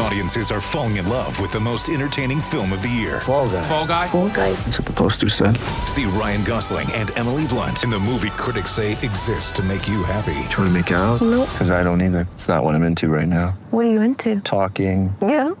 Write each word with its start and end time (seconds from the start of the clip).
Audiences 0.00 0.50
are 0.52 0.60
falling 0.60 0.96
in 0.96 1.08
love 1.08 1.40
with 1.40 1.50
the 1.50 1.58
most 1.58 1.88
entertaining 1.88 2.40
film 2.40 2.72
of 2.72 2.82
the 2.82 2.88
year. 2.88 3.20
Fall 3.20 3.48
guy. 3.48 3.62
Fall 3.62 3.86
guy. 3.86 4.06
Fall 4.06 4.28
guy. 4.28 4.52
That's 4.52 4.78
what 4.78 4.86
the 4.86 4.92
poster 4.92 5.28
said. 5.28 5.56
See 5.86 6.04
Ryan 6.04 6.44
Gosling 6.44 6.90
and 6.92 7.16
Emily 7.18 7.46
Blunt 7.48 7.82
in 7.82 7.90
the 7.90 7.98
movie 7.98 8.30
critics 8.30 8.70
say 8.70 8.92
exists 8.92 9.50
to 9.52 9.62
make 9.62 9.88
you 9.88 10.04
happy. 10.04 10.34
Trying 10.50 10.68
to 10.68 10.70
make 10.70 10.90
it 10.90 10.94
out? 10.94 11.20
Nope. 11.20 11.48
Because 11.50 11.70
I 11.72 11.82
don't 11.82 12.00
either. 12.00 12.28
It's 12.34 12.46
not 12.46 12.62
what 12.62 12.74
I'm 12.76 12.84
into 12.84 13.08
right 13.08 13.26
now. 13.26 13.58
What 13.70 13.86
are 13.86 13.90
you 13.90 14.00
into? 14.02 14.40
Talking. 14.40 15.14
Yeah. 15.20 15.52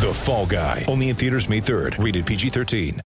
The 0.00 0.14
Fall 0.14 0.46
Guy. 0.46 0.86
Only 0.88 1.10
in 1.10 1.16
theaters 1.16 1.46
May 1.48 1.60
3rd. 1.60 2.02
Rated 2.02 2.24
PG-13. 2.24 3.00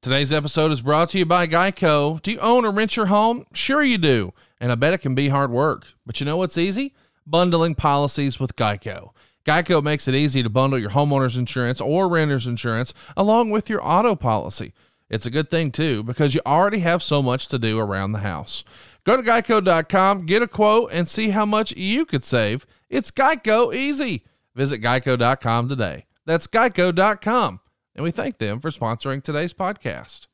Today's 0.00 0.32
episode 0.32 0.70
is 0.70 0.80
brought 0.80 1.08
to 1.10 1.18
you 1.18 1.26
by 1.26 1.48
Geico. 1.48 2.22
Do 2.22 2.30
you 2.30 2.38
own 2.38 2.64
or 2.64 2.70
rent 2.70 2.96
your 2.96 3.06
home? 3.06 3.44
Sure 3.52 3.82
you 3.82 3.98
do. 3.98 4.32
And 4.60 4.70
I 4.70 4.76
bet 4.76 4.94
it 4.94 4.98
can 4.98 5.16
be 5.16 5.28
hard 5.28 5.50
work. 5.50 5.86
But 6.06 6.20
you 6.20 6.26
know 6.26 6.36
what's 6.36 6.56
easy? 6.56 6.94
Bundling 7.30 7.76
policies 7.76 8.40
with 8.40 8.56
Geico. 8.56 9.10
Geico 9.44 9.82
makes 9.82 10.08
it 10.08 10.14
easy 10.14 10.42
to 10.42 10.50
bundle 10.50 10.78
your 10.78 10.90
homeowner's 10.90 11.36
insurance 11.36 11.80
or 11.80 12.08
renter's 12.08 12.46
insurance 12.46 12.92
along 13.16 13.50
with 13.50 13.70
your 13.70 13.80
auto 13.82 14.16
policy. 14.16 14.72
It's 15.08 15.26
a 15.26 15.30
good 15.30 15.50
thing 15.50 15.70
too 15.70 16.02
because 16.02 16.34
you 16.34 16.40
already 16.44 16.80
have 16.80 17.02
so 17.02 17.22
much 17.22 17.48
to 17.48 17.58
do 17.58 17.78
around 17.78 18.12
the 18.12 18.20
house. 18.20 18.64
Go 19.04 19.16
to 19.16 19.22
geico.com, 19.22 20.26
get 20.26 20.42
a 20.42 20.48
quote, 20.48 20.90
and 20.92 21.08
see 21.08 21.30
how 21.30 21.46
much 21.46 21.72
you 21.76 22.04
could 22.04 22.24
save. 22.24 22.66
It's 22.88 23.10
Geico 23.10 23.74
easy. 23.74 24.24
Visit 24.54 24.82
geico.com 24.82 25.68
today. 25.68 26.06
That's 26.26 26.46
geico.com. 26.46 27.60
And 27.94 28.04
we 28.04 28.10
thank 28.10 28.38
them 28.38 28.60
for 28.60 28.70
sponsoring 28.70 29.22
today's 29.22 29.54
podcast. 29.54 30.26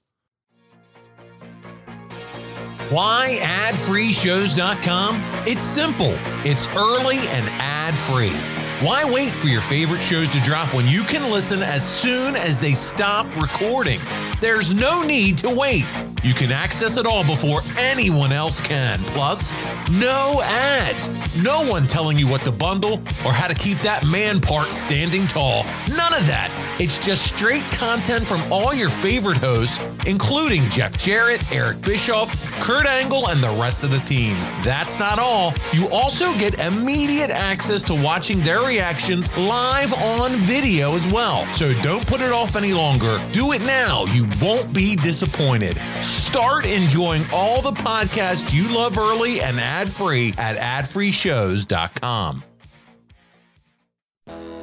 Why 2.88 3.40
adfreeshows.com? 3.42 5.20
It's 5.44 5.62
simple. 5.62 6.14
It's 6.44 6.68
early 6.68 7.18
and 7.18 7.48
ad 7.58 7.98
free. 7.98 8.55
Why 8.82 9.10
wait 9.10 9.34
for 9.34 9.48
your 9.48 9.62
favorite 9.62 10.02
shows 10.02 10.28
to 10.28 10.40
drop 10.42 10.74
when 10.74 10.86
you 10.86 11.02
can 11.02 11.30
listen 11.30 11.62
as 11.62 11.82
soon 11.82 12.36
as 12.36 12.58
they 12.58 12.74
stop 12.74 13.26
recording? 13.40 13.98
There's 14.42 14.74
no 14.74 15.00
need 15.00 15.38
to 15.38 15.48
wait. 15.48 15.86
You 16.22 16.34
can 16.34 16.52
access 16.52 16.98
it 16.98 17.06
all 17.06 17.24
before 17.24 17.60
anyone 17.78 18.32
else 18.32 18.60
can. 18.60 18.98
Plus, 19.14 19.50
no 19.92 20.40
ads. 20.42 21.08
No 21.42 21.64
one 21.64 21.86
telling 21.86 22.18
you 22.18 22.26
what 22.26 22.40
to 22.42 22.52
bundle 22.52 22.94
or 23.24 23.32
how 23.32 23.46
to 23.46 23.54
keep 23.54 23.78
that 23.78 24.04
man 24.08 24.40
part 24.40 24.68
standing 24.68 25.26
tall. 25.26 25.62
None 25.88 26.12
of 26.12 26.26
that. 26.26 26.50
It's 26.78 26.98
just 26.98 27.34
straight 27.34 27.62
content 27.70 28.26
from 28.26 28.42
all 28.52 28.74
your 28.74 28.90
favorite 28.90 29.38
hosts, 29.38 29.78
including 30.04 30.68
Jeff 30.68 30.98
Jarrett, 30.98 31.50
Eric 31.52 31.80
Bischoff, 31.82 32.28
Kurt 32.60 32.86
Angle, 32.86 33.28
and 33.28 33.42
the 33.42 33.56
rest 33.60 33.84
of 33.84 33.90
the 33.90 34.00
team. 34.00 34.34
That's 34.64 34.98
not 34.98 35.18
all. 35.18 35.54
You 35.72 35.88
also 35.90 36.34
get 36.38 36.60
immediate 36.60 37.30
access 37.30 37.84
to 37.84 37.94
watching 37.94 38.40
their 38.40 38.65
reactions 38.66 39.34
live 39.36 39.94
on 39.94 40.34
video 40.34 40.94
as 40.94 41.06
well. 41.08 41.46
So 41.54 41.72
don't 41.82 42.06
put 42.06 42.20
it 42.20 42.32
off 42.32 42.56
any 42.56 42.72
longer. 42.72 43.20
Do 43.32 43.52
it 43.52 43.60
now. 43.62 44.04
You 44.06 44.28
won't 44.42 44.72
be 44.72 44.96
disappointed. 44.96 45.80
Start 46.02 46.66
enjoying 46.66 47.22
all 47.32 47.62
the 47.62 47.72
podcasts 47.72 48.54
you 48.54 48.74
love 48.74 48.98
early 48.98 49.40
and 49.40 49.60
ad 49.60 49.88
free 49.88 50.34
at 50.38 50.56
adfreeshows.com. 50.56 52.42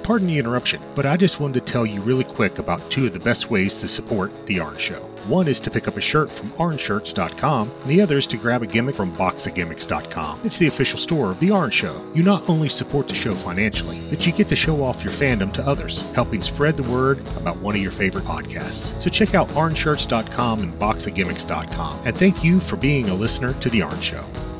Pardon 0.03 0.27
the 0.27 0.37
interruption, 0.37 0.81
but 0.95 1.05
I 1.05 1.15
just 1.15 1.39
wanted 1.39 1.65
to 1.65 1.71
tell 1.71 1.85
you 1.85 2.01
really 2.01 2.25
quick 2.25 2.59
about 2.59 2.91
two 2.91 3.05
of 3.05 3.13
the 3.13 3.19
best 3.21 3.49
ways 3.49 3.79
to 3.79 3.87
support 3.87 4.33
The 4.47 4.59
Orange 4.59 4.81
Show. 4.81 4.99
One 5.27 5.47
is 5.47 5.61
to 5.61 5.71
pick 5.71 5.87
up 5.87 5.95
a 5.95 6.01
shirt 6.01 6.35
from 6.35 6.51
orangeshirts.com, 6.51 7.71
and 7.81 7.89
the 7.89 8.01
other 8.01 8.17
is 8.17 8.27
to 8.27 8.37
grab 8.37 8.61
a 8.63 8.67
gimmick 8.67 8.95
from 8.95 9.15
boxofgimmicks.com. 9.15 10.41
It's 10.43 10.57
the 10.59 10.67
official 10.67 10.99
store 10.99 11.31
of 11.31 11.39
The 11.39 11.51
Orange 11.51 11.73
Show. 11.73 12.05
You 12.13 12.21
not 12.21 12.49
only 12.49 12.67
support 12.67 13.07
the 13.07 13.15
show 13.15 13.33
financially, 13.33 13.97
but 14.09 14.25
you 14.27 14.33
get 14.33 14.49
to 14.49 14.57
show 14.57 14.83
off 14.83 15.05
your 15.05 15.13
fandom 15.13 15.53
to 15.53 15.65
others, 15.65 16.01
helping 16.13 16.41
spread 16.41 16.75
the 16.75 16.83
word 16.91 17.19
about 17.37 17.59
one 17.59 17.75
of 17.75 17.81
your 17.81 17.91
favorite 17.91 18.25
podcasts. 18.25 18.99
So 18.99 19.09
check 19.09 19.33
out 19.33 19.47
orangeshirts.com 19.51 20.63
and 20.63 20.77
boxofgimmicks.com, 20.77 22.01
and 22.05 22.17
thank 22.17 22.43
you 22.43 22.59
for 22.59 22.75
being 22.75 23.07
a 23.07 23.15
listener 23.15 23.53
to 23.53 23.69
The 23.69 23.83
Orange 23.83 24.03
Show. 24.03 24.52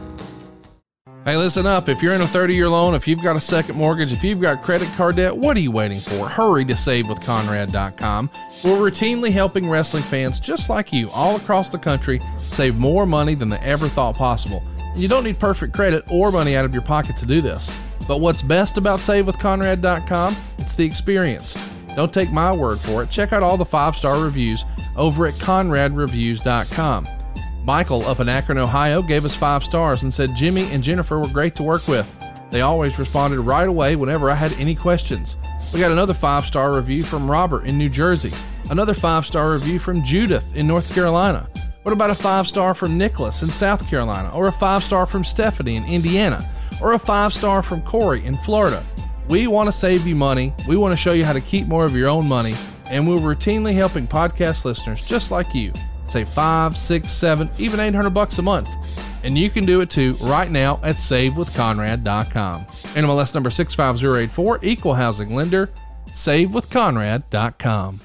Hey, 1.26 1.38
listen 1.38 1.66
up. 1.66 1.88
If 1.88 2.04
you're 2.04 2.14
in 2.14 2.20
a 2.20 2.28
30 2.28 2.54
year 2.54 2.68
loan, 2.68 2.96
if 2.96 3.08
you've 3.08 3.24
got 3.24 3.38
a 3.38 3.40
second 3.40 3.78
mortgage, 3.78 4.12
if 4.12 4.26
you've 4.26 4.42
got 4.42 4.62
credit 4.62 4.90
card 4.98 5.16
debt, 5.16 5.36
what 5.36 5.56
are 5.56 5.62
you 5.62 5.72
waiting 5.72 6.00
for? 6.00 6.28
Hurry 6.28 6.66
to 6.66 6.74
savewithconrad.com. 6.74 8.30
We're 8.66 8.92
routinely 8.92 9.32
helping 9.32 9.70
wrestling 9.70 10.04
fans 10.04 10.42
just 10.42 10.70
like 10.70 10.92
you 10.92 11.10
all 11.12 11.38
across 11.38 11.70
the 11.70 11.80
country 11.80 12.20
save 12.38 12.76
more 12.76 13.06
money 13.06 13.36
than 13.36 13.48
they 13.48 13.58
ever 13.60 13.88
thought 13.88 14.16
possible. 14.16 14.62
You 14.98 15.08
don't 15.08 15.24
need 15.24 15.40
perfect 15.40 15.74
credit 15.74 16.04
or 16.12 16.30
money 16.30 16.58
out 16.58 16.66
of 16.66 16.74
your 16.74 16.84
pocket 16.84 17.16
to 17.18 17.26
do 17.26 17.40
this. 17.40 17.72
But 18.06 18.20
what's 18.20 18.42
best 18.42 18.78
about 18.78 19.00
savewithconrad.com? 19.00 20.36
It's 20.58 20.76
the 20.76 20.86
experience. 20.86 21.58
Don't 21.96 22.14
take 22.14 22.34
my 22.34 22.52
word 22.52 22.80
for 22.80 23.02
it. 23.02 23.10
Check 23.10 23.32
out 23.32 23.44
all 23.44 23.56
the 23.56 23.64
five 23.64 23.96
star 23.96 24.22
reviews 24.22 24.66
over 24.98 25.26
at 25.26 25.36
conradreviews.com. 25.36 27.08
Michael 27.64 28.06
up 28.06 28.20
in 28.20 28.28
Akron, 28.28 28.58
Ohio 28.58 29.02
gave 29.02 29.24
us 29.24 29.34
five 29.34 29.64
stars 29.64 30.04
and 30.04 30.14
said 30.14 30.36
Jimmy 30.36 30.70
and 30.74 30.84
Jennifer 30.84 31.18
were 31.18 31.30
great 31.30 31.56
to 31.56 31.64
work 31.64 31.88
with. 31.88 32.14
They 32.52 32.60
always 32.60 33.00
responded 33.00 33.40
right 33.40 33.68
away 33.68 33.96
whenever 33.96 34.30
I 34.30 34.36
had 34.36 34.52
any 34.54 34.76
questions. 34.76 35.38
We 35.74 35.80
got 35.80 35.92
another 35.92 36.14
five 36.14 36.46
star 36.46 36.74
review 36.76 37.04
from 37.04 37.32
Robert 37.32 37.66
in 37.66 37.78
New 37.78 37.88
Jersey, 37.88 38.34
another 38.70 38.94
five 38.94 39.26
star 39.26 39.54
review 39.54 39.80
from 39.80 40.04
Judith 40.04 40.54
in 40.56 40.68
North 40.68 40.94
Carolina. 40.94 41.50
What 41.84 41.94
about 41.94 42.10
a 42.10 42.16
five 42.16 42.48
star 42.48 42.74
from 42.74 42.98
Nicholas 42.98 43.44
in 43.44 43.50
South 43.50 43.88
Carolina, 43.90 44.30
or 44.34 44.48
a 44.48 44.52
five 44.52 44.84
star 44.84 45.06
from 45.06 45.24
Stephanie 45.24 45.78
in 45.78 45.86
Indiana, 45.86 46.46
or 46.82 46.94
a 46.94 47.00
five 47.00 47.34
star 47.34 47.64
from 47.64 47.82
Corey 47.84 48.26
in 48.26 48.36
Florida? 48.40 48.86
We 49.30 49.48
want 49.48 49.68
to 49.68 49.72
save 49.72 50.06
you 50.06 50.18
money. 50.18 50.54
We 50.68 50.76
want 50.76 50.92
to 50.92 50.98
show 50.98 51.14
you 51.14 51.24
how 51.24 51.34
to 51.34 51.42
keep 51.42 51.68
more 51.68 51.86
of 51.86 51.96
your 51.96 52.10
own 52.10 52.28
money, 52.28 52.56
and 52.90 53.08
we're 53.08 53.20
routinely 53.20 53.74
helping 53.74 54.06
podcast 54.06 54.66
listeners 54.66 55.08
just 55.08 55.32
like 55.32 55.56
you 55.56 55.72
save 56.14 56.30
five, 56.30 56.78
six, 56.78 57.12
seven, 57.12 57.50
even 57.58 57.80
800 57.80 58.12
bucks 58.12 58.38
a 58.38 58.42
month. 58.42 58.70
And 59.24 59.38
you 59.38 59.50
can 59.50 59.66
do 59.66 59.82
it 59.82 59.90
too 59.90 60.14
right 60.22 60.50
now 60.50 60.80
at 60.84 60.98
savewithconrad.com. 60.98 62.66
NMLS 62.66 63.34
number 63.34 63.50
65084, 63.50 64.60
equal 64.62 64.94
housing 64.94 65.34
lender, 65.34 65.70
savewithconrad.com. 66.10 68.02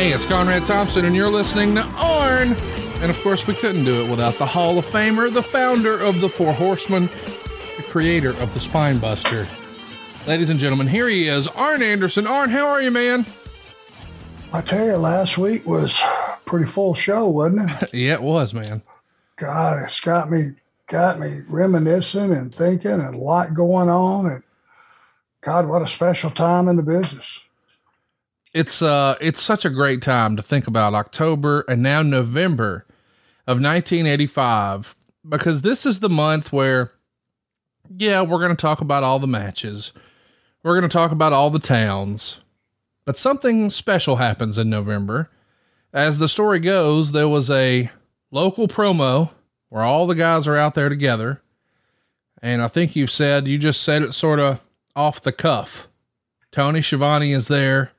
Hey, 0.00 0.12
it's 0.12 0.24
Conrad 0.24 0.64
Thompson, 0.64 1.04
and 1.04 1.14
you're 1.14 1.28
listening 1.28 1.74
to 1.74 1.82
Arn. 1.82 2.54
And 3.02 3.10
of 3.10 3.20
course, 3.20 3.46
we 3.46 3.52
couldn't 3.52 3.84
do 3.84 4.02
it 4.02 4.08
without 4.08 4.32
the 4.36 4.46
Hall 4.46 4.78
of 4.78 4.86
Famer, 4.86 5.30
the 5.30 5.42
founder 5.42 6.00
of 6.00 6.22
the 6.22 6.28
Four 6.30 6.54
Horsemen, 6.54 7.10
the 7.76 7.82
creator 7.82 8.30
of 8.40 8.54
the 8.54 8.60
Spine 8.60 8.96
Buster. 8.96 9.46
Ladies 10.26 10.48
and 10.48 10.58
gentlemen, 10.58 10.86
here 10.86 11.06
he 11.06 11.28
is, 11.28 11.48
Arn 11.48 11.82
Anderson. 11.82 12.26
Arn, 12.26 12.48
how 12.48 12.66
are 12.66 12.80
you, 12.80 12.90
man? 12.90 13.26
I 14.54 14.62
tell 14.62 14.86
you, 14.86 14.96
last 14.96 15.36
week 15.36 15.66
was 15.66 16.00
pretty 16.46 16.64
full 16.64 16.94
show, 16.94 17.28
wasn't 17.28 17.70
it? 17.70 17.90
Yeah, 17.92 18.14
it 18.14 18.22
was, 18.22 18.54
man. 18.54 18.80
God, 19.36 19.82
it's 19.82 20.00
got 20.00 20.30
me 20.30 20.52
got 20.86 21.18
me 21.18 21.42
reminiscing 21.46 22.32
and 22.32 22.54
thinking 22.54 22.90
and 22.90 23.14
a 23.14 23.18
lot 23.18 23.52
going 23.52 23.90
on. 23.90 24.30
And 24.30 24.42
God, 25.42 25.68
what 25.68 25.82
a 25.82 25.86
special 25.86 26.30
time 26.30 26.68
in 26.68 26.76
the 26.76 26.82
business. 26.82 27.42
It's 28.52 28.82
uh 28.82 29.16
it's 29.20 29.40
such 29.40 29.64
a 29.64 29.70
great 29.70 30.02
time 30.02 30.36
to 30.36 30.42
think 30.42 30.66
about 30.66 30.94
October 30.94 31.64
and 31.68 31.82
now 31.82 32.02
November 32.02 32.84
of 33.46 33.62
1985 33.62 34.96
because 35.28 35.62
this 35.62 35.86
is 35.86 36.00
the 36.00 36.08
month 36.08 36.52
where 36.52 36.92
yeah, 37.96 38.22
we're 38.22 38.38
going 38.38 38.54
to 38.54 38.60
talk 38.60 38.80
about 38.80 39.02
all 39.02 39.18
the 39.18 39.26
matches. 39.26 39.92
We're 40.62 40.78
going 40.78 40.88
to 40.88 40.92
talk 40.92 41.10
about 41.10 41.32
all 41.32 41.50
the 41.50 41.58
towns. 41.58 42.40
But 43.04 43.16
something 43.16 43.70
special 43.70 44.16
happens 44.16 44.58
in 44.58 44.70
November. 44.70 45.30
As 45.92 46.18
the 46.18 46.28
story 46.28 46.60
goes, 46.60 47.12
there 47.12 47.28
was 47.28 47.50
a 47.50 47.90
local 48.30 48.68
promo 48.68 49.32
where 49.68 49.82
all 49.82 50.06
the 50.06 50.14
guys 50.14 50.46
are 50.46 50.56
out 50.56 50.74
there 50.74 50.88
together. 50.88 51.42
And 52.42 52.62
I 52.62 52.68
think 52.68 52.94
you 52.94 53.06
said, 53.06 53.48
you 53.48 53.58
just 53.58 53.82
said 53.82 54.02
it 54.02 54.12
sort 54.12 54.38
of 54.38 54.62
off 54.94 55.20
the 55.20 55.32
cuff. 55.32 55.88
Tony 56.52 56.82
Schiavone 56.82 57.32
is 57.32 57.48
there. 57.48 57.92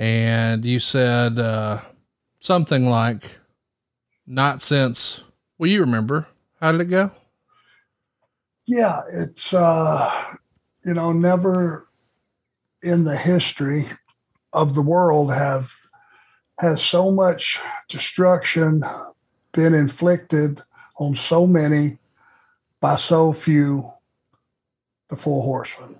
And 0.00 0.64
you 0.64 0.80
said 0.80 1.38
uh, 1.38 1.82
something 2.38 2.88
like, 2.88 3.36
not 4.26 4.62
since, 4.62 5.22
well, 5.58 5.68
you 5.68 5.82
remember. 5.82 6.26
How 6.58 6.72
did 6.72 6.80
it 6.80 6.86
go? 6.86 7.10
Yeah, 8.64 9.02
it's, 9.12 9.52
uh, 9.52 10.10
you 10.86 10.94
know, 10.94 11.12
never 11.12 11.86
in 12.82 13.04
the 13.04 13.16
history 13.16 13.88
of 14.54 14.74
the 14.74 14.80
world 14.80 15.34
have 15.34 15.70
has 16.60 16.82
so 16.82 17.10
much 17.10 17.60
destruction 17.90 18.80
been 19.52 19.74
inflicted 19.74 20.62
on 20.96 21.14
so 21.14 21.46
many 21.46 21.98
by 22.80 22.96
so 22.96 23.34
few 23.34 23.92
the 25.10 25.16
four 25.16 25.42
horsemen 25.42 25.99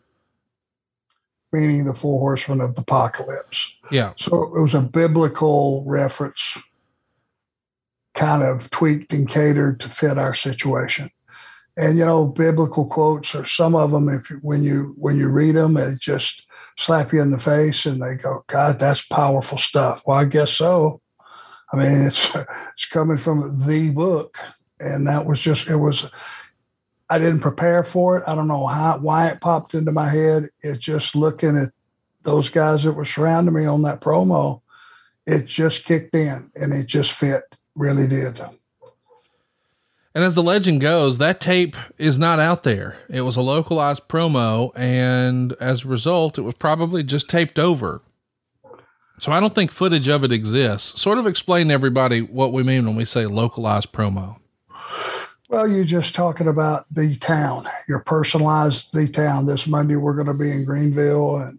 meaning 1.52 1.85
the 1.85 1.94
four 1.94 2.19
horsemen 2.20 2.61
of 2.61 2.75
the 2.75 2.82
apocalypse. 2.82 3.76
Yeah. 3.91 4.12
so 4.17 4.44
it 4.56 4.61
was 4.61 4.75
a 4.75 4.81
biblical 4.81 5.85
reference 5.85 6.58
kind 8.14 8.43
of 8.43 8.70
tweaked 8.70 9.12
and 9.12 9.29
catered 9.29 9.81
to 9.81 9.88
fit 9.88 10.19
our 10.19 10.35
situation. 10.35 11.11
And 11.76 11.97
you 11.97 12.05
know 12.05 12.26
biblical 12.26 12.85
quotes 12.85 13.35
or 13.35 13.44
some 13.44 13.75
of 13.75 13.91
them 13.91 14.08
if 14.08 14.29
you, 14.29 14.37
when 14.43 14.62
you 14.62 14.94
when 14.99 15.17
you 15.17 15.29
read 15.29 15.55
them 15.55 15.76
it 15.76 15.99
just 15.99 16.47
slap 16.76 17.12
you 17.12 17.23
in 17.23 17.31
the 17.31 17.38
face 17.38 17.87
and 17.87 18.02
they 18.02 18.17
go 18.17 18.44
god 18.49 18.79
that's 18.79 19.02
powerful 19.02 19.56
stuff. 19.56 20.02
Well 20.05 20.19
i 20.19 20.25
guess 20.25 20.52
so. 20.52 21.00
I 21.73 21.76
mean 21.76 22.02
it's 22.02 22.35
it's 22.73 22.87
coming 22.87 23.17
from 23.17 23.67
the 23.67 23.91
book. 23.91 24.38
And 24.81 25.06
that 25.06 25.26
was 25.26 25.41
just 25.41 25.69
it 25.69 25.76
was 25.76 26.11
i 27.11 27.19
didn't 27.19 27.41
prepare 27.41 27.85
for 27.85 28.19
it 28.19 28.25
i 28.27 28.35
don't 28.35 28.49
know 28.49 28.67
how 28.67 28.99
why 28.99 29.29
it 29.29 29.41
popped 29.41 29.75
into 29.75 29.93
my 29.93 30.09
head 30.09 30.49
it's 30.62 30.85
just 30.85 31.15
looking 31.15 31.57
at 31.57 31.71
those 32.23 32.49
guys 32.49 32.83
that 32.83 32.93
were 32.93 33.05
surrounding 33.05 33.55
me 33.55 33.67
on 33.67 33.83
that 33.83 34.01
promo 34.01 34.61
it 35.27 35.47
just 35.47 35.85
kicked 35.85 36.15
in 36.15 36.51
and 36.57 36.73
it 36.73 36.87
just 36.87 37.12
fit 37.12 37.45
really 37.75 38.07
did 38.07 38.41
And 40.12 40.25
as 40.25 40.35
the 40.35 40.43
legend 40.43 40.81
goes, 40.81 41.19
that 41.19 41.41
tape 41.41 41.77
is 41.97 42.19
not 42.19 42.41
out 42.41 42.65
there. 42.65 42.97
It 43.09 43.21
was 43.21 43.37
a 43.37 43.43
localized 43.43 44.09
promo, 44.09 44.73
and 44.75 45.53
as 45.61 45.85
a 45.85 45.89
result, 45.89 46.37
it 46.37 46.43
was 46.43 46.55
probably 46.55 47.05
just 47.05 47.29
taped 47.31 47.61
over. 47.61 48.03
So 49.21 49.31
I 49.31 49.39
don't 49.39 49.55
think 49.55 49.71
footage 49.71 50.09
of 50.09 50.25
it 50.25 50.33
exists. 50.33 51.01
Sort 51.01 51.19
of 51.19 51.27
explain 51.29 51.69
to 51.69 51.75
everybody 51.75 52.23
what 52.23 52.53
we 52.53 52.65
mean 52.65 52.87
when 52.87 52.97
we 52.97 53.05
say 53.05 53.27
localized 53.27 53.93
promo. 53.93 54.39
Well, 55.50 55.67
you're 55.67 55.82
just 55.82 56.14
talking 56.14 56.47
about 56.47 56.87
the 56.93 57.17
town. 57.17 57.69
Your 57.88 57.99
personalized 57.99 58.93
the 58.93 59.08
town. 59.08 59.47
This 59.47 59.67
Monday 59.67 59.97
we're 59.97 60.14
going 60.14 60.29
to 60.29 60.32
be 60.32 60.52
in 60.52 60.64
Greenville, 60.64 61.38
and 61.38 61.58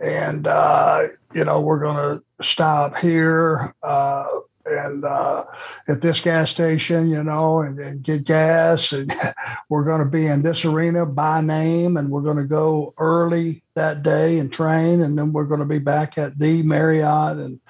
and 0.00 0.48
uh, 0.48 1.06
you 1.32 1.44
know 1.44 1.60
we're 1.60 1.78
going 1.78 2.18
to 2.18 2.44
stop 2.44 2.96
here 2.96 3.72
uh, 3.84 4.26
and 4.66 5.04
uh, 5.04 5.44
at 5.86 6.02
this 6.02 6.18
gas 6.18 6.50
station, 6.50 7.08
you 7.08 7.22
know, 7.22 7.60
and, 7.60 7.78
and 7.78 8.02
get 8.02 8.24
gas, 8.24 8.90
and 8.90 9.14
we're 9.68 9.84
going 9.84 10.00
to 10.00 10.10
be 10.10 10.26
in 10.26 10.42
this 10.42 10.64
arena 10.64 11.06
by 11.06 11.40
name, 11.40 11.96
and 11.96 12.10
we're 12.10 12.20
going 12.20 12.38
to 12.38 12.42
go 12.42 12.94
early 12.98 13.62
that 13.74 14.02
day 14.02 14.40
and 14.40 14.52
train, 14.52 15.02
and 15.02 15.16
then 15.16 15.32
we're 15.32 15.44
going 15.44 15.60
to 15.60 15.66
be 15.66 15.78
back 15.78 16.18
at 16.18 16.36
the 16.40 16.64
Marriott 16.64 17.36
and 17.36 17.60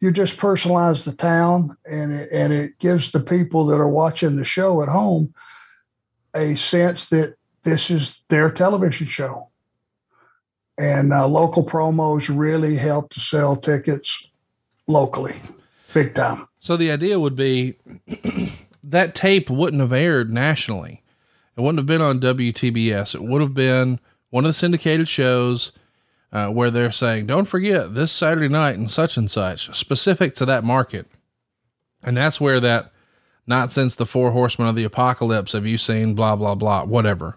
you 0.00 0.10
just 0.10 0.38
personalize 0.38 1.04
the 1.04 1.12
town 1.12 1.76
and 1.88 2.12
it, 2.12 2.28
and 2.32 2.52
it 2.52 2.78
gives 2.78 3.12
the 3.12 3.20
people 3.20 3.66
that 3.66 3.76
are 3.76 3.88
watching 3.88 4.36
the 4.36 4.44
show 4.44 4.82
at 4.82 4.88
home 4.88 5.32
a 6.34 6.54
sense 6.54 7.08
that 7.08 7.34
this 7.62 7.90
is 7.90 8.20
their 8.28 8.50
television 8.50 9.06
show 9.06 9.48
and 10.78 11.12
uh, 11.12 11.26
local 11.26 11.64
promos 11.64 12.34
really 12.34 12.76
help 12.76 13.10
to 13.10 13.20
sell 13.20 13.56
tickets 13.56 14.26
locally 14.86 15.36
big 15.92 16.14
time 16.14 16.46
So 16.58 16.76
the 16.76 16.90
idea 16.90 17.20
would 17.20 17.36
be 17.36 17.76
that 18.84 19.14
tape 19.14 19.50
wouldn't 19.50 19.80
have 19.80 19.92
aired 19.92 20.32
nationally. 20.32 21.02
It 21.56 21.60
wouldn't 21.60 21.78
have 21.78 21.86
been 21.86 22.00
on 22.00 22.20
WTBS. 22.20 23.14
It 23.14 23.22
would 23.22 23.40
have 23.40 23.54
been 23.54 24.00
one 24.30 24.44
of 24.44 24.48
the 24.48 24.54
syndicated 24.54 25.08
shows 25.08 25.72
uh, 26.32 26.48
where 26.48 26.70
they're 26.70 26.92
saying, 26.92 27.26
don't 27.26 27.46
forget 27.46 27.94
this 27.94 28.12
Saturday 28.12 28.48
night 28.48 28.76
and 28.76 28.90
such 28.90 29.16
and 29.16 29.30
such, 29.30 29.74
specific 29.76 30.34
to 30.36 30.46
that 30.46 30.64
market. 30.64 31.06
And 32.02 32.16
that's 32.16 32.40
where 32.40 32.60
that, 32.60 32.92
not 33.46 33.70
since 33.70 33.94
the 33.94 34.06
four 34.06 34.30
horsemen 34.30 34.68
of 34.68 34.76
the 34.76 34.84
apocalypse 34.84 35.52
have 35.52 35.66
you 35.66 35.78
seen 35.78 36.14
blah, 36.14 36.36
blah, 36.36 36.54
blah, 36.54 36.84
whatever. 36.84 37.36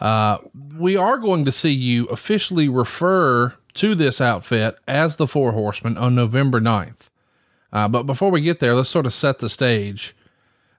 Uh, 0.00 0.38
we 0.76 0.96
are 0.96 1.18
going 1.18 1.44
to 1.44 1.52
see 1.52 1.72
you 1.72 2.06
officially 2.06 2.68
refer 2.68 3.54
to 3.74 3.94
this 3.94 4.20
outfit 4.20 4.76
as 4.86 5.16
the 5.16 5.26
four 5.26 5.52
horsemen 5.52 5.96
on 5.96 6.14
November 6.14 6.60
9th. 6.60 7.08
Uh, 7.72 7.88
but 7.88 8.04
before 8.04 8.30
we 8.30 8.40
get 8.40 8.60
there, 8.60 8.74
let's 8.74 8.88
sort 8.88 9.06
of 9.06 9.12
set 9.12 9.38
the 9.38 9.48
stage. 9.48 10.14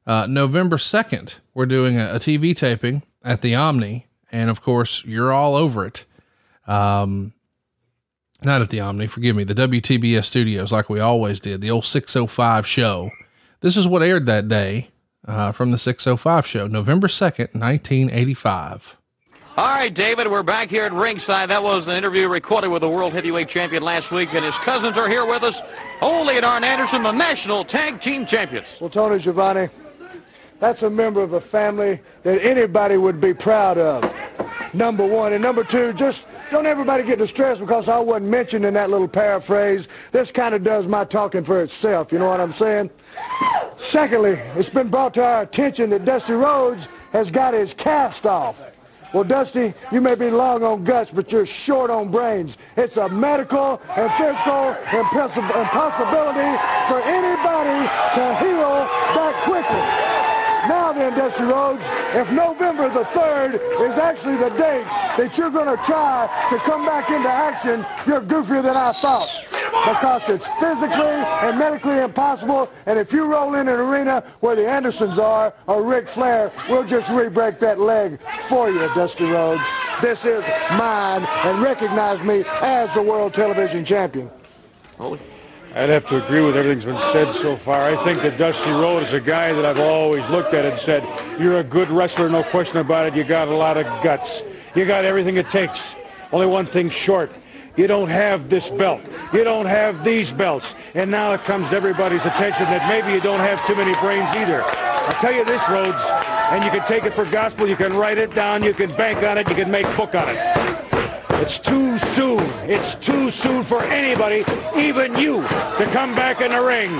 Uh, 0.07 0.25
November 0.27 0.77
2nd, 0.77 1.35
we're 1.53 1.65
doing 1.65 1.97
a, 1.97 2.15
a 2.15 2.19
TV 2.19 2.55
taping 2.55 3.03
at 3.23 3.41
the 3.41 3.55
Omni. 3.55 4.07
And 4.31 4.49
of 4.49 4.61
course, 4.61 5.03
you're 5.05 5.31
all 5.31 5.55
over 5.55 5.85
it. 5.85 6.05
Um, 6.67 7.33
not 8.43 8.61
at 8.61 8.69
the 8.69 8.79
Omni, 8.79 9.07
forgive 9.07 9.35
me, 9.35 9.43
the 9.43 9.53
WTBS 9.53 10.25
studios, 10.25 10.71
like 10.71 10.89
we 10.89 10.99
always 10.99 11.39
did, 11.39 11.61
the 11.61 11.71
old 11.71 11.85
605 11.85 12.65
show. 12.65 13.11
This 13.61 13.75
is 13.75 13.87
what 13.87 14.01
aired 14.01 14.25
that 14.27 14.47
day 14.47 14.89
uh, 15.27 15.51
from 15.51 15.71
the 15.71 15.77
605 15.77 16.47
show, 16.47 16.67
November 16.67 17.07
2nd, 17.07 17.53
1985. 17.53 18.97
All 19.57 19.65
right, 19.65 19.93
David, 19.93 20.27
we're 20.27 20.41
back 20.41 20.69
here 20.69 20.85
at 20.85 20.93
ringside. 20.93 21.49
That 21.49 21.61
was 21.61 21.85
an 21.89 21.95
interview 21.97 22.29
recorded 22.29 22.69
with 22.69 22.81
the 22.81 22.89
World 22.89 23.11
Heavyweight 23.11 23.49
Champion 23.49 23.83
last 23.83 24.09
week, 24.09 24.33
and 24.33 24.45
his 24.45 24.57
cousins 24.59 24.97
are 24.97 25.09
here 25.09 25.25
with 25.25 25.43
us. 25.43 25.61
Ole 26.01 26.29
and 26.29 26.45
Arn 26.45 26.63
Anderson, 26.63 27.03
the 27.03 27.11
National 27.11 27.65
Tag 27.65 27.99
Team 27.99 28.25
Champions. 28.25 28.67
Well, 28.79 28.89
Tony 28.89 29.19
Schiavone, 29.19 29.67
that's 30.61 30.83
a 30.83 30.89
member 30.89 31.21
of 31.21 31.33
a 31.33 31.41
family 31.41 31.99
that 32.23 32.41
anybody 32.41 32.95
would 32.95 33.19
be 33.19 33.33
proud 33.33 33.77
of. 33.77 34.03
Number 34.73 35.05
one. 35.05 35.33
And 35.33 35.41
number 35.41 35.63
two, 35.63 35.93
just 35.93 36.25
don't 36.51 36.65
everybody 36.65 37.03
get 37.03 37.19
distressed 37.19 37.61
because 37.61 37.87
I 37.87 37.99
wasn't 37.99 38.29
mentioned 38.29 38.65
in 38.65 38.73
that 38.75 38.89
little 38.89 39.07
paraphrase. 39.07 39.87
This 40.11 40.31
kind 40.31 40.53
of 40.53 40.63
does 40.63 40.87
my 40.87 41.05
talking 41.05 41.43
for 41.43 41.61
itself. 41.61 42.11
You 42.11 42.19
know 42.19 42.27
what 42.27 42.39
I'm 42.39 42.51
saying? 42.51 42.89
Secondly, 43.77 44.33
it's 44.55 44.69
been 44.69 44.89
brought 44.89 45.13
to 45.15 45.23
our 45.23 45.41
attention 45.41 45.89
that 45.91 46.05
Dusty 46.05 46.33
Rhodes 46.33 46.87
has 47.11 47.31
got 47.31 47.53
his 47.53 47.73
cast 47.73 48.25
off. 48.25 48.69
Well, 49.11 49.23
Dusty, 49.23 49.73
you 49.91 50.01
may 50.01 50.13
be 50.13 50.29
long 50.29 50.63
on 50.63 50.83
guts, 50.83 51.09
but 51.09 51.31
you're 51.31 51.47
short 51.47 51.89
on 51.89 52.11
brains. 52.11 52.59
It's 52.77 52.97
a 52.97 53.09
medical 53.09 53.81
and 53.89 54.11
physical 54.13 54.69
impossibility 54.93 56.51
for 56.87 57.01
anybody 57.01 57.89
to 58.13 58.35
heal 58.37 58.69
that 59.15 59.33
quickly. 59.45 59.98
Then, 60.99 61.17
Dusty 61.17 61.43
Rhodes, 61.43 61.85
if 62.13 62.29
November 62.29 62.89
the 62.89 63.05
3rd 63.05 63.53
is 63.89 63.97
actually 63.97 64.35
the 64.35 64.49
date 64.49 64.83
that 65.15 65.37
you're 65.37 65.49
going 65.49 65.73
to 65.73 65.81
try 65.85 66.27
to 66.49 66.57
come 66.57 66.85
back 66.85 67.09
into 67.09 67.29
action, 67.29 67.85
you're 68.05 68.19
goofier 68.19 68.61
than 68.61 68.75
I 68.75 68.91
thought. 68.91 69.29
Because 69.85 70.23
it's 70.27 70.45
physically 70.59 71.15
and 71.47 71.57
medically 71.57 71.99
impossible, 71.99 72.69
and 72.85 72.99
if 72.99 73.13
you 73.13 73.23
roll 73.31 73.53
in 73.55 73.69
an 73.69 73.75
arena 73.75 74.25
where 74.41 74.57
the 74.57 74.69
Andersons 74.69 75.17
are 75.17 75.53
or 75.67 75.85
Ric 75.85 76.09
Flair, 76.09 76.51
we'll 76.67 76.83
just 76.83 77.09
re-break 77.09 77.59
that 77.59 77.79
leg 77.79 78.19
for 78.49 78.69
you, 78.69 78.79
Dusty 78.93 79.23
Rhodes. 79.23 79.63
This 80.01 80.25
is 80.25 80.43
mine, 80.71 81.23
and 81.45 81.61
recognize 81.61 82.25
me 82.25 82.43
as 82.61 82.93
the 82.93 83.01
World 83.01 83.33
Television 83.33 83.85
Champion. 83.85 84.29
I'd 85.75 85.89
have 85.89 86.05
to 86.07 86.23
agree 86.23 86.41
with 86.41 86.57
everything's 86.57 86.85
been 86.85 86.99
said 87.13 87.33
so 87.35 87.55
far. 87.55 87.81
I 87.81 87.95
think 88.03 88.21
that 88.23 88.37
Dusty 88.37 88.71
Rhodes 88.71 89.07
is 89.07 89.13
a 89.13 89.21
guy 89.21 89.53
that 89.53 89.65
I've 89.65 89.79
always 89.79 90.27
looked 90.29 90.53
at 90.53 90.65
and 90.65 90.79
said, 90.79 91.03
you're 91.39 91.59
a 91.59 91.63
good 91.63 91.89
wrestler, 91.89 92.27
no 92.27 92.43
question 92.43 92.77
about 92.77 93.05
it. 93.07 93.15
You 93.15 93.23
got 93.23 93.47
a 93.47 93.55
lot 93.55 93.77
of 93.77 93.85
guts. 94.03 94.41
You 94.75 94.85
got 94.85 95.05
everything 95.05 95.37
it 95.37 95.49
takes. 95.51 95.95
Only 96.31 96.47
one 96.47 96.65
thing 96.65 96.89
short. 96.89 97.31
You 97.77 97.87
don't 97.87 98.09
have 98.09 98.49
this 98.49 98.69
belt. 98.69 99.01
You 99.31 99.43
don't 99.43 99.67
have 99.67 100.03
these 100.03 100.33
belts. 100.33 100.73
And 100.95 101.09
now 101.11 101.33
it 101.33 101.43
comes 101.43 101.69
to 101.69 101.75
everybody's 101.75 102.25
attention 102.25 102.65
that 102.65 102.89
maybe 102.89 103.13
you 103.13 103.21
don't 103.21 103.39
have 103.39 103.65
too 103.67 103.75
many 103.75 103.93
brains 104.01 104.29
either. 104.35 104.63
I'll 104.63 105.21
tell 105.21 105.31
you 105.31 105.45
this, 105.45 105.61
Rhodes, 105.69 106.03
and 106.51 106.63
you 106.63 106.71
can 106.71 106.85
take 106.87 107.03
it 107.03 107.13
for 107.13 107.25
gospel. 107.25 107.69
You 107.69 107.75
can 107.75 107.93
write 107.93 108.17
it 108.17 108.33
down. 108.33 108.63
You 108.63 108.73
can 108.73 108.89
bank 108.97 109.23
on 109.23 109.37
it. 109.37 109.47
You 109.47 109.55
can 109.55 109.71
make 109.71 109.85
book 109.95 110.15
on 110.15 110.27
it. 110.29 110.88
It's 111.41 111.57
too 111.57 111.97
soon. 111.99 112.39
It's 112.69 112.95
too 112.95 113.31
soon 113.31 113.63
for 113.63 113.81
anybody, 113.83 114.43
even 114.75 115.17
you, 115.17 115.41
to 115.41 115.89
come 115.93 116.13
back 116.13 116.41
in 116.41 116.51
the 116.51 116.61
ring. 116.61 116.91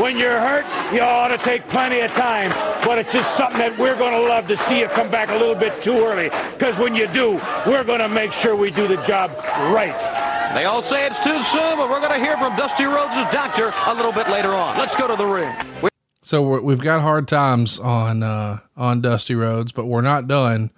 When 0.00 0.16
you're 0.16 0.38
hurt, 0.38 0.64
you 0.94 1.00
ought 1.00 1.28
to 1.28 1.38
take 1.38 1.66
plenty 1.68 2.00
of 2.00 2.12
time. 2.12 2.50
But 2.86 2.98
it's 2.98 3.12
just 3.12 3.36
something 3.36 3.58
that 3.58 3.76
we're 3.76 3.96
going 3.96 4.12
to 4.12 4.28
love 4.28 4.46
to 4.48 4.56
see 4.56 4.80
you 4.80 4.86
come 4.86 5.10
back 5.10 5.30
a 5.30 5.36
little 5.36 5.54
bit 5.56 5.82
too 5.82 5.94
early. 6.06 6.30
Because 6.52 6.78
when 6.78 6.94
you 6.94 7.08
do, 7.08 7.40
we're 7.66 7.82
going 7.84 7.98
to 8.00 8.08
make 8.08 8.32
sure 8.32 8.54
we 8.54 8.70
do 8.70 8.86
the 8.86 9.02
job 9.02 9.30
right. 9.74 10.54
They 10.54 10.64
all 10.64 10.80
say 10.82 11.04
it's 11.06 11.22
too 11.24 11.42
soon, 11.42 11.76
but 11.76 11.90
we're 11.90 12.00
going 12.00 12.18
to 12.18 12.24
hear 12.24 12.36
from 12.38 12.56
Dusty 12.56 12.84
Rhodes' 12.84 13.12
doctor 13.32 13.72
a 13.86 13.94
little 13.94 14.12
bit 14.12 14.28
later 14.30 14.54
on. 14.54 14.78
Let's 14.78 14.94
go 14.96 15.08
to 15.08 15.16
the 15.16 15.26
ring. 15.26 15.52
We- 15.82 15.90
So 16.22 16.42
we're, 16.42 16.60
we've 16.60 16.80
got 16.80 17.00
hard 17.02 17.26
times 17.28 17.80
on 17.80 18.22
uh, 18.22 18.60
on 18.76 19.00
Dusty 19.00 19.34
Rhodes, 19.34 19.72
but 19.72 19.86
we're 19.86 20.00
not 20.02 20.28
done. 20.28 20.70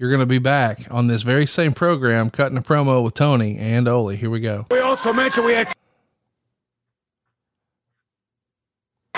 You're 0.00 0.08
going 0.08 0.20
to 0.20 0.26
be 0.26 0.38
back 0.38 0.86
on 0.90 1.08
this 1.08 1.20
very 1.20 1.44
same 1.44 1.74
program, 1.74 2.30
cutting 2.30 2.56
a 2.56 2.62
promo 2.62 3.04
with 3.04 3.12
Tony 3.12 3.58
and 3.58 3.86
Ole. 3.86 4.08
Here 4.08 4.30
we 4.30 4.40
go. 4.40 4.64
We 4.70 4.78
also 4.78 5.12
mentioned 5.12 5.44
we 5.44 5.52
had 5.52 5.70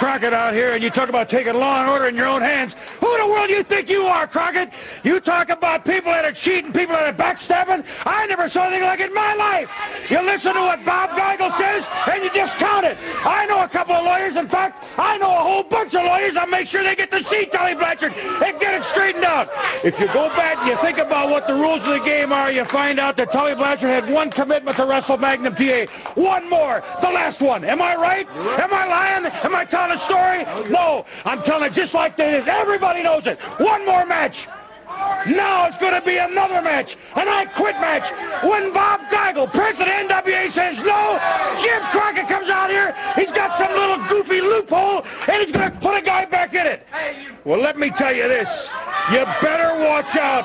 Crockett 0.02 0.32
out 0.32 0.52
here, 0.52 0.72
and 0.72 0.82
you 0.82 0.90
talk 0.90 1.08
about 1.08 1.28
taking 1.28 1.54
law 1.54 1.80
and 1.80 1.88
order 1.88 2.06
in 2.06 2.16
your 2.16 2.26
own 2.26 2.42
hands. 2.42 2.74
Who 2.98 3.14
in 3.14 3.20
the 3.20 3.26
world 3.28 3.46
do 3.46 3.54
you 3.54 3.62
think 3.62 3.88
you 3.88 4.02
are, 4.02 4.26
Crockett? 4.26 4.70
You 5.04 5.20
talk 5.20 5.48
about 5.48 5.84
people 5.84 6.10
that 6.10 6.24
are 6.24 6.32
cheating, 6.32 6.72
people 6.72 6.96
that 6.96 7.14
are 7.14 7.16
backstabbing. 7.16 7.86
I 8.04 8.26
never 8.26 8.48
saw 8.48 8.66
anything 8.66 8.82
like 8.82 8.98
it 8.98 9.10
in 9.10 9.14
my 9.14 9.34
life. 9.36 9.70
You 10.10 10.20
listen 10.22 10.54
to 10.54 10.60
what 10.60 10.84
Bob 10.84 11.10
Geigel 11.10 11.52
says, 11.56 11.86
and 12.10 12.24
you 12.24 12.30
discount 12.30 12.84
it. 12.84 12.98
I 13.24 13.46
know 13.46 13.62
a 13.62 13.68
couple 13.68 13.94
of 13.94 14.04
lawyers. 14.04 14.34
In 14.34 14.48
fact, 14.48 14.84
I 14.98 15.18
know 15.18 15.30
a 15.30 15.40
whole 15.40 15.62
bunch 15.62 15.94
of 15.94 16.02
lawyers. 16.02 16.36
I'll 16.36 16.48
make 16.48 16.66
sure 16.66 16.82
they 16.82 16.96
get 16.96 17.12
to 17.12 17.22
see 17.22 17.46
Tully 17.46 17.76
Blanchard 17.76 18.12
and 18.12 18.58
get 18.58 18.74
it 18.74 18.82
straightened 18.82 19.24
out. 19.24 19.50
If 19.84 20.00
you 20.00 20.08
go 20.08 20.26
back 20.30 20.58
and 20.58 20.68
you 20.68 20.76
think 20.78 20.98
about 20.98 21.30
what 21.30 21.46
the 21.46 21.54
rules 21.54 21.84
of 21.84 21.90
the 21.90 22.00
game 22.00 22.32
are, 22.32 22.50
you 22.50 22.64
find 22.64 22.98
out 22.98 23.14
that 23.18 23.30
Tully 23.30 23.54
Blanchard 23.54 23.90
had 23.90 24.10
one 24.10 24.32
commitment 24.32 24.76
to 24.78 24.84
wrestle 24.84 25.16
Magnum 25.16 25.54
TA. 25.54 25.86
One 26.16 26.50
more, 26.50 26.82
the 27.00 27.10
last 27.10 27.40
one. 27.40 27.62
Am 27.62 27.80
I 27.80 27.94
right? 27.94 28.28
Am 28.58 28.74
I 28.74 28.88
lying? 28.88 29.26
Am 29.26 29.54
I 29.54 29.64
telling 29.64 29.91
a 29.92 29.98
story? 29.98 30.44
No, 30.70 31.04
I'm 31.24 31.42
telling 31.42 31.70
it 31.70 31.72
just 31.72 31.94
like 31.94 32.18
it 32.18 32.34
is. 32.34 32.48
Everybody 32.48 33.02
knows 33.02 33.26
it. 33.26 33.40
One 33.60 33.84
more 33.84 34.06
match. 34.06 34.48
Now 35.26 35.66
it's 35.66 35.78
going 35.78 35.94
to 35.94 36.04
be 36.04 36.16
another 36.16 36.60
match, 36.62 36.96
an 37.14 37.28
I 37.28 37.44
quit 37.44 37.76
match. 37.80 38.10
When 38.42 38.72
Bob 38.72 39.00
Geigel, 39.02 39.50
president 39.52 40.10
of 40.10 40.24
NWA, 40.24 40.50
says 40.50 40.78
no, 40.82 41.18
Jim 41.62 41.80
Crockett 41.90 42.28
comes 42.28 42.50
out 42.50 42.70
here. 42.70 42.94
He's 43.14 43.30
got 43.30 43.54
some 43.56 43.72
little 43.72 44.04
goofy 44.08 44.40
loophole, 44.40 45.04
and 45.28 45.42
he's 45.42 45.52
going 45.52 45.70
to 45.70 45.78
put 45.78 45.96
a 45.96 46.02
guy 46.02 46.24
back 46.24 46.54
in 46.54 46.66
it. 46.66 46.86
Well, 47.44 47.60
let 47.60 47.78
me 47.78 47.90
tell 47.90 48.14
you 48.14 48.28
this. 48.28 48.68
You 49.10 49.24
better 49.40 49.84
watch 49.84 50.16
out. 50.16 50.44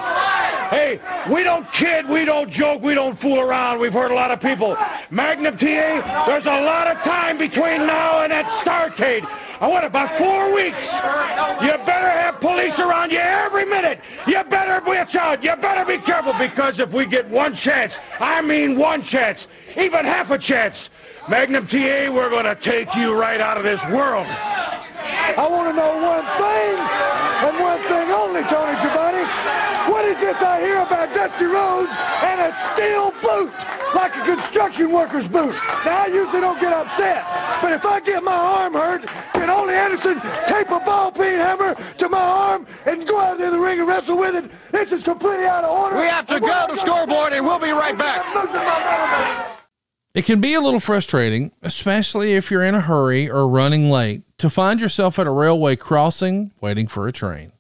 Hey, 0.70 1.00
we 1.32 1.44
don't 1.44 1.72
kid, 1.72 2.08
we 2.08 2.25
don't 2.25 2.50
joke, 2.50 2.82
we 2.82 2.94
don't 2.94 3.18
fool 3.18 3.39
around. 3.39 3.80
We've 3.80 3.94
heard 3.94 4.12
a 4.12 4.16
lot 4.16 4.32
of 4.32 4.39
people. 4.42 4.77
Magnum 5.10 5.58
TA, 5.58 6.25
there's 6.27 6.46
a 6.46 6.62
lot 6.62 6.88
of 6.88 7.01
time 7.04 7.38
between 7.38 7.88
now 7.88 8.22
and 8.22 8.32
that 8.32 8.46
Starcade. 8.48 9.25
I 9.60 9.68
want 9.68 9.86
about 9.86 10.16
four 10.18 10.54
weeks. 10.54 10.94
You 10.94 11.84
better 11.86 12.10
have 12.10 12.40
police 12.40 12.78
around 12.80 13.12
you 13.12 13.18
every 13.18 13.66
minute. 13.66 14.00
You 14.28 14.44
better 14.44 14.86
watch 14.86 15.16
out. 15.16 15.44
You 15.44 15.56
better 15.56 15.84
be 15.86 15.98
careful 15.98 16.34
because 16.34 16.80
if 16.80 16.92
we 16.92 17.08
get 17.08 17.28
one 17.28 17.56
chance, 17.56 17.98
I 18.20 18.42
mean 18.42 18.78
one 18.78 19.02
chance, 19.02 19.48
even 19.76 20.06
half 20.06 20.30
a 20.30 20.38
chance, 20.38 20.92
Magnum 21.28 21.66
TA, 21.66 22.12
we're 22.12 22.30
going 22.30 22.46
to 22.46 22.56
take 22.56 22.96
you 22.96 23.20
right 23.20 23.42
out 23.42 23.58
of 23.58 23.64
this 23.64 23.84
world. 23.86 24.28
I 24.28 25.48
want 25.50 25.70
to 25.70 25.76
know 25.76 25.94
one 26.06 26.26
thing, 26.38 26.78
and 27.44 27.60
one 27.60 27.82
thing 27.82 28.12
only, 28.12 28.42
Tony 28.44 28.78
Schiavone. 28.78 29.07
What 30.17 30.29
is 30.29 30.33
this 30.33 30.47
I 30.47 30.62
hear 30.62 30.81
about 30.81 31.13
Dusty 31.13 31.45
Rhodes 31.45 31.93
and 32.24 32.41
a 32.41 32.51
steel 32.74 33.12
boot, 33.21 33.53
like 33.93 34.15
a 34.15 34.25
construction 34.25 34.91
worker's 34.91 35.27
boot? 35.27 35.53
Now, 35.86 36.05
I 36.05 36.07
usually 36.07 36.41
don't 36.41 36.59
get 36.59 36.74
upset, 36.74 37.24
but 37.62 37.71
if 37.71 37.86
I 37.86 38.00
get 38.00 38.24
my 38.24 38.33
arm 38.33 38.74
hurt, 38.74 39.05
can 39.33 39.47
Ole 39.47 39.69
Anderson 39.69 40.19
tape 40.47 40.71
a 40.71 40.79
ball 40.79 41.12
peen 41.12 41.38
hammer 41.38 41.75
to 41.75 42.09
my 42.09 42.19
arm 42.19 42.65
and 42.88 43.07
go 43.07 43.19
out 43.19 43.38
there 43.38 43.47
in 43.47 43.53
the 43.53 43.59
ring 43.59 43.77
and 43.77 43.88
wrestle 43.88 44.17
with 44.17 44.36
it? 44.36 44.50
This 44.71 44.91
is 44.91 45.03
completely 45.03 45.45
out 45.45 45.63
of 45.63 45.69
order. 45.69 46.00
We 46.00 46.07
have 46.07 46.25
to 46.27 46.39
go 46.39 46.65
to 46.65 46.74
the 46.74 46.79
scoreboard, 46.79 47.33
and 47.33 47.45
we'll 47.45 47.59
be 47.59 47.69
right 47.69 47.95
back. 47.95 48.25
It 50.15 50.25
can 50.25 50.41
be 50.41 50.55
a 50.55 50.62
little 50.62 50.79
frustrating, 50.79 51.51
especially 51.62 52.33
if 52.33 52.50
you're 52.50 52.63
in 52.63 52.74
a 52.74 52.81
hurry 52.81 53.29
or 53.29 53.47
running 53.47 53.91
late, 53.91 54.24
to 54.39 54.50
find 54.50 54.81
yourself 54.81 55.19
at 55.19 55.27
a 55.27 55.31
railway 55.31 55.75
crossing 55.75 56.53
waiting 56.59 56.88
for 56.88 57.07
a 57.07 57.12
train. 57.12 57.51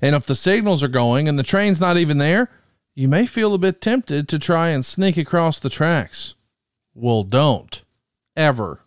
And 0.00 0.14
if 0.14 0.26
the 0.26 0.34
signals 0.34 0.82
are 0.82 0.88
going 0.88 1.28
and 1.28 1.38
the 1.38 1.42
train's 1.42 1.80
not 1.80 1.96
even 1.96 2.18
there, 2.18 2.50
you 2.94 3.08
may 3.08 3.26
feel 3.26 3.52
a 3.54 3.58
bit 3.58 3.80
tempted 3.80 4.28
to 4.28 4.38
try 4.38 4.70
and 4.70 4.84
sneak 4.84 5.16
across 5.16 5.60
the 5.60 5.70
tracks. 5.70 6.34
Well, 6.94 7.24
don't. 7.24 7.82
Ever. 8.36 8.80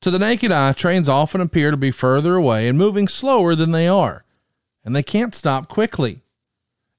To 0.00 0.10
the 0.10 0.18
naked 0.18 0.52
eye, 0.52 0.72
trains 0.72 1.08
often 1.08 1.40
appear 1.40 1.70
to 1.70 1.76
be 1.76 1.90
further 1.90 2.36
away 2.36 2.68
and 2.68 2.78
moving 2.78 3.08
slower 3.08 3.54
than 3.54 3.72
they 3.72 3.88
are, 3.88 4.24
and 4.84 4.94
they 4.94 5.02
can't 5.02 5.34
stop 5.34 5.68
quickly. 5.68 6.22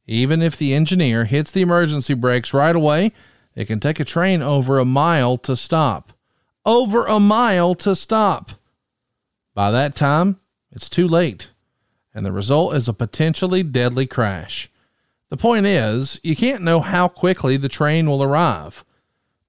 Even 0.05 0.41
if 0.41 0.57
the 0.57 0.73
engineer 0.73 1.25
hits 1.25 1.51
the 1.51 1.61
emergency 1.61 2.13
brakes 2.13 2.53
right 2.53 2.75
away, 2.75 3.13
it 3.55 3.65
can 3.65 3.79
take 3.79 3.99
a 3.99 4.05
train 4.05 4.41
over 4.41 4.77
a 4.77 4.85
mile 4.85 5.37
to 5.39 5.55
stop. 5.55 6.13
Over 6.65 7.05
a 7.05 7.19
mile 7.19 7.75
to 7.75 7.95
stop. 7.95 8.51
By 9.53 9.71
that 9.71 9.95
time, 9.95 10.39
it's 10.71 10.89
too 10.89 11.07
late, 11.07 11.51
and 12.17 12.25
the 12.25 12.31
result 12.31 12.73
is 12.73 12.87
a 12.87 12.93
potentially 12.93 13.61
deadly 13.61 14.07
crash. 14.07 14.71
The 15.29 15.37
point 15.37 15.67
is, 15.67 16.19
you 16.23 16.35
can't 16.35 16.63
know 16.63 16.79
how 16.79 17.07
quickly 17.07 17.57
the 17.57 17.69
train 17.69 18.07
will 18.07 18.23
arrive. 18.23 18.83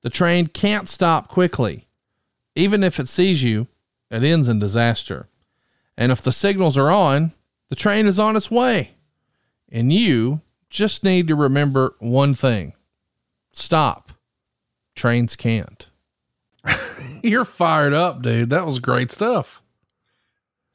The 0.02 0.10
train 0.10 0.48
can't 0.48 0.86
stop 0.86 1.28
quickly. 1.28 1.88
Even 2.54 2.84
if 2.84 3.00
it 3.00 3.08
sees 3.08 3.42
you, 3.42 3.68
it 4.10 4.22
ends 4.22 4.50
in 4.50 4.58
disaster. 4.58 5.30
And 5.96 6.12
if 6.12 6.20
the 6.20 6.30
signals 6.30 6.76
are 6.76 6.90
on, 6.90 7.32
the 7.70 7.74
train 7.74 8.04
is 8.04 8.18
on 8.18 8.36
its 8.36 8.50
way. 8.50 8.96
And 9.72 9.90
you 9.90 10.42
just 10.68 11.02
need 11.02 11.26
to 11.28 11.34
remember 11.34 11.94
one 12.00 12.34
thing 12.34 12.74
stop. 13.50 14.12
Trains 14.94 15.36
can't. 15.36 15.88
You're 17.22 17.46
fired 17.46 17.94
up, 17.94 18.20
dude. 18.20 18.50
That 18.50 18.66
was 18.66 18.78
great 18.78 19.10
stuff. 19.10 19.62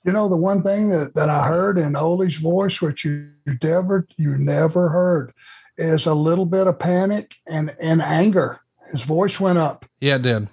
You 0.04 0.12
know, 0.12 0.28
the 0.28 0.38
one 0.38 0.64
thing 0.64 0.90
that, 0.90 1.16
that 1.16 1.30
I 1.30 1.48
heard 1.48 1.78
in 1.78 1.96
Ole's 1.96 2.36
voice, 2.36 2.82
which 2.82 3.06
you, 3.06 3.30
you 3.46 3.58
never 3.64 4.08
you 4.18 4.38
never 4.38 4.90
heard, 4.90 5.34
is 5.78 6.06
a 6.06 6.14
little 6.14 6.46
bit 6.46 6.68
of 6.68 6.80
panic 6.80 7.36
and, 7.48 7.76
and 7.80 8.02
anger. 8.02 8.60
His 8.92 9.02
voice 9.02 9.40
went 9.40 9.58
up. 9.58 9.86
Yeah, 10.02 10.16
it 10.16 10.22
did. 10.24 10.48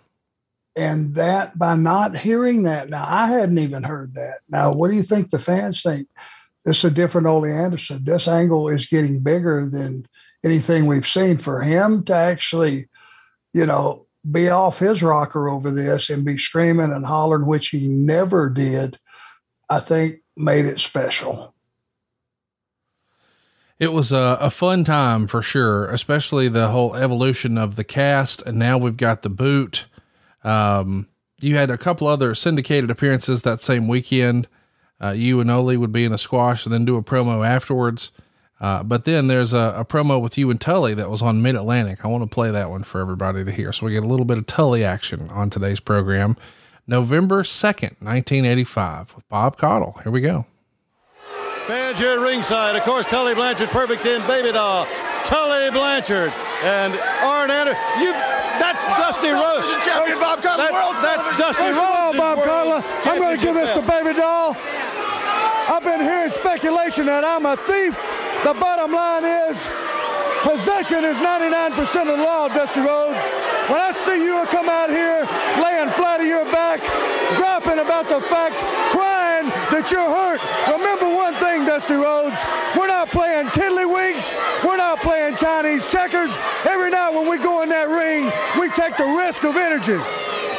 And 0.76 1.14
that 1.16 1.59
by 1.59 1.75
not 1.76 2.16
hearing 2.16 2.62
that, 2.62 2.88
now 2.88 3.04
I 3.07 3.26
hadn't 3.26 3.59
even 3.59 3.83
heard 3.83 4.14
that. 4.14 4.38
Now, 4.49 4.73
what 4.73 4.90
do 4.90 4.97
you 4.97 5.02
think 5.02 5.30
the 5.30 5.38
fans 5.38 5.83
think? 5.83 6.09
This 6.64 6.78
is 6.78 6.85
a 6.85 6.90
different 6.90 7.26
Ole 7.26 7.47
Anderson. 7.47 8.04
This 8.04 8.28
angle 8.28 8.69
is 8.69 8.87
getting 8.87 9.21
bigger 9.21 9.69
than 9.69 10.07
anything 10.45 10.87
we've 10.87 11.07
seen. 11.07 11.38
For 11.38 11.61
him 11.61 12.04
to 12.04 12.14
actually, 12.14 12.88
you 13.52 13.66
know, 13.66 14.07
be 14.30 14.49
off 14.49 14.78
his 14.78 15.02
rocker 15.02 15.49
over 15.49 15.71
this 15.71 16.11
and 16.11 16.25
be 16.25 16.38
screaming 16.38 16.92
and 16.92 17.04
hollering, 17.04 17.47
which 17.47 17.69
he 17.69 17.88
never 17.88 18.49
did, 18.49 18.99
I 19.70 19.78
think 19.78 20.20
made 20.36 20.66
it 20.66 20.80
special. 20.80 21.54
It 23.78 23.92
was 23.94 24.12
a, 24.12 24.36
a 24.40 24.50
fun 24.50 24.84
time 24.84 25.26
for 25.26 25.40
sure, 25.40 25.86
especially 25.86 26.48
the 26.48 26.68
whole 26.68 26.94
evolution 26.94 27.56
of 27.56 27.76
the 27.76 27.84
cast. 27.84 28.42
And 28.42 28.58
now 28.58 28.76
we've 28.76 28.96
got 28.96 29.22
the 29.22 29.30
boot. 29.30 29.86
Um, 30.44 31.08
you 31.40 31.56
had 31.56 31.70
a 31.70 31.78
couple 31.78 32.06
other 32.06 32.34
syndicated 32.34 32.90
appearances 32.90 33.40
that 33.42 33.62
same 33.62 33.88
weekend. 33.88 34.48
Uh, 35.02 35.12
you 35.12 35.40
and 35.40 35.50
Ole 35.50 35.78
would 35.78 35.92
be 35.92 36.04
in 36.04 36.12
a 36.12 36.18
squash 36.18 36.66
and 36.66 36.74
then 36.74 36.84
do 36.84 36.98
a 36.98 37.02
promo 37.02 37.46
afterwards. 37.46 38.12
Uh, 38.60 38.82
but 38.82 39.06
then 39.06 39.28
there's 39.28 39.54
a, 39.54 39.72
a, 39.74 39.84
promo 39.86 40.20
with 40.20 40.36
you 40.36 40.50
and 40.50 40.60
Tully 40.60 40.92
that 40.92 41.08
was 41.08 41.22
on 41.22 41.40
Mid 41.40 41.54
Atlantic. 41.54 42.04
I 42.04 42.08
want 42.08 42.22
to 42.22 42.28
play 42.28 42.50
that 42.50 42.68
one 42.68 42.82
for 42.82 43.00
everybody 43.00 43.42
to 43.42 43.50
hear. 43.50 43.72
So 43.72 43.86
we 43.86 43.92
get 43.92 44.04
a 44.04 44.06
little 44.06 44.26
bit 44.26 44.36
of 44.36 44.44
Tully 44.44 44.84
action 44.84 45.30
on 45.30 45.48
today's 45.48 45.80
program. 45.80 46.36
November 46.90 47.44
2nd, 47.44 48.02
1985, 48.02 49.14
with 49.14 49.28
Bob 49.28 49.56
Caudle. 49.56 50.02
Here 50.02 50.11
we 50.11 50.20
go. 50.20 50.44
Fans 51.68 51.97
here 51.99 52.18
at 52.18 52.18
ringside. 52.18 52.75
Of 52.75 52.82
course, 52.82 53.06
Tully 53.06 53.32
Blanchard, 53.32 53.68
perfect 53.68 54.04
in 54.04 54.20
Baby 54.26 54.50
Doll. 54.50 54.88
Tully 55.23 55.70
Blanchard 55.70 56.35
and 56.66 56.92
Arn 57.23 57.49
Anderson. 57.49 57.78
You 58.02 58.11
that's 58.59 58.82
Dusty 58.99 59.30
Rhodes. 59.30 59.70
Champion 59.87 60.18
Bob 60.18 60.42
Caudle, 60.42 60.66
that, 60.66 60.75
world 60.75 60.99
That's 60.99 61.23
Dusty 61.38 61.62
First 61.62 61.78
Rhodes. 61.78 62.18
Bob 62.18 62.38
Caudle, 62.42 62.82
I'm 63.06 63.18
going 63.23 63.38
to 63.38 63.42
give 63.42 63.54
this 63.54 63.73
to 63.78 63.82
Baby 63.87 64.18
Doll. 64.18 64.56
I've 65.70 65.87
been 65.87 66.02
hearing 66.02 66.35
speculation 66.35 67.06
that 67.06 67.23
I'm 67.23 67.47
a 67.47 67.54
thief. 67.70 67.94
The 68.42 68.59
bottom 68.59 68.90
line 68.90 69.23
is 69.23 69.62
possession 70.42 71.06
is 71.06 71.23
99% 71.23 71.78
of 71.78 72.18
the 72.18 72.18
law, 72.18 72.49
Dusty 72.49 72.82
Rhodes. 72.82 73.23
When 73.70 73.78
I 73.78 73.94
see 73.94 74.26
you 74.26 74.42
come 74.50 74.68
out 74.68 74.90
here 74.90 75.23
laying 75.80 75.92
flat 75.92 76.20
on 76.20 76.26
your 76.26 76.44
back, 76.46 76.80
griping 77.37 77.78
about 77.78 78.08
the 78.08 78.20
fact, 78.20 78.56
crying 78.92 79.49
that 79.72 79.88
you're 79.90 80.00
hurt. 80.00 80.40
Remember 80.68 81.08
one 81.08 81.34
thing, 81.40 81.64
Dusty 81.64 81.94
Rhodes, 81.94 82.37
we're 82.76 82.88
not 82.88 83.08
playing 83.08 83.46
tiddlywinks, 83.49 84.37
we're 84.64 84.76
not 84.76 85.00
playing 85.00 85.37
Chinese 85.37 85.90
checkers. 85.90 86.37
Every 86.68 86.90
night 86.90 87.10
when 87.14 87.28
we 87.28 87.38
go 87.38 87.62
in 87.62 87.68
that 87.70 87.88
ring, 87.88 88.30
we 88.60 88.68
take 88.70 88.96
the 88.96 89.06
risk 89.06 89.44
of 89.44 89.56
energy. 89.56 89.96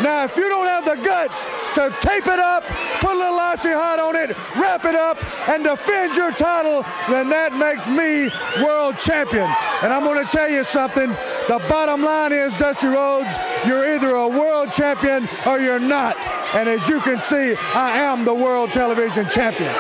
Now, 0.02 0.24
if 0.24 0.36
you 0.36 0.50
don't 0.50 0.68
have 0.68 0.86
the 0.86 0.96
guts 1.04 1.46
to 1.76 1.94
tape 2.02 2.28
it 2.28 2.40
up, 2.40 2.64
put 3.00 3.14
a 3.14 3.18
little 3.18 3.40
icy 3.40 3.70
hot 3.70 4.00
on 4.00 4.16
it, 4.16 4.36
wrap 4.58 4.86
it 4.86 4.96
up, 4.96 5.18
and 5.48 5.64
defend 5.64 6.16
your 6.16 6.32
title, 6.32 6.84
then 7.10 7.30
that 7.30 7.54
makes 7.54 7.88
me 7.88 8.30
world 8.64 8.98
champion. 8.98 9.50
And 9.84 9.94
I'm 9.94 10.04
going 10.04 10.24
to 10.24 10.32
tell 10.32 10.50
you 10.50 10.64
something. 10.64 11.10
The 11.48 11.64
bottom 11.70 12.02
line 12.04 12.32
is, 12.32 12.58
Dusty 12.58 12.88
Rhodes, 12.88 13.36
you're 13.66 13.96
either 13.96 14.16
a 14.16 14.28
world 14.28 14.72
champion 14.74 15.30
or 15.46 15.60
you're 15.60 15.80
not. 15.80 16.18
And 16.54 16.68
as 16.68 16.90
you 16.90 17.00
can 17.02 17.20
see, 17.20 17.56
I 17.74 17.98
am 18.00 18.26
the 18.26 18.34
world 18.34 18.72
television 18.72 19.28
champion. 19.30 19.74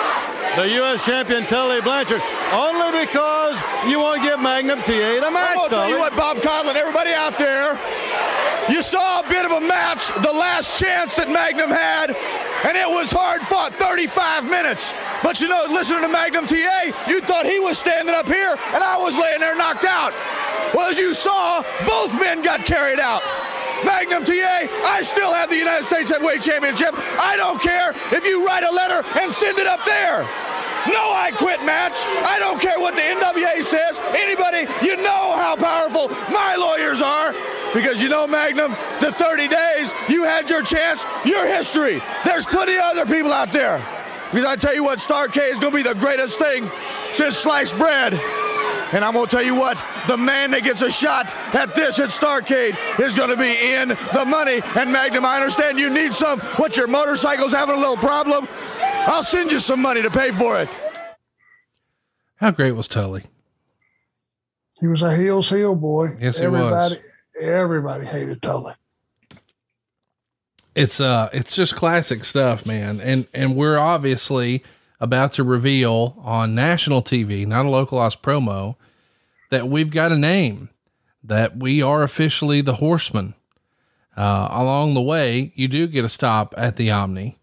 The 0.56 0.68
U.S. 0.84 1.06
champion 1.06 1.46
Tully 1.46 1.80
Blanchard, 1.80 2.22
only 2.52 2.92
because 3.00 3.56
you 3.88 4.00
won't 4.00 4.22
give 4.22 4.38
Magnum 4.40 4.80
TA 4.80 5.24
the 5.24 5.32
match. 5.32 5.56
I'm 5.56 5.56
gonna 5.56 5.70
tell 5.70 5.90
you 5.90 5.98
what, 5.98 6.14
Bob 6.18 6.38
Conlon, 6.38 6.76
everybody 6.76 7.12
out 7.12 7.38
there, 7.38 7.80
you 8.70 8.82
saw 8.82 9.22
a 9.22 9.30
bit 9.30 9.46
of 9.46 9.52
a 9.52 9.62
match, 9.62 10.08
the 10.22 10.32
last 10.34 10.80
chance 10.80 11.16
that 11.16 11.30
Magnum 11.30 11.70
had, 11.70 12.12
and 12.68 12.78
it 12.78 12.88
was 12.88 13.12
hard 13.12 13.42
fought, 13.42 13.74
35 13.76 14.46
minutes. 14.46 14.94
But 15.24 15.42
you 15.42 15.48
know, 15.48 15.66
listening 15.70 16.02
to 16.02 16.10
Magnum 16.10 16.46
TA, 16.46 16.94
you 17.08 17.22
thought 17.22 17.46
he 17.46 17.60
was 17.60 17.80
standing 17.80 18.14
up 18.14 18.28
here, 18.28 18.54
and 18.74 18.84
I 18.84 18.98
was 18.98 19.18
laying 19.18 19.40
there 19.40 19.56
knocked 19.56 19.86
out. 19.86 20.14
Well, 20.74 20.90
as 20.90 20.98
you 20.98 21.14
saw, 21.14 21.64
both 21.86 22.14
men 22.20 22.42
got 22.42 22.66
carried 22.66 23.00
out. 23.00 23.24
Magnum 23.84 24.24
TA, 24.24 24.70
I 24.86 25.02
still 25.02 25.34
have 25.34 25.50
the 25.50 25.58
United 25.58 25.84
States 25.84 26.12
Heavyweight 26.12 26.42
Championship. 26.42 26.94
I 27.20 27.36
don't 27.36 27.60
care 27.60 27.92
if 28.14 28.26
you 28.26 28.46
write 28.46 28.64
a 28.64 28.72
letter 28.72 29.02
and 29.20 29.34
send 29.34 29.58
it 29.58 29.68
up 29.68 29.84
there. 29.86 30.28
No, 30.88 31.14
I 31.14 31.32
quit 31.36 31.64
match. 31.64 32.02
I 32.26 32.40
don't 32.40 32.60
care 32.60 32.80
what 32.80 32.96
the 32.96 33.02
NWA 33.02 33.62
says. 33.62 34.00
Anybody, 34.16 34.66
you 34.86 34.98
know 34.98 35.36
how 35.38 35.56
powerful 35.56 36.10
my 36.34 36.56
lawyers 36.56 37.02
are. 37.02 37.34
Because 37.74 38.02
you 38.02 38.10
know, 38.10 38.28
Magnum, 38.28 38.72
the 39.00 39.12
30 39.12 39.48
days, 39.48 39.94
you 40.10 40.24
had 40.24 40.50
your 40.50 40.64
chance, 40.64 41.06
your 41.24 41.46
history. 41.46 42.02
There's 42.26 42.46
plenty 42.46 42.76
of 42.76 42.82
other 42.84 43.06
people 43.06 43.32
out 43.32 43.52
there. 43.52 43.78
Because 44.32 44.46
I 44.46 44.56
tell 44.56 44.74
you 44.74 44.84
what, 44.84 45.00
Starcade 45.00 45.52
is 45.52 45.60
going 45.60 45.72
to 45.72 45.78
be 45.78 45.84
the 45.84 45.96
greatest 45.96 46.40
thing 46.40 46.70
since 47.14 47.38
sliced 47.38 47.78
bread. 47.78 48.14
And 48.94 49.06
I'm 49.06 49.14
going 49.14 49.26
to 49.26 49.32
tell 49.32 49.44
you 49.44 49.56
what, 49.56 49.82
the 50.08 50.18
man 50.18 50.52
that 50.52 50.64
gets 50.64 50.82
a 50.82 50.92
shot 50.92 51.34
at 51.56 51.76
this 51.76 52.00
at 52.00 52.10
Starcade 52.10 52.76
is 53.00 53.16
going 53.16 53.30
to 53.30 53.38
be 53.38 53.56
in 53.74 53.90
the 53.90 54.26
money. 54.28 54.62
And 54.76 54.92
Magnum, 54.92 55.26
I 55.26 55.38
understand 55.38 55.80
you 55.80 55.90
need 55.90 56.12
some. 56.12 56.40
What, 56.58 56.76
your 56.76 56.88
motorcycle's 56.88 57.54
having 57.54 57.76
a 57.76 57.80
little 57.80 57.96
problem? 57.96 58.48
I'll 59.08 59.24
send 59.24 59.52
you 59.52 59.60
some 59.60 59.82
money 59.82 60.02
to 60.02 60.12
pay 60.12 60.32
for 60.32 60.60
it. 60.62 60.70
How 62.36 62.52
great 62.52 62.74
was 62.74 62.88
Tully? 62.88 63.24
He 64.80 64.88
was 64.88 65.02
a 65.02 65.16
heels 65.16 65.50
heel 65.50 65.76
boy. 65.76 66.18
Yes, 66.20 66.40
he 66.40 66.46
everybody, 66.46 66.96
was. 66.96 66.98
Everybody 67.40 68.06
hated 68.06 68.42
Tully. 68.42 68.74
It's 70.74 71.00
uh 71.00 71.30
it's 71.34 71.56
just 71.56 71.76
classic 71.76 72.26
stuff, 72.26 72.66
man. 72.66 73.00
And 73.02 73.28
and 73.34 73.56
we're 73.56 73.78
obviously 73.78 74.64
about 75.00 75.34
to 75.34 75.44
reveal 75.44 76.16
on 76.24 76.56
national 76.56 77.02
TV, 77.02 77.46
not 77.46 77.66
a 77.66 77.70
localized 77.70 78.22
promo, 78.22 78.76
that 79.50 79.68
we've 79.68 79.92
got 79.92 80.12
a 80.12 80.18
name, 80.18 80.70
that 81.24 81.58
we 81.58 81.82
are 81.82 82.04
officially 82.04 82.62
the 82.62 82.76
Horsemen. 82.76 83.34
Uh, 84.16 84.48
along 84.52 84.94
the 84.94 85.02
way, 85.02 85.52
you 85.56 85.68
do 85.68 85.88
get 85.88 86.06
a 86.06 86.10
stop 86.10 86.54
at 86.58 86.76
the 86.76 86.92
Omni, 86.92 87.38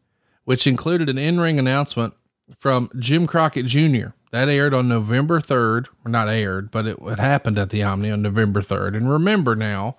which 0.49 0.67
included 0.67 1.11
an 1.11 1.19
in-ring 1.19 1.59
announcement 1.59 2.15
from 2.57 2.89
Jim 2.99 3.27
Crockett 3.27 3.67
Jr. 3.67 4.13
That 4.31 4.49
aired 4.49 4.73
on 4.73 4.89
November 4.89 5.41
3rd, 5.41 5.89
or 6.07 6.11
not 6.11 6.31
aired, 6.31 6.71
but 6.71 6.87
it, 6.87 6.97
it 7.03 7.19
happened 7.19 7.59
at 7.59 7.69
the 7.69 7.83
Omni 7.83 8.11
on 8.11 8.23
November 8.23 8.63
3rd. 8.63 8.97
And 8.97 9.11
remember 9.11 9.55
now, 9.55 9.99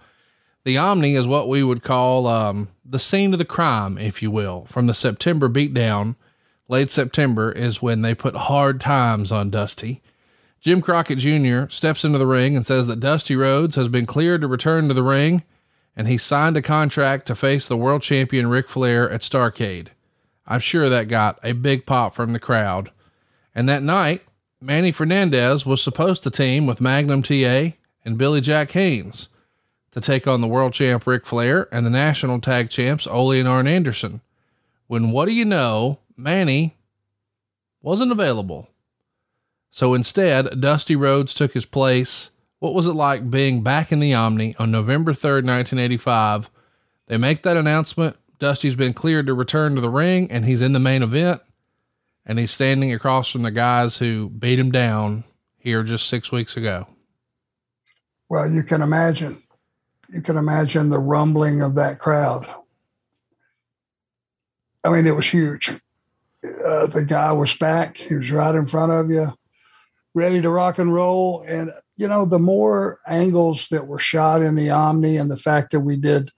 the 0.63 0.75
Omni 0.75 1.13
is 1.13 1.27
what 1.27 1.47
we 1.47 1.61
would 1.61 1.83
call 1.83 2.25
um, 2.25 2.69
the 2.83 2.97
scene 2.97 3.31
of 3.31 3.37
the 3.37 3.45
crime, 3.45 3.99
if 3.99 4.23
you 4.23 4.31
will, 4.31 4.65
from 4.65 4.87
the 4.87 4.95
September 4.95 5.47
beatdown. 5.47 6.15
Late 6.67 6.89
September 6.89 7.51
is 7.51 7.83
when 7.83 8.01
they 8.01 8.15
put 8.15 8.35
hard 8.35 8.81
times 8.81 9.31
on 9.31 9.51
Dusty. 9.51 10.01
Jim 10.59 10.81
Crockett 10.81 11.19
Jr. 11.19 11.69
steps 11.69 12.03
into 12.03 12.17
the 12.17 12.25
ring 12.25 12.55
and 12.55 12.65
says 12.65 12.87
that 12.87 12.99
Dusty 12.99 13.35
Rhodes 13.35 13.75
has 13.75 13.87
been 13.87 14.07
cleared 14.07 14.41
to 14.41 14.47
return 14.47 14.87
to 14.87 14.95
the 14.95 15.03
ring, 15.03 15.43
and 15.95 16.07
he 16.07 16.17
signed 16.17 16.57
a 16.57 16.63
contract 16.63 17.27
to 17.27 17.35
face 17.35 17.67
the 17.67 17.77
world 17.77 18.01
champion 18.01 18.47
Ric 18.47 18.67
Flair 18.67 19.07
at 19.11 19.21
Starcade. 19.21 19.89
I'm 20.49 20.59
sure 20.59 20.89
that 20.89 21.07
got 21.07 21.39
a 21.43 21.53
big 21.53 21.85
pop 21.85 22.13
from 22.13 22.33
the 22.33 22.39
crowd. 22.39 22.91
And 23.53 23.69
that 23.69 23.83
night, 23.83 24.23
Manny 24.59 24.91
Fernandez 24.91 25.65
was 25.65 25.81
supposed 25.81 26.23
to 26.23 26.31
team 26.31 26.65
with 26.65 26.81
Magnum 26.81 27.21
TA 27.21 27.77
and 28.03 28.17
Billy 28.17 28.41
Jack 28.41 28.71
Haynes 28.71 29.29
to 29.91 30.01
take 30.01 30.27
on 30.27 30.41
the 30.41 30.47
world 30.47 30.73
champ 30.73 31.07
Ric 31.07 31.25
Flair 31.25 31.67
and 31.71 31.85
the 31.85 31.91
national 31.91 32.41
tag 32.41 32.69
champs 32.69 33.07
Ole 33.07 33.31
and 33.31 33.47
Arn 33.47 33.67
Anderson. 33.67 34.21
When 34.87 35.11
what 35.11 35.27
do 35.27 35.33
you 35.33 35.45
know, 35.45 35.99
Manny 36.17 36.75
wasn't 37.81 38.11
available. 38.11 38.69
So 39.71 39.93
instead, 39.93 40.59
Dusty 40.59 40.95
Rhodes 40.95 41.33
took 41.33 41.53
his 41.53 41.65
place. 41.65 42.31
What 42.59 42.73
was 42.73 42.87
it 42.87 42.93
like 42.93 43.29
being 43.29 43.63
back 43.63 43.91
in 43.91 43.99
the 43.99 44.13
Omni 44.13 44.55
on 44.57 44.71
November 44.71 45.13
3rd, 45.13 45.45
1985? 45.45 46.49
They 47.07 47.17
make 47.17 47.43
that 47.43 47.55
announcement. 47.55 48.17
Dusty's 48.39 48.75
been 48.75 48.93
cleared 48.93 49.27
to 49.27 49.33
return 49.33 49.75
to 49.75 49.81
the 49.81 49.89
ring 49.89 50.31
and 50.31 50.45
he's 50.45 50.61
in 50.61 50.71
the 50.71 50.79
main 50.79 51.03
event 51.03 51.41
and 52.25 52.39
he's 52.39 52.51
standing 52.51 52.93
across 52.93 53.29
from 53.29 53.43
the 53.43 53.51
guys 53.51 53.97
who 53.97 54.29
beat 54.29 54.57
him 54.57 54.71
down 54.71 55.25
here 55.57 55.83
just 55.83 56.07
six 56.07 56.31
weeks 56.31 56.55
ago. 56.55 56.87
Well, 58.29 58.49
you 58.49 58.63
can 58.63 58.81
imagine, 58.81 59.37
you 60.11 60.21
can 60.21 60.37
imagine 60.37 60.89
the 60.89 60.99
rumbling 60.99 61.61
of 61.61 61.75
that 61.75 61.99
crowd. 61.99 62.47
I 64.83 64.89
mean, 64.89 65.05
it 65.05 65.15
was 65.15 65.25
huge. 65.25 65.69
Uh, 66.41 66.85
the 66.87 67.03
guy 67.05 67.33
was 67.33 67.53
back. 67.55 67.97
He 67.97 68.15
was 68.15 68.31
right 68.31 68.55
in 68.55 68.65
front 68.65 68.93
of 68.93 69.09
you, 69.09 69.33
ready 70.13 70.41
to 70.41 70.49
rock 70.49 70.79
and 70.79 70.93
roll. 70.93 71.43
And, 71.45 71.73
you 71.97 72.07
know, 72.07 72.25
the 72.25 72.39
more 72.39 72.99
angles 73.05 73.67
that 73.71 73.87
were 73.87 73.99
shot 73.99 74.41
in 74.41 74.55
the 74.55 74.69
Omni 74.69 75.17
and 75.17 75.29
the 75.29 75.35
fact 75.35 75.71
that 75.71 75.81
we 75.81 75.97
did 75.97 76.31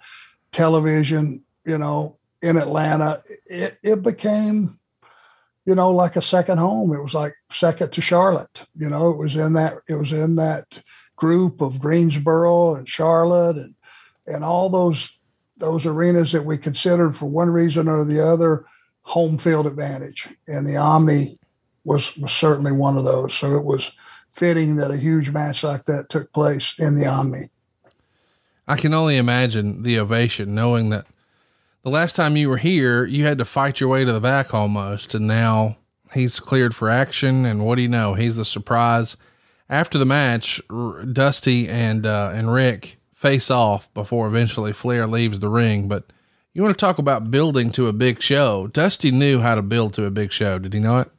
television, 0.52 1.44
you 1.66 1.78
know, 1.78 2.18
in 2.42 2.58
Atlanta, 2.58 3.24
it, 3.46 3.78
it 3.84 4.02
became 4.02 4.80
you 5.66 5.76
know, 5.76 5.92
like 5.92 6.16
a 6.16 6.22
second 6.22 6.58
home. 6.58 6.94
It 6.94 7.02
was 7.02 7.14
like 7.14 7.36
second 7.52 7.92
to 7.94 8.02
Charlotte. 8.02 8.66
You 8.76 8.90
know, 8.90 9.12
it 9.12 9.18
was 9.18 9.36
in 9.36 9.54
that 9.54 9.78
it 9.88 9.96
was 9.96 10.12
in 10.12 10.36
that 10.36 10.82
group 11.16 11.62
of 11.62 11.80
Greensboro 11.80 12.76
and 12.76 12.88
Charlotte 12.88 13.58
and 13.58 13.76
and 14.26 14.44
all 14.44 14.70
those 14.70 15.18
those 15.58 15.86
arenas 15.86 16.32
that 16.32 16.46
we 16.46 16.58
considered 16.58 17.16
for 17.16 17.28
one 17.28 17.50
reason 17.50 17.88
or 17.88 18.04
the 18.04 18.26
other 18.26 18.66
home 19.04 19.38
field 19.38 19.68
advantage. 19.68 20.28
And 20.48 20.66
the 20.66 20.78
Omni 20.78 21.38
was 21.84 22.18
was 22.18 22.32
certainly 22.32 22.72
one 22.72 22.98
of 22.98 23.04
those. 23.04 23.34
So 23.34 23.56
it 23.56 23.64
was 23.64 23.92
fitting 24.32 24.78
that 24.78 24.92
a 24.92 24.98
huge 24.98 25.30
match 25.30 25.64
like 25.64 25.86
that 25.86 26.10
took 26.10 26.34
place 26.34 26.80
in 26.80 26.96
the 26.96 27.06
Omni. 27.06 27.50
I 28.68 28.78
can 28.78 28.94
only 28.94 29.18
imagine 29.18 29.84
the 29.84 30.00
ovation 30.00 30.56
knowing 30.56 30.90
that 30.90 31.06
the 31.84 31.90
last 31.90 32.16
time 32.16 32.38
you 32.38 32.50
were 32.50 32.58
here, 32.58 33.06
you 33.06 33.26
had 33.26 33.38
to 33.40 33.46
fight 33.46 33.80
your 33.80 33.90
way 33.90 34.06
to 34.06 34.14
the 34.14 34.22
back 34.22 34.54
almost, 34.54 35.16
and 35.16 35.28
now 35.28 35.78
he's 36.14 36.40
cleared 36.40 36.76
for 36.76 36.90
action. 36.90 37.46
And 37.46 37.66
what 37.66 37.76
do 37.76 37.82
you 37.82 37.88
know? 37.88 38.14
He's 38.14 38.36
the 38.36 38.46
surprise. 38.46 39.18
After 39.70 39.98
the 39.98 40.06
match, 40.06 40.62
Dusty 41.12 41.68
and 41.68 42.06
uh, 42.06 42.32
and 42.34 42.52
Ric 42.54 42.98
face 43.14 43.50
off 43.50 43.92
before 43.94 44.28
eventually 44.28 44.74
Flair 44.74 45.08
leaves 45.08 45.40
the 45.40 45.50
ring. 45.50 45.88
But 45.88 46.12
you 46.54 46.62
want 46.62 46.78
to 46.78 46.86
talk 46.86 46.98
about 46.98 47.32
building 47.32 47.72
to 47.72 47.88
a 47.88 47.94
big 47.94 48.22
show? 48.22 48.68
Dusty 48.68 49.12
knew 49.12 49.40
how 49.40 49.56
to 49.56 49.62
build 49.62 49.94
to 49.94 50.06
a 50.06 50.12
big 50.12 50.32
show. 50.32 50.60
Did 50.60 50.74
he 50.74 50.80
know 50.80 51.00
it? 51.00 51.10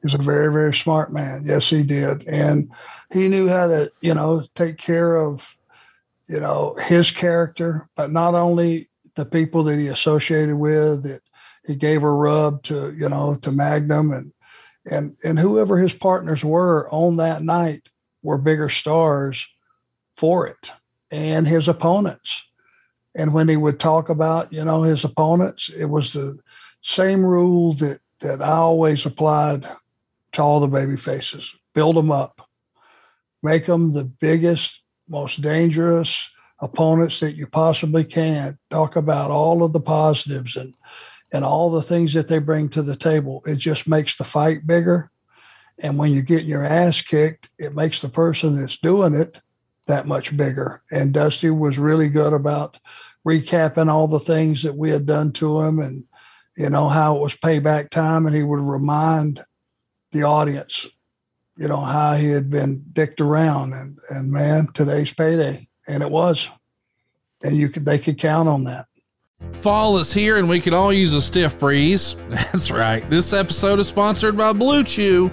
He's 0.00 0.14
a 0.14 0.18
very 0.18 0.52
very 0.52 0.72
smart 0.72 1.12
man. 1.12 1.42
Yes, 1.44 1.68
he 1.68 1.82
did, 1.82 2.26
and 2.28 2.70
he 3.12 3.28
knew 3.28 3.48
how 3.48 3.66
to 3.66 3.90
you 4.00 4.14
know 4.14 4.46
take 4.54 4.78
care 4.78 5.16
of 5.16 5.56
you 6.28 6.38
know 6.38 6.76
his 6.80 7.10
character, 7.10 7.88
but 7.96 8.12
not 8.12 8.34
only 8.34 8.87
the 9.18 9.26
people 9.26 9.64
that 9.64 9.76
he 9.76 9.88
associated 9.88 10.54
with 10.54 11.02
that 11.02 11.20
he 11.66 11.74
gave 11.74 12.04
a 12.04 12.10
rub 12.10 12.62
to 12.62 12.94
you 12.96 13.08
know 13.08 13.34
to 13.42 13.50
magnum 13.50 14.12
and 14.12 14.32
and 14.88 15.16
and 15.24 15.40
whoever 15.40 15.76
his 15.76 15.92
partners 15.92 16.44
were 16.44 16.88
on 16.90 17.16
that 17.16 17.42
night 17.42 17.88
were 18.22 18.38
bigger 18.38 18.68
stars 18.68 19.44
for 20.16 20.46
it 20.46 20.70
and 21.10 21.48
his 21.48 21.66
opponents. 21.66 22.44
And 23.16 23.34
when 23.34 23.48
he 23.48 23.56
would 23.56 23.80
talk 23.80 24.08
about 24.08 24.52
you 24.52 24.64
know 24.64 24.82
his 24.82 25.02
opponents 25.02 25.68
it 25.68 25.86
was 25.86 26.12
the 26.12 26.38
same 26.80 27.24
rule 27.24 27.72
that 27.74 28.00
that 28.20 28.40
i 28.40 28.52
always 28.52 29.04
applied 29.04 29.66
to 30.30 30.42
all 30.42 30.60
the 30.60 30.68
baby 30.68 30.96
faces. 30.96 31.52
Build 31.74 31.96
them 31.96 32.12
up. 32.12 32.48
Make 33.42 33.66
them 33.66 33.92
the 33.94 34.04
biggest 34.04 34.80
most 35.08 35.40
dangerous 35.40 36.30
opponents 36.60 37.20
that 37.20 37.36
you 37.36 37.46
possibly 37.46 38.04
can. 38.04 38.58
Talk 38.70 38.96
about 38.96 39.30
all 39.30 39.62
of 39.62 39.72
the 39.72 39.80
positives 39.80 40.56
and 40.56 40.74
and 41.30 41.44
all 41.44 41.70
the 41.70 41.82
things 41.82 42.14
that 42.14 42.28
they 42.28 42.38
bring 42.38 42.68
to 42.70 42.82
the 42.82 42.96
table. 42.96 43.42
It 43.46 43.56
just 43.56 43.86
makes 43.86 44.16
the 44.16 44.24
fight 44.24 44.66
bigger. 44.66 45.10
And 45.78 45.98
when 45.98 46.12
you're 46.12 46.22
getting 46.22 46.48
your 46.48 46.64
ass 46.64 47.02
kicked, 47.02 47.50
it 47.58 47.74
makes 47.74 48.00
the 48.00 48.08
person 48.08 48.58
that's 48.58 48.78
doing 48.78 49.14
it 49.14 49.40
that 49.86 50.06
much 50.06 50.36
bigger. 50.36 50.82
And 50.90 51.12
Dusty 51.12 51.50
was 51.50 51.78
really 51.78 52.08
good 52.08 52.32
about 52.32 52.78
recapping 53.26 53.88
all 53.88 54.08
the 54.08 54.18
things 54.18 54.62
that 54.62 54.74
we 54.74 54.90
had 54.90 55.06
done 55.06 55.32
to 55.32 55.60
him 55.60 55.78
and, 55.78 56.04
you 56.56 56.70
know, 56.70 56.88
how 56.88 57.16
it 57.16 57.20
was 57.20 57.36
payback 57.36 57.90
time. 57.90 58.26
And 58.26 58.34
he 58.34 58.42
would 58.42 58.60
remind 58.60 59.44
the 60.12 60.22
audience, 60.22 60.86
you 61.56 61.68
know, 61.68 61.80
how 61.80 62.14
he 62.14 62.28
had 62.28 62.48
been 62.48 62.84
dicked 62.92 63.20
around 63.20 63.74
and, 63.74 63.98
and 64.08 64.30
man, 64.30 64.68
today's 64.72 65.12
payday. 65.12 65.67
And 65.88 66.02
it 66.02 66.10
was. 66.10 66.48
And 67.42 67.56
you 67.56 67.68
could, 67.68 67.84
they 67.84 67.98
could 67.98 68.18
count 68.18 68.48
on 68.48 68.64
that. 68.64 68.86
Fall 69.52 69.98
is 69.98 70.12
here 70.12 70.36
and 70.36 70.48
we 70.48 70.60
can 70.60 70.74
all 70.74 70.92
use 70.92 71.14
a 71.14 71.22
stiff 71.22 71.58
breeze. 71.58 72.14
That's 72.28 72.70
right. 72.70 73.08
This 73.08 73.32
episode 73.32 73.80
is 73.80 73.88
sponsored 73.88 74.36
by 74.36 74.52
Blue 74.52 74.84
Chew. 74.84 75.30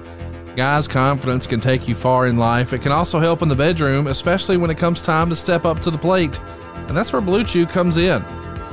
Guys, 0.56 0.88
confidence 0.88 1.46
can 1.48 1.60
take 1.60 1.88
you 1.88 1.96
far 1.96 2.28
in 2.28 2.38
life. 2.38 2.72
It 2.72 2.82
can 2.82 2.92
also 2.92 3.20
help 3.20 3.42
in 3.42 3.50
the 3.50 3.56
bedroom, 3.56 4.08
especially 4.08 4.56
when 4.58 4.70
it 4.70 4.78
comes 4.78 5.02
time 5.02 5.30
to 5.30 5.36
step 5.36 5.66
up 5.66 5.82
to 5.82 5.92
the 5.92 5.98
plate. 5.98 6.40
And 6.88 6.96
that's 6.96 7.12
where 7.12 7.22
Blue 7.22 7.44
Chew 7.44 7.66
comes 7.66 7.98
in. 7.98 8.24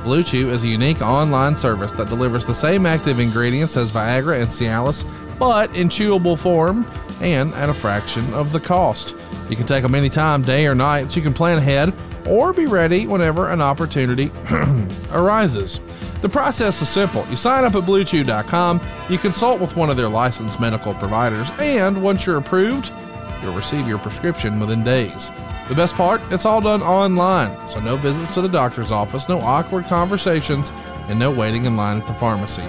Blue 0.03 0.23
Chew 0.23 0.49
is 0.49 0.63
a 0.63 0.67
unique 0.67 1.01
online 1.01 1.57
service 1.57 1.91
that 1.93 2.09
delivers 2.09 2.45
the 2.45 2.53
same 2.53 2.85
active 2.85 3.19
ingredients 3.19 3.75
as 3.75 3.91
Viagra 3.91 4.41
and 4.41 4.49
Cialis, 4.49 5.03
but 5.43 5.75
in 5.75 5.89
chewable 5.89 6.39
form 6.39 6.87
and 7.19 7.53
at 7.55 7.67
a 7.67 7.73
fraction 7.73 8.23
of 8.33 8.53
the 8.53 8.61
cost. 8.61 9.13
You 9.49 9.57
can 9.57 9.65
take 9.65 9.83
them 9.83 9.93
anytime, 9.93 10.41
day 10.41 10.65
or 10.65 10.73
night, 10.73 11.11
so 11.11 11.17
you 11.17 11.21
can 11.21 11.33
plan 11.33 11.57
ahead 11.57 11.91
or 12.25 12.53
be 12.53 12.65
ready 12.65 13.07
whenever 13.07 13.49
an 13.49 13.59
opportunity 13.59 14.31
arises. 15.11 15.81
The 16.21 16.29
process 16.29 16.81
is 16.81 16.87
simple. 16.87 17.27
You 17.29 17.35
sign 17.35 17.65
up 17.65 17.75
at 17.75 17.83
bluechew.com, 17.83 18.79
you 19.09 19.17
consult 19.17 19.59
with 19.59 19.75
one 19.75 19.89
of 19.89 19.97
their 19.97 20.07
licensed 20.07 20.61
medical 20.61 20.93
providers, 20.93 21.49
and 21.59 22.01
once 22.01 22.25
you're 22.25 22.37
approved, 22.37 22.93
you'll 23.41 23.53
receive 23.53 23.85
your 23.85 23.97
prescription 23.97 24.61
within 24.61 24.81
days. 24.81 25.29
The 25.67 25.75
best 25.75 25.95
part, 25.95 26.21
it's 26.29 26.45
all 26.45 26.61
done 26.61 26.81
online, 26.81 27.51
so 27.69 27.81
no 27.81 27.97
visits 27.97 28.33
to 28.35 28.41
the 28.41 28.47
doctor's 28.47 28.91
office, 28.91 29.27
no 29.27 29.39
awkward 29.39 29.83
conversations, 29.87 30.71
and 31.09 31.19
no 31.19 31.31
waiting 31.31 31.65
in 31.65 31.75
line 31.75 31.99
at 31.99 32.07
the 32.07 32.13
pharmacy. 32.13 32.63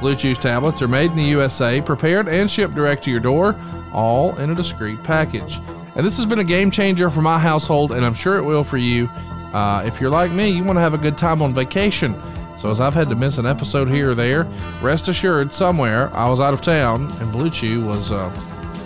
Blue 0.00 0.16
Chew's 0.16 0.38
tablets 0.38 0.80
are 0.80 0.88
made 0.88 1.10
in 1.10 1.16
the 1.16 1.22
USA, 1.24 1.80
prepared 1.80 2.26
and 2.26 2.50
shipped 2.50 2.74
direct 2.74 3.04
to 3.04 3.10
your 3.10 3.20
door, 3.20 3.54
all 3.92 4.36
in 4.38 4.50
a 4.50 4.54
discreet 4.54 5.02
package. 5.04 5.60
And 5.94 6.06
this 6.06 6.16
has 6.16 6.26
been 6.26 6.38
a 6.38 6.44
game 6.44 6.70
changer 6.70 7.10
for 7.10 7.20
my 7.20 7.38
household, 7.38 7.92
and 7.92 8.04
I'm 8.04 8.14
sure 8.14 8.38
it 8.38 8.42
will 8.42 8.64
for 8.64 8.78
you. 8.78 9.08
Uh, 9.52 9.82
if 9.84 10.00
you're 10.00 10.10
like 10.10 10.30
me, 10.30 10.48
you 10.48 10.64
want 10.64 10.76
to 10.76 10.80
have 10.80 10.94
a 10.94 10.98
good 10.98 11.18
time 11.18 11.42
on 11.42 11.52
vacation. 11.52 12.14
So, 12.58 12.70
as 12.70 12.80
I've 12.80 12.94
had 12.94 13.08
to 13.08 13.14
miss 13.14 13.38
an 13.38 13.46
episode 13.46 13.88
here 13.88 14.10
or 14.10 14.14
there, 14.14 14.44
rest 14.80 15.08
assured 15.08 15.52
somewhere 15.52 16.08
I 16.14 16.28
was 16.28 16.40
out 16.40 16.54
of 16.54 16.60
town 16.60 17.10
and 17.20 17.32
Blue 17.32 17.50
Chew 17.50 17.84
was 17.84 18.12
uh, 18.12 18.30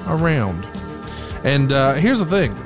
around. 0.09 0.67
And 1.45 1.73
uh, 1.73 1.95
here's 1.95 2.19
the 2.19 2.25
thing 2.25 2.57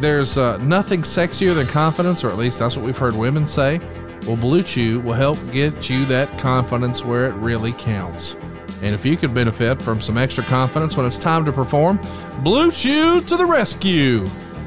there's 0.00 0.36
uh, 0.36 0.58
nothing 0.58 1.02
sexier 1.02 1.54
than 1.54 1.66
confidence, 1.66 2.24
or 2.24 2.30
at 2.30 2.36
least 2.36 2.58
that's 2.58 2.76
what 2.76 2.84
we've 2.84 2.98
heard 2.98 3.16
women 3.16 3.46
say. 3.46 3.80
Well, 4.26 4.36
Blue 4.36 4.62
Chew 4.62 5.00
will 5.00 5.14
help 5.14 5.38
get 5.50 5.90
you 5.90 6.04
that 6.06 6.38
confidence 6.38 7.04
where 7.04 7.26
it 7.26 7.34
really 7.34 7.72
counts. 7.72 8.34
And 8.82 8.94
if 8.94 9.04
you 9.04 9.16
could 9.16 9.34
benefit 9.34 9.80
from 9.80 10.00
some 10.00 10.18
extra 10.18 10.44
confidence 10.44 10.96
when 10.96 11.06
it's 11.06 11.18
time 11.18 11.44
to 11.44 11.52
perform, 11.52 12.00
Blue 12.42 12.70
Chew 12.70 13.20
to 13.20 13.36
the 13.36 13.46
rescue. 13.46 14.20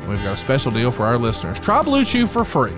We've 0.07 0.23
got 0.23 0.33
a 0.33 0.37
special 0.37 0.71
deal 0.71 0.91
for 0.91 1.03
our 1.05 1.17
listeners. 1.17 1.59
Try 1.59 1.81
Blue 1.83 2.05
Chew 2.05 2.27
for 2.27 2.45
free 2.45 2.73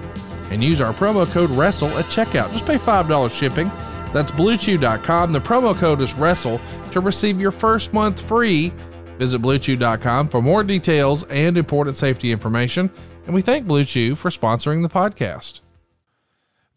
and 0.50 0.64
use 0.64 0.80
our 0.80 0.94
promo 0.94 1.30
code 1.30 1.50
WRESTLE 1.50 1.90
at 1.90 2.06
checkout. 2.06 2.52
Just 2.54 2.66
pay 2.66 2.78
$5 2.78 3.32
shipping. 3.32 3.70
That's 4.14 4.32
bluechew.com. 4.32 5.34
The 5.34 5.40
promo 5.40 5.76
code 5.76 6.00
is 6.02 6.14
WRESTLE 6.14 6.62
to 6.92 7.00
receive 7.02 7.40
your 7.40 7.52
first 7.52 7.94
month 7.94 8.22
free. 8.22 8.72
Visit 9.18 9.42
bluechew.com 9.42 10.30
for 10.30 10.42
more 10.42 10.64
details 10.64 11.24
and 11.26 11.58
important 11.58 11.98
safety 11.98 12.32
information. 12.32 12.90
And 13.26 13.36
we 13.36 13.42
thank 13.42 13.68
Blue 13.68 13.84
Chew 13.84 14.16
for 14.16 14.30
sponsoring 14.30 14.84
the 14.84 14.90
podcast. 14.90 15.62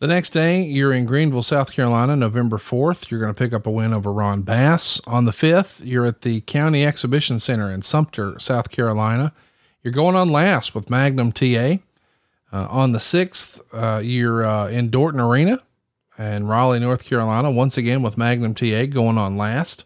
The 0.00 0.06
next 0.06 0.30
day, 0.30 0.62
you're 0.62 0.94
in 0.94 1.04
Greenville, 1.04 1.42
South 1.42 1.74
Carolina, 1.74 2.16
November 2.16 2.56
4th. 2.56 3.10
You're 3.10 3.20
going 3.20 3.34
to 3.34 3.38
pick 3.38 3.52
up 3.52 3.66
a 3.66 3.70
win 3.70 3.92
over 3.92 4.10
Ron 4.10 4.40
Bass. 4.40 4.98
On 5.06 5.26
the 5.26 5.30
5th, 5.30 5.82
you're 5.84 6.06
at 6.06 6.22
the 6.22 6.40
County 6.40 6.86
Exhibition 6.86 7.38
Center 7.38 7.70
in 7.70 7.82
Sumter, 7.82 8.40
South 8.40 8.70
Carolina. 8.70 9.34
You're 9.82 9.92
going 9.92 10.16
on 10.16 10.30
last 10.30 10.74
with 10.74 10.88
Magnum 10.88 11.32
TA. 11.32 11.80
Uh, 12.50 12.66
on 12.70 12.92
the 12.92 12.98
6th, 12.98 13.60
uh, 13.74 14.00
you're 14.00 14.42
uh, 14.42 14.68
in 14.68 14.88
Dorton 14.88 15.20
Arena 15.20 15.60
and 16.16 16.48
Raleigh, 16.48 16.80
North 16.80 17.04
Carolina, 17.04 17.50
once 17.50 17.76
again 17.76 18.00
with 18.00 18.16
Magnum 18.16 18.54
TA 18.54 18.86
going 18.86 19.18
on 19.18 19.36
last. 19.36 19.84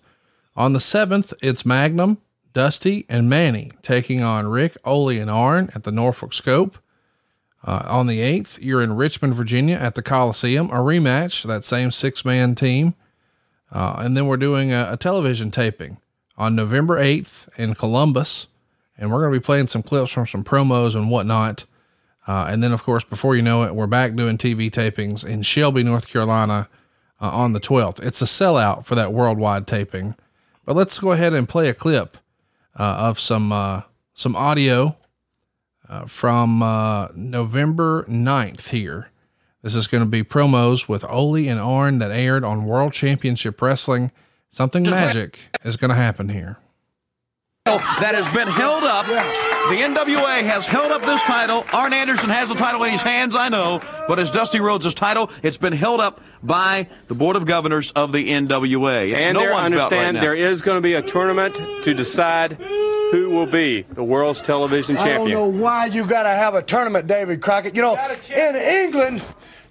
On 0.55 0.74
the 0.74 0.79
7th, 0.79 1.35
it's 1.42 1.66
Magnum, 1.66 2.18
Dusty, 2.53 3.05
and 3.09 3.29
Manny 3.29 3.72
taking 3.83 4.22
on 4.22 4.46
Ric, 4.46 4.77
Ole, 4.85 5.18
and 5.18 5.29
Arn 5.29 5.70
at 5.74 5.83
the 5.83 5.90
Norfolk 5.90 6.33
Scope. 6.33 6.79
Uh, 7.66 7.83
on 7.87 8.07
the 8.07 8.20
8th, 8.20 8.59
you're 8.61 8.83
in 8.83 8.94
Richmond, 8.94 9.35
Virginia 9.35 9.77
at 9.77 9.94
the 9.94 10.03
Coliseum, 10.03 10.66
a 10.66 10.74
rematch, 10.74 11.44
that 11.46 11.64
same 11.64 11.90
six 11.90 12.24
man 12.24 12.55
team. 12.55 12.94
Uh, 13.72 13.96
and 13.98 14.16
then 14.16 14.27
we're 14.27 14.37
doing 14.37 14.70
a, 14.70 14.88
a, 14.92 14.96
television 14.98 15.50
taping 15.50 15.96
on 16.37 16.55
November 16.55 16.98
8th 17.00 17.48
in 17.59 17.74
Columbus. 17.74 18.48
And 18.98 19.11
we're 19.11 19.20
going 19.20 19.33
to 19.33 19.40
be 19.40 19.44
playing 19.44 19.68
some 19.68 19.83
clips 19.83 20.12
from 20.12 20.27
some 20.27 20.44
promos 20.44 20.94
and 20.94 21.11
whatnot. 21.11 21.64
Uh, 22.27 22.46
and 22.48 22.62
then, 22.62 22.72
of 22.72 22.83
course, 22.83 23.03
before 23.03 23.35
you 23.35 23.42
know 23.42 23.64
it, 23.64 23.74
we're 23.74 23.87
back 23.87 24.14
doing 24.14 24.38
TV 24.38 24.70
tapings 24.70 25.24
in 25.24 25.42
Shelby, 25.42 25.83
North 25.83 26.07
Carolina 26.07 26.68
uh, 27.20 27.31
on 27.31 27.55
the 27.55 27.61
12th. 27.61 28.03
It's 28.03 28.20
a 28.20 28.27
sellout 28.27 28.85
for 28.85 28.94
that 28.94 29.12
worldwide 29.12 29.66
taping. 29.66 30.14
But 30.64 30.77
let's 30.77 30.98
go 30.98 31.12
ahead 31.12 31.33
and 31.33 31.48
play 31.48 31.68
a 31.68 31.74
clip 31.74 32.18
uh, 32.79 32.83
of 32.83 33.18
some 33.18 33.53
uh, 33.53 33.83
some 34.14 34.37
audio 34.37 34.96
uh, 35.95 36.07
from 36.07 36.63
uh, 36.63 37.09
November 37.15 38.05
9th 38.09 38.71
here. 38.71 39.11
This 39.63 39.75
is 39.75 39.87
going 39.87 40.03
to 40.03 40.11
be 40.11 40.23
promos 40.23 40.89
with 40.89 41.05
Ole 41.05 41.49
and 41.49 41.61
Arn 41.61 41.99
that 41.99 42.11
aired 42.11 42.45
on 42.45 42.65
World 42.65 42.93
Championship 42.93 43.63
Wrestling. 43.63 44.11
Something 44.51 44.83
magic 44.83 45.49
is 45.63 45.77
going 45.77 45.91
to 45.91 45.95
happen 45.95 46.29
here. 46.29 46.59
That 47.64 48.14
has 48.14 48.29
been 48.35 48.46
held 48.46 48.85
up. 48.85 49.07
The 49.07 49.81
NWA 49.81 50.42
has 50.42 50.66
held 50.66 50.92
up 50.92 51.00
this 51.00 51.22
title. 51.22 51.64
Arn 51.72 51.94
Anderson 51.94 52.29
has 52.29 52.50
the 52.50 52.55
title 52.55 52.85
in 52.85 52.90
his 52.90 53.00
hands, 53.00 53.35
I 53.35 53.48
know, 53.48 53.81
but 54.07 54.18
it's 54.18 54.31
Dusty 54.31 54.61
Rhodes' 54.61 54.92
title. 54.92 55.31
It's 55.42 55.57
been 55.57 55.72
held 55.72 55.98
up 55.98 56.20
by 56.42 56.88
the 57.09 57.14
Board 57.14 57.37
of 57.37 57.46
Governors 57.46 57.90
of 57.92 58.12
the 58.12 58.29
NWA. 58.29 59.09
It's 59.12 59.18
and 59.18 59.33
no 59.33 59.40
there, 59.40 59.53
one's 59.53 59.64
understand 59.64 60.16
right 60.16 60.20
there 60.20 60.35
is 60.35 60.61
going 60.61 60.77
to 60.77 60.83
be 60.83 60.92
a 60.92 61.00
tournament 61.00 61.55
to 61.85 61.94
decide 61.94 62.53
who 62.53 63.31
will 63.31 63.46
be 63.46 63.81
the 63.81 64.05
world's 64.05 64.42
television 64.42 64.96
champion. 64.96 65.14
I 65.22 65.31
don't 65.31 65.31
know 65.31 65.62
why 65.62 65.87
you 65.87 66.05
got 66.05 66.24
to 66.24 66.31
have 66.31 66.55
a 66.55 66.62
tournament, 66.62 67.07
David 67.07 67.40
Crockett. 67.40 67.74
You 67.74 67.81
know, 67.81 67.94
in 67.94 68.57
England, 68.57 69.22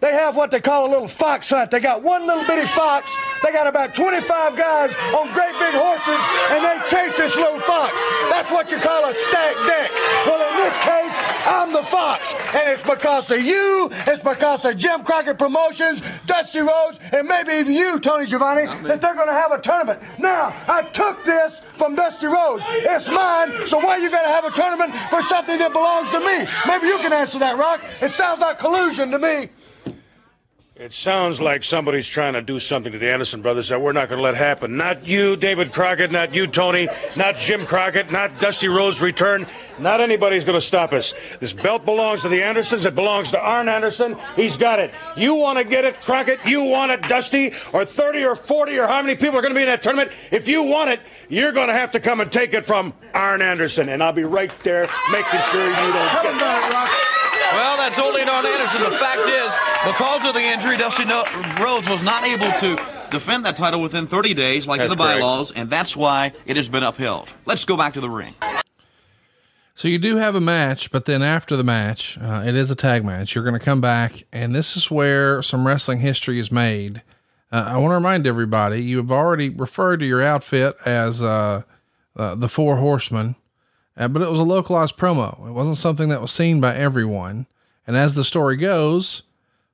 they 0.03 0.11
have 0.11 0.35
what 0.35 0.51
they 0.51 0.59
call 0.59 0.85
a 0.85 0.91
little 0.91 1.07
fox 1.07 1.49
hunt. 1.49 1.71
They 1.71 1.79
got 1.79 2.03
one 2.03 2.27
little 2.27 2.43
bitty 2.43 2.67
fox. 2.67 3.09
They 3.41 3.53
got 3.53 3.67
about 3.67 3.95
25 3.95 4.57
guys 4.57 4.91
on 5.15 5.31
great 5.31 5.55
big 5.55 5.71
horses, 5.71 6.19
and 6.51 6.59
they 6.59 6.75
chase 6.91 7.15
this 7.15 7.37
little 7.37 7.61
fox. 7.61 7.93
That's 8.27 8.51
what 8.51 8.69
you 8.69 8.79
call 8.79 9.05
a 9.05 9.13
stacked 9.13 9.63
deck. 9.65 9.91
Well, 10.27 10.43
in 10.43 10.55
this 10.59 10.75
case, 10.83 11.15
I'm 11.47 11.71
the 11.71 11.83
fox, 11.83 12.35
and 12.35 12.67
it's 12.67 12.83
because 12.83 13.31
of 13.31 13.45
you. 13.45 13.87
It's 14.05 14.21
because 14.21 14.65
of 14.65 14.75
Jim 14.75 15.05
Crockett 15.05 15.39
Promotions, 15.39 16.03
Dusty 16.25 16.59
Rhodes, 16.59 16.99
and 17.13 17.25
maybe 17.25 17.53
even 17.53 17.71
you, 17.71 17.97
Tony 17.97 18.25
Schiavone, 18.25 18.65
that 18.85 18.99
they're 18.99 19.15
going 19.15 19.27
to 19.27 19.33
have 19.33 19.53
a 19.53 19.61
tournament. 19.61 20.01
Now, 20.19 20.53
I 20.67 20.83
took 20.83 21.23
this 21.23 21.61
from 21.77 21.95
Dusty 21.95 22.27
Rhodes. 22.27 22.65
It's 22.67 23.07
mine, 23.07 23.67
so 23.67 23.79
why 23.79 23.97
you 23.97 24.11
got 24.11 24.23
to 24.23 24.27
have 24.35 24.43
a 24.43 24.51
tournament 24.51 24.93
for 25.09 25.21
something 25.21 25.57
that 25.59 25.71
belongs 25.71 26.09
to 26.11 26.19
me? 26.19 26.45
Maybe 26.67 26.87
you 26.87 26.97
can 26.97 27.13
answer 27.13 27.39
that, 27.39 27.57
Rock. 27.57 27.81
It 28.01 28.11
sounds 28.11 28.41
like 28.41 28.59
collusion 28.59 29.09
to 29.11 29.17
me. 29.17 29.47
It 30.75 30.91
sounds 30.91 31.39
like 31.39 31.63
somebody's 31.63 32.07
trying 32.07 32.33
to 32.33 32.41
do 32.41 32.57
something 32.57 32.91
to 32.93 32.97
the 32.97 33.11
Anderson 33.11 33.43
brothers 33.43 33.69
that 33.69 33.79
we're 33.79 33.91
not 33.91 34.09
going 34.09 34.17
to 34.17 34.23
let 34.23 34.33
happen. 34.33 34.75
Not 34.75 35.05
you, 35.05 35.35
David 35.35 35.71
Crockett, 35.71 36.11
not 36.11 36.33
you, 36.33 36.47
Tony, 36.47 36.87
not 37.15 37.37
Jim 37.37 37.67
Crockett, 37.67 38.11
not 38.11 38.39
Dusty 38.39 38.69
Rhodes' 38.69 38.99
return. 38.99 39.45
Not 39.77 40.01
anybody's 40.01 40.43
going 40.43 40.59
to 40.59 40.65
stop 40.65 40.91
us. 40.91 41.13
This 41.39 41.53
belt 41.53 41.85
belongs 41.85 42.23
to 42.23 42.27
the 42.27 42.41
Andersons. 42.41 42.85
It 42.85 42.95
belongs 42.95 43.29
to 43.31 43.39
Arn 43.39 43.69
Anderson. 43.69 44.17
He's 44.35 44.57
got 44.57 44.79
it. 44.79 44.91
You 45.15 45.35
want 45.35 45.59
to 45.59 45.63
get 45.63 45.85
it, 45.85 46.01
Crockett? 46.01 46.43
You 46.43 46.63
want 46.63 46.91
it, 46.91 47.03
Dusty? 47.03 47.53
Or 47.71 47.85
30 47.85 48.23
or 48.23 48.35
40 48.35 48.75
or 48.79 48.87
how 48.87 49.03
many 49.03 49.15
people 49.15 49.37
are 49.37 49.43
going 49.43 49.53
to 49.53 49.57
be 49.57 49.61
in 49.61 49.67
that 49.67 49.83
tournament? 49.83 50.11
If 50.31 50.47
you 50.47 50.63
want 50.63 50.89
it, 50.89 51.01
you're 51.29 51.51
going 51.51 51.67
to 51.67 51.75
have 51.75 51.91
to 51.91 51.99
come 51.99 52.19
and 52.19 52.31
take 52.31 52.55
it 52.55 52.65
from 52.65 52.95
Arn 53.13 53.43
Anderson. 53.43 53.89
And 53.89 54.01
I'll 54.01 54.11
be 54.11 54.23
right 54.23 54.51
there 54.63 54.89
making 55.11 55.39
sure 55.51 55.67
you 55.67 55.75
don't 55.75 56.23
get 56.23 57.05
it. 57.05 57.12
Well, 57.53 57.77
that's 57.77 57.99
only 57.99 58.21
and 58.21 58.29
Arn 58.29 58.45
Anderson. 58.45 58.81
The 58.81 58.91
fact 58.97 59.21
is, 59.27 59.53
because 59.85 60.25
of 60.25 60.33
the 60.33 60.41
injury, 60.41 60.77
Dusty 60.77 61.05
no- 61.05 61.23
Rhodes 61.61 61.87
was 61.87 62.01
not 62.01 62.23
able 62.23 62.51
to 62.59 62.75
defend 63.11 63.45
that 63.45 63.55
title 63.55 63.79
within 63.81 64.07
30 64.07 64.33
days, 64.33 64.65
like 64.65 64.79
in 64.81 64.87
That's 64.87 64.97
the 64.97 65.03
correct. 65.03 65.19
bylaws, 65.19 65.51
and 65.51 65.69
that's 65.69 65.95
why 65.95 66.33
it 66.45 66.57
has 66.57 66.67
been 66.69 66.83
upheld. 66.83 67.33
Let's 67.45 67.63
go 67.65 67.77
back 67.77 67.93
to 67.93 68.01
the 68.01 68.09
ring. 68.09 68.33
So 69.75 69.87
you 69.87 69.97
do 69.99 70.17
have 70.17 70.35
a 70.35 70.41
match, 70.41 70.91
but 70.91 71.05
then 71.05 71.21
after 71.23 71.55
the 71.55 71.63
match, 71.63 72.17
uh, 72.19 72.43
it 72.45 72.55
is 72.55 72.69
a 72.71 72.75
tag 72.75 73.03
match. 73.03 73.33
You're 73.35 73.43
going 73.43 73.57
to 73.59 73.63
come 73.63 73.81
back, 73.81 74.23
and 74.31 74.53
this 74.55 74.77
is 74.77 74.89
where 74.91 75.41
some 75.41 75.65
wrestling 75.65 75.99
history 75.99 76.39
is 76.39 76.51
made. 76.51 77.01
Uh, 77.51 77.65
I 77.67 77.77
want 77.77 77.91
to 77.91 77.95
remind 77.95 78.25
everybody 78.27 78.81
you 78.81 78.97
have 78.97 79.11
already 79.11 79.49
referred 79.49 79.99
to 79.99 80.05
your 80.05 80.21
outfit 80.21 80.75
as 80.85 81.23
uh, 81.23 81.63
uh, 82.15 82.35
the 82.35 82.49
Four 82.49 82.77
Horsemen, 82.77 83.35
uh, 83.97 84.07
but 84.07 84.21
it 84.21 84.29
was 84.29 84.39
a 84.39 84.43
localized 84.43 84.97
promo. 84.97 85.47
It 85.47 85.51
wasn't 85.51 85.77
something 85.77 86.09
that 86.09 86.21
was 86.21 86.31
seen 86.31 86.59
by 86.59 86.75
everyone. 86.75 87.47
And 87.85 87.95
as 87.95 88.15
the 88.15 88.23
story 88.23 88.57
goes, 88.57 89.23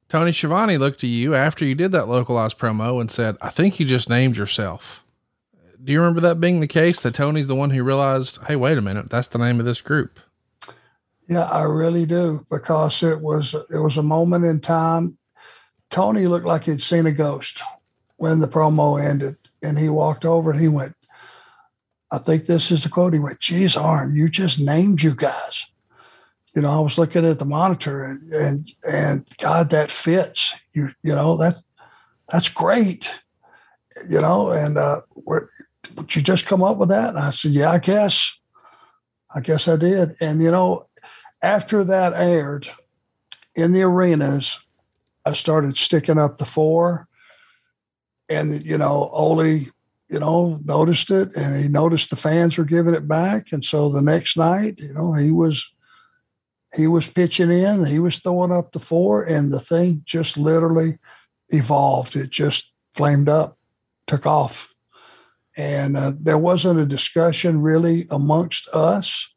Tony 0.09 0.31
Schiavone 0.31 0.77
looked 0.77 0.99
to 1.01 1.07
you 1.07 1.35
after 1.35 1.63
you 1.63 1.75
did 1.75 1.91
that 1.91 2.07
localized 2.07 2.57
promo 2.57 2.99
and 2.99 3.11
said, 3.11 3.37
I 3.41 3.49
think 3.49 3.79
you 3.79 3.85
just 3.85 4.09
named 4.09 4.37
yourself. 4.37 5.03
Do 5.81 5.93
you 5.93 6.01
remember 6.01 6.21
that 6.21 6.41
being 6.41 6.59
the 6.59 6.67
case? 6.67 6.99
That 6.99 7.13
Tony's 7.13 7.47
the 7.47 7.55
one 7.55 7.69
who 7.69 7.83
realized, 7.83 8.39
hey, 8.47 8.55
wait 8.55 8.77
a 8.77 8.81
minute, 8.81 9.09
that's 9.09 9.27
the 9.27 9.37
name 9.37 9.59
of 9.59 9.65
this 9.65 9.81
group. 9.81 10.19
Yeah, 11.29 11.43
I 11.43 11.61
really 11.61 12.07
do 12.07 12.45
because 12.49 13.03
it 13.03 13.21
was 13.21 13.53
it 13.53 13.77
was 13.77 13.97
a 13.97 14.03
moment 14.03 14.45
in 14.45 14.59
time. 14.59 15.17
Tony 15.91 16.25
looked 16.25 16.47
like 16.47 16.63
he'd 16.63 16.81
seen 16.81 17.05
a 17.05 17.11
ghost 17.11 17.61
when 18.17 18.39
the 18.39 18.47
promo 18.47 19.01
ended, 19.01 19.37
and 19.61 19.77
he 19.77 19.89
walked 19.89 20.25
over 20.25 20.51
and 20.51 20.59
he 20.59 20.67
went, 20.67 20.95
"I 22.11 22.17
think 22.17 22.45
this 22.45 22.71
is 22.71 22.83
the 22.83 22.89
quote." 22.89 23.13
He 23.13 23.19
went, 23.19 23.39
"Geez, 23.39 23.75
Arn, 23.75 24.15
you 24.15 24.29
just 24.29 24.59
named 24.59 25.01
you 25.01 25.15
guys." 25.15 25.67
You 26.55 26.61
know, 26.63 26.71
I 26.71 26.79
was 26.79 26.97
looking 26.97 27.25
at 27.25 27.39
the 27.39 27.45
monitor 27.45 28.03
and 28.03 28.33
and 28.33 28.71
and 28.87 29.27
God, 29.37 29.69
that 29.69 29.91
fits. 29.91 30.55
You 30.73 30.91
you 31.03 31.13
know 31.13 31.37
that 31.37 31.61
that's 32.29 32.49
great. 32.49 33.13
You 34.07 34.21
know, 34.21 34.51
and 34.51 34.77
uh, 34.77 35.01
would 35.15 36.15
you 36.15 36.21
just 36.21 36.45
come 36.45 36.63
up 36.63 36.77
with 36.77 36.89
that? 36.89 37.09
And 37.09 37.19
I 37.19 37.29
said, 37.31 37.51
"Yeah, 37.51 37.71
I 37.71 37.79
guess." 37.79 38.35
I 39.31 39.41
guess 39.41 39.67
I 39.67 39.75
did. 39.75 40.15
And 40.19 40.41
you 40.41 40.49
know, 40.49 40.87
after 41.41 41.83
that 41.83 42.13
aired 42.13 42.67
in 43.55 43.71
the 43.71 43.83
arenas, 43.83 44.59
I 45.25 45.33
started 45.33 45.77
sticking 45.77 46.17
up 46.17 46.37
the 46.37 46.45
four. 46.45 47.07
And, 48.27 48.63
you 48.63 48.77
know, 48.77 49.09
Ole, 49.11 49.65
you 50.09 50.19
know, 50.19 50.59
noticed 50.65 51.11
it 51.11 51.35
and 51.35 51.61
he 51.61 51.67
noticed 51.69 52.09
the 52.09 52.15
fans 52.15 52.57
were 52.57 52.65
giving 52.65 52.95
it 52.95 53.07
back. 53.07 53.51
And 53.51 53.63
so 53.63 53.89
the 53.89 54.01
next 54.01 54.37
night, 54.37 54.79
you 54.79 54.91
know, 54.93 55.13
he 55.13 55.31
was 55.31 55.71
he 56.75 56.87
was 56.87 57.07
pitching 57.07 57.51
in, 57.51 57.85
he 57.85 57.99
was 57.99 58.17
throwing 58.17 58.51
up 58.51 58.71
the 58.71 58.79
four, 58.79 59.23
and 59.23 59.51
the 59.51 59.59
thing 59.59 60.03
just 60.05 60.37
literally 60.37 60.99
evolved. 61.49 62.15
It 62.15 62.29
just 62.29 62.73
flamed 62.93 63.27
up, 63.27 63.57
took 64.05 64.27
off. 64.27 64.73
And 65.57 65.97
uh, 65.97 66.13
there 66.19 66.37
wasn't 66.37 66.79
a 66.79 66.85
discussion 66.85 67.61
really 67.61 68.07
amongst 68.11 68.67
us 68.69 69.33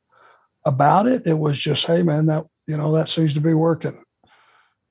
about 0.66 1.06
it. 1.06 1.26
It 1.26 1.38
was 1.38 1.58
just, 1.58 1.86
hey 1.86 2.02
man, 2.02 2.26
that 2.26 2.44
you 2.66 2.76
know 2.76 2.92
that 2.92 3.08
seems 3.08 3.34
to 3.34 3.40
be 3.40 3.54
working, 3.54 4.02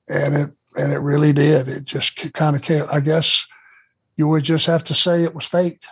and 0.08 0.34
it 0.34 0.50
and 0.76 0.92
it 0.92 0.98
really 0.98 1.32
did. 1.32 1.68
It 1.68 1.84
just 1.84 2.16
kind 2.34 2.56
of 2.56 2.62
came. 2.62 2.84
I 2.90 3.00
guess 3.00 3.46
you 4.16 4.28
would 4.28 4.44
just 4.44 4.66
have 4.66 4.84
to 4.84 4.94
say 4.94 5.24
it 5.24 5.34
was 5.34 5.44
fate. 5.44 5.86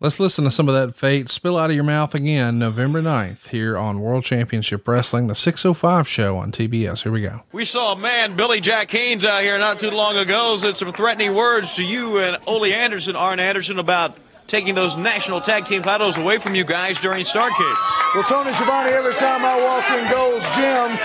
Let's 0.00 0.20
listen 0.20 0.44
to 0.44 0.52
some 0.52 0.68
of 0.68 0.76
that 0.76 0.94
fate 0.94 1.28
spill 1.28 1.56
out 1.56 1.70
of 1.70 1.74
your 1.74 1.84
mouth 1.84 2.14
again, 2.14 2.56
November 2.56 3.02
9th, 3.02 3.48
here 3.48 3.76
on 3.76 3.98
World 3.98 4.22
Championship 4.22 4.86
Wrestling, 4.86 5.26
the 5.26 5.34
605 5.34 6.06
show 6.06 6.36
on 6.36 6.52
TBS. 6.52 7.02
Here 7.02 7.10
we 7.10 7.22
go. 7.22 7.42
We 7.50 7.64
saw 7.64 7.94
a 7.94 7.96
man, 7.96 8.36
Billy 8.36 8.60
Jack 8.60 8.92
Haynes, 8.92 9.24
out 9.24 9.42
here 9.42 9.58
not 9.58 9.80
too 9.80 9.90
long 9.90 10.16
ago, 10.16 10.56
said 10.56 10.76
some 10.76 10.92
threatening 10.92 11.34
words 11.34 11.74
to 11.74 11.84
you 11.84 12.18
and 12.18 12.38
Ole 12.46 12.66
Anderson, 12.66 13.16
Arn 13.16 13.40
Anderson, 13.40 13.80
about 13.80 14.16
taking 14.46 14.76
those 14.76 14.96
national 14.96 15.40
tag 15.40 15.64
team 15.64 15.82
titles 15.82 16.16
away 16.16 16.38
from 16.38 16.54
you 16.54 16.62
guys 16.62 17.00
during 17.00 17.24
Starcade. 17.24 18.14
Well, 18.14 18.22
Tony 18.22 18.52
Schiavone, 18.52 18.90
every 18.90 19.14
time 19.14 19.44
I 19.44 19.60
walk 19.60 19.90
in 19.90 20.08
Gold's 20.12 20.44
Gym, 20.54 20.96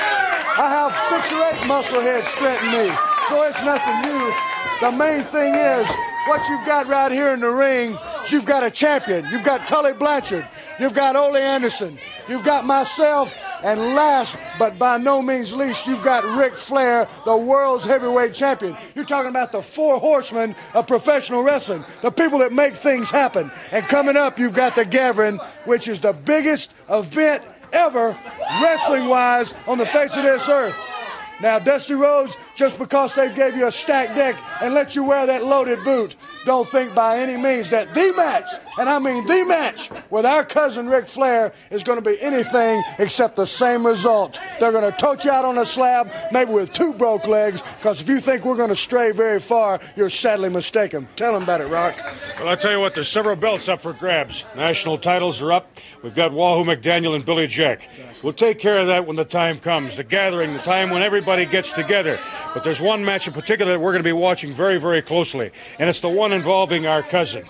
I 0.56 0.70
have 0.70 0.94
six 1.10 1.34
or 1.34 1.44
eight 1.50 1.68
muscle 1.68 2.00
heads 2.00 2.28
threaten 2.28 2.72
me. 2.72 3.13
So 3.30 3.44
it's 3.44 3.62
nothing 3.64 4.02
new. 4.02 4.34
The 4.82 4.92
main 4.92 5.24
thing 5.24 5.56
is 5.56 5.88
what 6.28 6.48
you've 6.50 6.66
got 6.66 6.88
right 6.88 7.12
here 7.12 7.34
in 7.34 7.40
the 7.40 7.50
ring 7.50 7.98
you've 8.32 8.46
got 8.46 8.64
a 8.64 8.72
champion. 8.72 9.26
You've 9.30 9.44
got 9.44 9.68
Tully 9.68 9.94
Blanchard. 9.94 10.48
You've 10.80 10.94
got 10.94 11.16
Ole 11.16 11.36
Anderson. 11.36 11.98
You've 12.28 12.46
got 12.46 12.66
myself. 12.66 13.38
And 13.64 13.80
last 13.96 14.38
but 14.60 14.78
by 14.78 14.98
no 14.98 15.22
means 15.22 15.54
least, 15.54 15.88
you've 15.88 16.04
got 16.04 16.24
Ric 16.38 16.58
Flair, 16.58 17.08
the 17.26 17.36
world's 17.36 17.86
heavyweight 17.86 18.34
champion. 18.34 18.76
You're 18.94 19.06
talking 19.06 19.30
about 19.30 19.52
the 19.52 19.62
four 19.62 20.00
horsemen 20.00 20.56
of 20.74 20.88
professional 20.88 21.44
wrestling, 21.44 21.86
the 22.02 22.12
people 22.12 22.40
that 22.40 22.52
make 22.52 22.76
things 22.76 23.10
happen. 23.10 23.52
And 23.72 23.86
coming 23.86 24.18
up, 24.18 24.38
you've 24.38 24.54
got 24.54 24.76
the 24.76 24.86
Gathering, 24.86 25.38
which 25.66 25.88
is 25.88 26.02
the 26.02 26.14
biggest 26.14 26.74
event 26.90 27.44
ever, 27.72 28.18
wrestling 28.62 29.08
wise, 29.08 29.54
on 29.66 29.78
the 29.78 29.86
face 29.86 30.16
of 30.16 30.24
this 30.24 30.48
earth. 30.50 30.78
Now, 31.42 31.60
Dusty 31.60 31.94
Rhodes, 31.94 32.38
just 32.56 32.78
because 32.78 33.16
they 33.16 33.34
gave 33.34 33.56
you 33.56 33.68
a 33.68 33.72
stacked 33.72 34.16
deck 34.16 34.36
and 34.62 34.74
let 34.74 34.96
you 34.96 35.04
wear 35.04 35.26
that 35.26 35.44
loaded 35.44 35.84
boot, 35.84 36.16
don't 36.46 36.68
think 36.68 36.94
by 36.94 37.20
any 37.20 37.42
means 37.42 37.70
that 37.70 37.94
the 37.94 38.14
match, 38.16 38.46
and 38.78 38.90
I 38.90 39.00
mean 39.00 39.26
the 39.26 39.46
match, 39.46 39.90
with 40.10 40.26
our 40.26 40.44
cousin 40.44 40.88
Ric 40.88 41.08
Flair 41.08 41.54
is 41.72 41.84
going 41.84 42.02
to 42.02 42.10
be 42.10 42.20
anything 42.22 42.84
except 43.00 43.36
the 43.36 43.46
same 43.46 43.86
result. 43.86 44.40
They're 44.60 44.72
going 44.72 44.90
to 44.90 44.98
tote 44.98 45.26
you 45.26 45.32
out 45.32 45.46
on 45.46 45.58
a 45.58 45.66
slab, 45.66 46.12
maybe 46.32 46.52
with 46.52 46.74
two 46.74 46.94
broke 46.94 47.28
legs, 47.28 47.62
because 47.78 48.02
if 48.02 48.10
you 48.10 48.20
think 48.20 48.44
we're 48.46 48.56
going 48.56 48.70
to 48.70 48.76
stray 48.76 49.12
very 49.12 49.40
far, 49.40 49.80
you're 49.96 50.10
sadly 50.10 50.50
mistaken. 50.50 51.08
Tell 51.16 51.34
them 51.34 51.44
about 51.44 51.62
it, 51.62 51.68
Rock. 51.68 51.96
Well, 52.40 52.50
I'll 52.50 52.58
tell 52.58 52.72
you 52.72 52.80
what, 52.80 52.94
there's 52.94 53.10
several 53.10 53.36
belts 53.36 53.70
up 53.70 53.80
for 53.80 53.94
grabs. 53.94 54.46
National 54.56 54.98
titles 54.98 55.42
are 55.42 55.54
up. 55.54 55.70
We've 56.02 56.16
got 56.16 56.34
Wahoo 56.34 56.66
McDaniel 56.66 57.16
and 57.16 57.24
Billy 57.24 57.48
Jack. 57.48 57.90
We'll 58.22 58.34
take 58.34 58.60
care 58.60 58.78
of 58.78 58.88
that 58.88 59.06
when 59.06 59.16
the 59.16 59.26
time 59.26 59.60
comes. 59.60 59.98
The 59.98 60.04
gathering, 60.04 60.54
the 60.54 60.60
time 60.60 60.90
when 60.90 61.02
everybody 61.02 61.46
gets 61.46 61.72
together. 61.72 62.20
But 62.54 62.64
there's 62.64 62.82
one 62.82 63.06
match 63.06 63.28
in 63.28 63.34
particular 63.34 63.74
that 63.74 63.80
we're 63.80 63.92
going 63.92 64.04
to 64.04 64.08
be 64.08 64.12
watching 64.12 64.54
very, 64.54 64.80
very 64.80 65.02
closely, 65.02 65.52
and 65.80 65.90
it's 65.90 66.02
the 66.02 66.10
one 66.10 66.33
involving 66.34 66.86
our 66.86 67.02
cousin. 67.04 67.46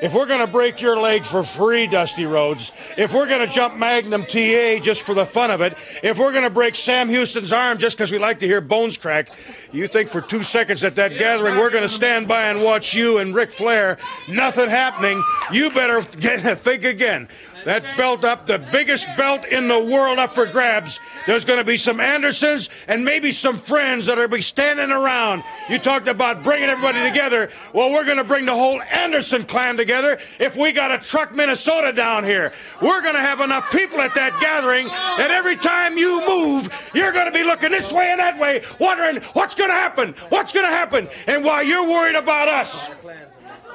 If 0.00 0.14
we're 0.14 0.26
going 0.26 0.40
to 0.40 0.46
break 0.46 0.80
your 0.80 1.00
leg 1.00 1.24
for 1.24 1.42
free, 1.42 1.86
Dusty 1.86 2.24
Rhodes, 2.24 2.72
if 2.96 3.12
we're 3.12 3.26
going 3.26 3.46
to 3.46 3.52
jump 3.52 3.76
Magnum 3.76 4.22
TA 4.24 4.78
just 4.78 5.02
for 5.02 5.14
the 5.14 5.26
fun 5.26 5.50
of 5.50 5.60
it, 5.60 5.76
if 6.02 6.18
we're 6.18 6.30
going 6.30 6.44
to 6.44 6.50
break 6.50 6.76
Sam 6.76 7.08
Houston's 7.08 7.52
arm 7.52 7.78
just 7.78 7.96
because 7.96 8.12
we 8.12 8.18
like 8.18 8.38
to 8.40 8.46
hear 8.46 8.60
bones 8.60 8.96
crack, 8.96 9.30
you 9.72 9.88
think 9.88 10.08
for 10.08 10.20
two 10.20 10.42
seconds 10.42 10.84
at 10.84 10.94
that 10.96 11.18
gathering 11.18 11.56
we're 11.56 11.70
going 11.70 11.82
to 11.82 11.88
stand 11.88 12.28
by 12.28 12.42
and 12.44 12.62
watch 12.62 12.94
you 12.94 13.18
and 13.18 13.34
Ric 13.34 13.50
Flair, 13.50 13.98
nothing 14.28 14.70
happening, 14.70 15.22
you 15.50 15.70
better 15.70 16.00
think 16.02 16.84
again. 16.84 17.28
That 17.68 17.98
belt 17.98 18.24
up, 18.24 18.46
the 18.46 18.56
biggest 18.56 19.06
belt 19.18 19.44
in 19.44 19.68
the 19.68 19.78
world 19.78 20.18
up 20.18 20.34
for 20.34 20.46
grabs. 20.46 20.98
There's 21.26 21.44
going 21.44 21.58
to 21.58 21.64
be 21.64 21.76
some 21.76 22.00
Andersons 22.00 22.70
and 22.86 23.04
maybe 23.04 23.30
some 23.30 23.58
friends 23.58 24.06
that 24.06 24.18
are 24.18 24.26
be 24.26 24.40
standing 24.40 24.90
around. 24.90 25.42
You 25.68 25.78
talked 25.78 26.08
about 26.08 26.42
bringing 26.42 26.70
everybody 26.70 27.06
together. 27.06 27.50
Well, 27.74 27.92
we're 27.92 28.06
going 28.06 28.16
to 28.16 28.24
bring 28.24 28.46
the 28.46 28.54
whole 28.54 28.80
Anderson 28.80 29.44
clan 29.44 29.76
together 29.76 30.18
if 30.38 30.56
we 30.56 30.72
got 30.72 30.92
a 30.92 30.98
truck 30.98 31.34
Minnesota 31.34 31.92
down 31.92 32.24
here. 32.24 32.54
We're 32.80 33.02
going 33.02 33.16
to 33.16 33.20
have 33.20 33.40
enough 33.40 33.70
people 33.70 34.00
at 34.00 34.14
that 34.14 34.38
gathering 34.40 34.86
that 34.86 35.30
every 35.30 35.56
time 35.56 35.98
you 35.98 36.26
move, 36.26 36.70
you're 36.94 37.12
going 37.12 37.26
to 37.26 37.32
be 37.32 37.44
looking 37.44 37.70
this 37.70 37.92
way 37.92 38.06
and 38.12 38.18
that 38.18 38.38
way, 38.38 38.62
wondering 38.80 39.16
what's 39.34 39.54
going 39.54 39.68
to 39.68 39.74
happen, 39.74 40.14
what's 40.30 40.54
going 40.54 40.64
to 40.64 40.72
happen. 40.72 41.06
And 41.26 41.44
while 41.44 41.62
you're 41.62 41.86
worried 41.86 42.16
about 42.16 42.48
us, 42.48 42.88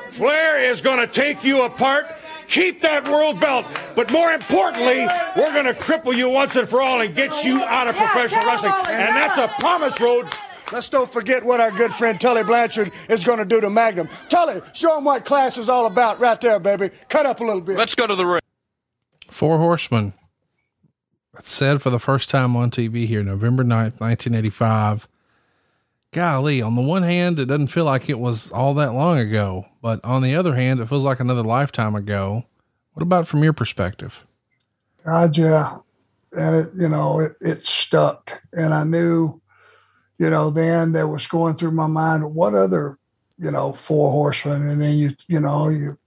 Flair 0.09 0.71
is 0.71 0.81
going 0.81 0.99
to 0.99 1.07
take 1.07 1.43
you 1.43 1.63
apart 1.63 2.07
keep 2.47 2.81
that 2.81 3.07
world 3.07 3.39
belt. 3.39 3.65
But 3.95 4.11
more 4.11 4.31
importantly, 4.31 5.07
we're 5.35 5.53
going 5.53 5.65
to 5.65 5.73
cripple 5.73 6.15
you 6.15 6.29
once 6.29 6.55
and 6.55 6.67
for 6.67 6.81
all 6.81 7.01
and 7.01 7.15
get 7.15 7.43
you 7.43 7.61
out 7.61 7.87
of 7.87 7.95
professional 7.95 8.45
wrestling. 8.45 8.73
And 8.87 9.09
that's 9.15 9.37
a 9.37 9.47
promise, 9.59 9.99
Road. 9.99 10.27
Let's 10.71 10.89
don't 10.89 11.11
forget 11.11 11.43
what 11.43 11.59
our 11.59 11.71
good 11.71 11.91
friend 11.91 12.19
Tully 12.19 12.43
Blanchard 12.43 12.91
is 13.07 13.23
going 13.23 13.37
to 13.39 13.45
do 13.45 13.61
to 13.61 13.69
Magnum. 13.69 14.09
Tully, 14.29 14.61
show 14.73 14.97
him 14.97 15.03
what 15.03 15.23
class 15.23 15.57
is 15.57 15.69
all 15.69 15.85
about 15.85 16.19
right 16.19 16.39
there, 16.41 16.59
baby. 16.59 16.89
Cut 17.09 17.25
up 17.25 17.41
a 17.41 17.43
little 17.43 17.61
bit. 17.61 17.77
Let's 17.77 17.93
go 17.95 18.07
to 18.07 18.15
the 18.15 18.25
ring. 18.25 18.41
Four 19.29 19.59
Horsemen. 19.59 20.13
That's 21.33 21.49
said 21.49 21.81
for 21.81 21.89
the 21.89 21.99
first 21.99 22.29
time 22.29 22.55
on 22.55 22.71
TV 22.71 23.07
here, 23.07 23.23
November 23.23 23.63
9th, 23.63 23.99
1985 23.99 25.07
golly, 26.13 26.61
on 26.61 26.75
the 26.75 26.81
one 26.81 27.03
hand, 27.03 27.39
it 27.39 27.45
doesn't 27.45 27.67
feel 27.67 27.85
like 27.85 28.09
it 28.09 28.19
was 28.19 28.51
all 28.51 28.73
that 28.75 28.93
long 28.93 29.17
ago, 29.17 29.65
but 29.81 29.99
on 30.03 30.21
the 30.21 30.35
other 30.35 30.55
hand, 30.55 30.79
it 30.79 30.85
feels 30.85 31.03
like 31.03 31.19
another 31.19 31.43
lifetime 31.43 31.95
ago. 31.95 32.45
What 32.93 33.03
about 33.03 33.27
from 33.27 33.43
your 33.43 33.53
perspective? 33.53 34.25
God, 35.05 35.37
yeah. 35.37 35.79
And 36.31 36.55
it, 36.55 36.71
you 36.75 36.87
know, 36.87 37.19
it, 37.19 37.35
it 37.41 37.65
stuck. 37.65 38.41
And 38.53 38.73
I 38.73 38.83
knew, 38.83 39.41
you 40.17 40.29
know, 40.29 40.49
then 40.49 40.91
there 40.91 41.07
was 41.07 41.27
going 41.27 41.55
through 41.55 41.71
my 41.71 41.87
mind, 41.87 42.33
what 42.33 42.53
other, 42.53 42.97
you 43.37 43.51
know, 43.51 43.73
four 43.73 44.11
horsemen. 44.11 44.67
And 44.67 44.81
then 44.81 44.95
you, 44.95 45.15
you 45.27 45.39
know, 45.39 45.69
you, 45.69 45.97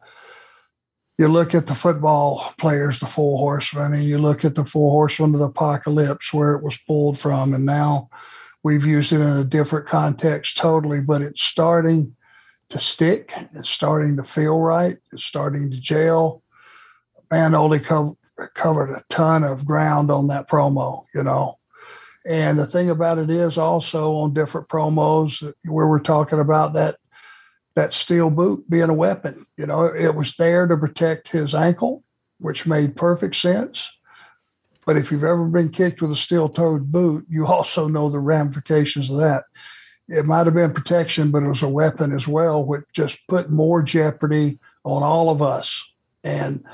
you 1.18 1.28
look 1.28 1.54
at 1.54 1.66
the 1.66 1.74
football 1.74 2.54
players, 2.58 3.00
the 3.00 3.06
four 3.06 3.38
horsemen, 3.38 3.94
and 3.94 4.04
you 4.04 4.18
look 4.18 4.44
at 4.44 4.54
the 4.54 4.64
four 4.64 4.90
horsemen 4.90 5.34
of 5.34 5.40
the 5.40 5.46
apocalypse, 5.46 6.32
where 6.32 6.54
it 6.54 6.62
was 6.62 6.76
pulled 6.76 7.18
from. 7.18 7.54
And 7.54 7.64
now, 7.64 8.10
We've 8.66 8.84
used 8.84 9.12
it 9.12 9.20
in 9.20 9.28
a 9.28 9.44
different 9.44 9.86
context 9.86 10.56
totally, 10.56 10.98
but 10.98 11.22
it's 11.22 11.40
starting 11.40 12.16
to 12.70 12.80
stick. 12.80 13.32
It's 13.54 13.70
starting 13.70 14.16
to 14.16 14.24
feel 14.24 14.58
right. 14.58 14.98
It's 15.12 15.22
starting 15.22 15.70
to 15.70 15.80
gel. 15.80 16.42
Man, 17.30 17.54
only 17.54 17.78
co- 17.78 18.18
covered 18.54 18.90
a 18.90 19.04
ton 19.08 19.44
of 19.44 19.66
ground 19.66 20.10
on 20.10 20.26
that 20.26 20.48
promo, 20.48 21.04
you 21.14 21.22
know. 21.22 21.58
And 22.26 22.58
the 22.58 22.66
thing 22.66 22.90
about 22.90 23.18
it 23.18 23.30
is 23.30 23.56
also 23.56 24.14
on 24.16 24.34
different 24.34 24.66
promos 24.66 25.44
where 25.64 25.86
we're 25.86 26.00
talking 26.00 26.40
about 26.40 26.72
that 26.72 26.96
that 27.76 27.94
steel 27.94 28.30
boot 28.30 28.68
being 28.68 28.90
a 28.90 28.94
weapon. 28.94 29.46
You 29.56 29.66
know, 29.66 29.84
it 29.84 30.16
was 30.16 30.34
there 30.34 30.66
to 30.66 30.76
protect 30.76 31.28
his 31.28 31.54
ankle. 31.54 32.02
which 32.38 32.66
made 32.66 32.96
perfect 32.96 33.36
sense. 33.36 33.95
But 34.86 34.96
if 34.96 35.10
you've 35.10 35.24
ever 35.24 35.44
been 35.46 35.68
kicked 35.68 36.00
with 36.00 36.12
a 36.12 36.16
steel 36.16 36.48
toed 36.48 36.90
boot, 36.90 37.26
you 37.28 37.44
also 37.44 37.88
know 37.88 38.08
the 38.08 38.20
ramifications 38.20 39.10
of 39.10 39.18
that. 39.18 39.44
It 40.08 40.24
might 40.24 40.46
have 40.46 40.54
been 40.54 40.72
protection, 40.72 41.32
but 41.32 41.42
it 41.42 41.48
was 41.48 41.64
a 41.64 41.68
weapon 41.68 42.12
as 42.12 42.28
well, 42.28 42.64
which 42.64 42.84
just 42.92 43.18
put 43.28 43.50
more 43.50 43.82
jeopardy 43.82 44.60
on 44.84 45.02
all 45.02 45.28
of 45.28 45.42
us. 45.42 45.92
And 46.22 46.64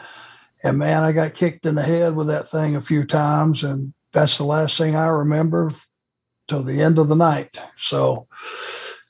and 0.62 0.78
man, 0.78 1.02
I 1.02 1.10
got 1.10 1.34
kicked 1.34 1.66
in 1.66 1.74
the 1.74 1.82
head 1.82 2.14
with 2.14 2.28
that 2.28 2.48
thing 2.48 2.76
a 2.76 2.82
few 2.82 3.04
times, 3.04 3.64
and 3.64 3.94
that's 4.12 4.38
the 4.38 4.44
last 4.44 4.78
thing 4.78 4.94
I 4.94 5.06
remember 5.06 5.72
till 6.46 6.62
the 6.62 6.80
end 6.80 6.98
of 6.98 7.08
the 7.08 7.16
night. 7.16 7.60
So, 7.76 8.28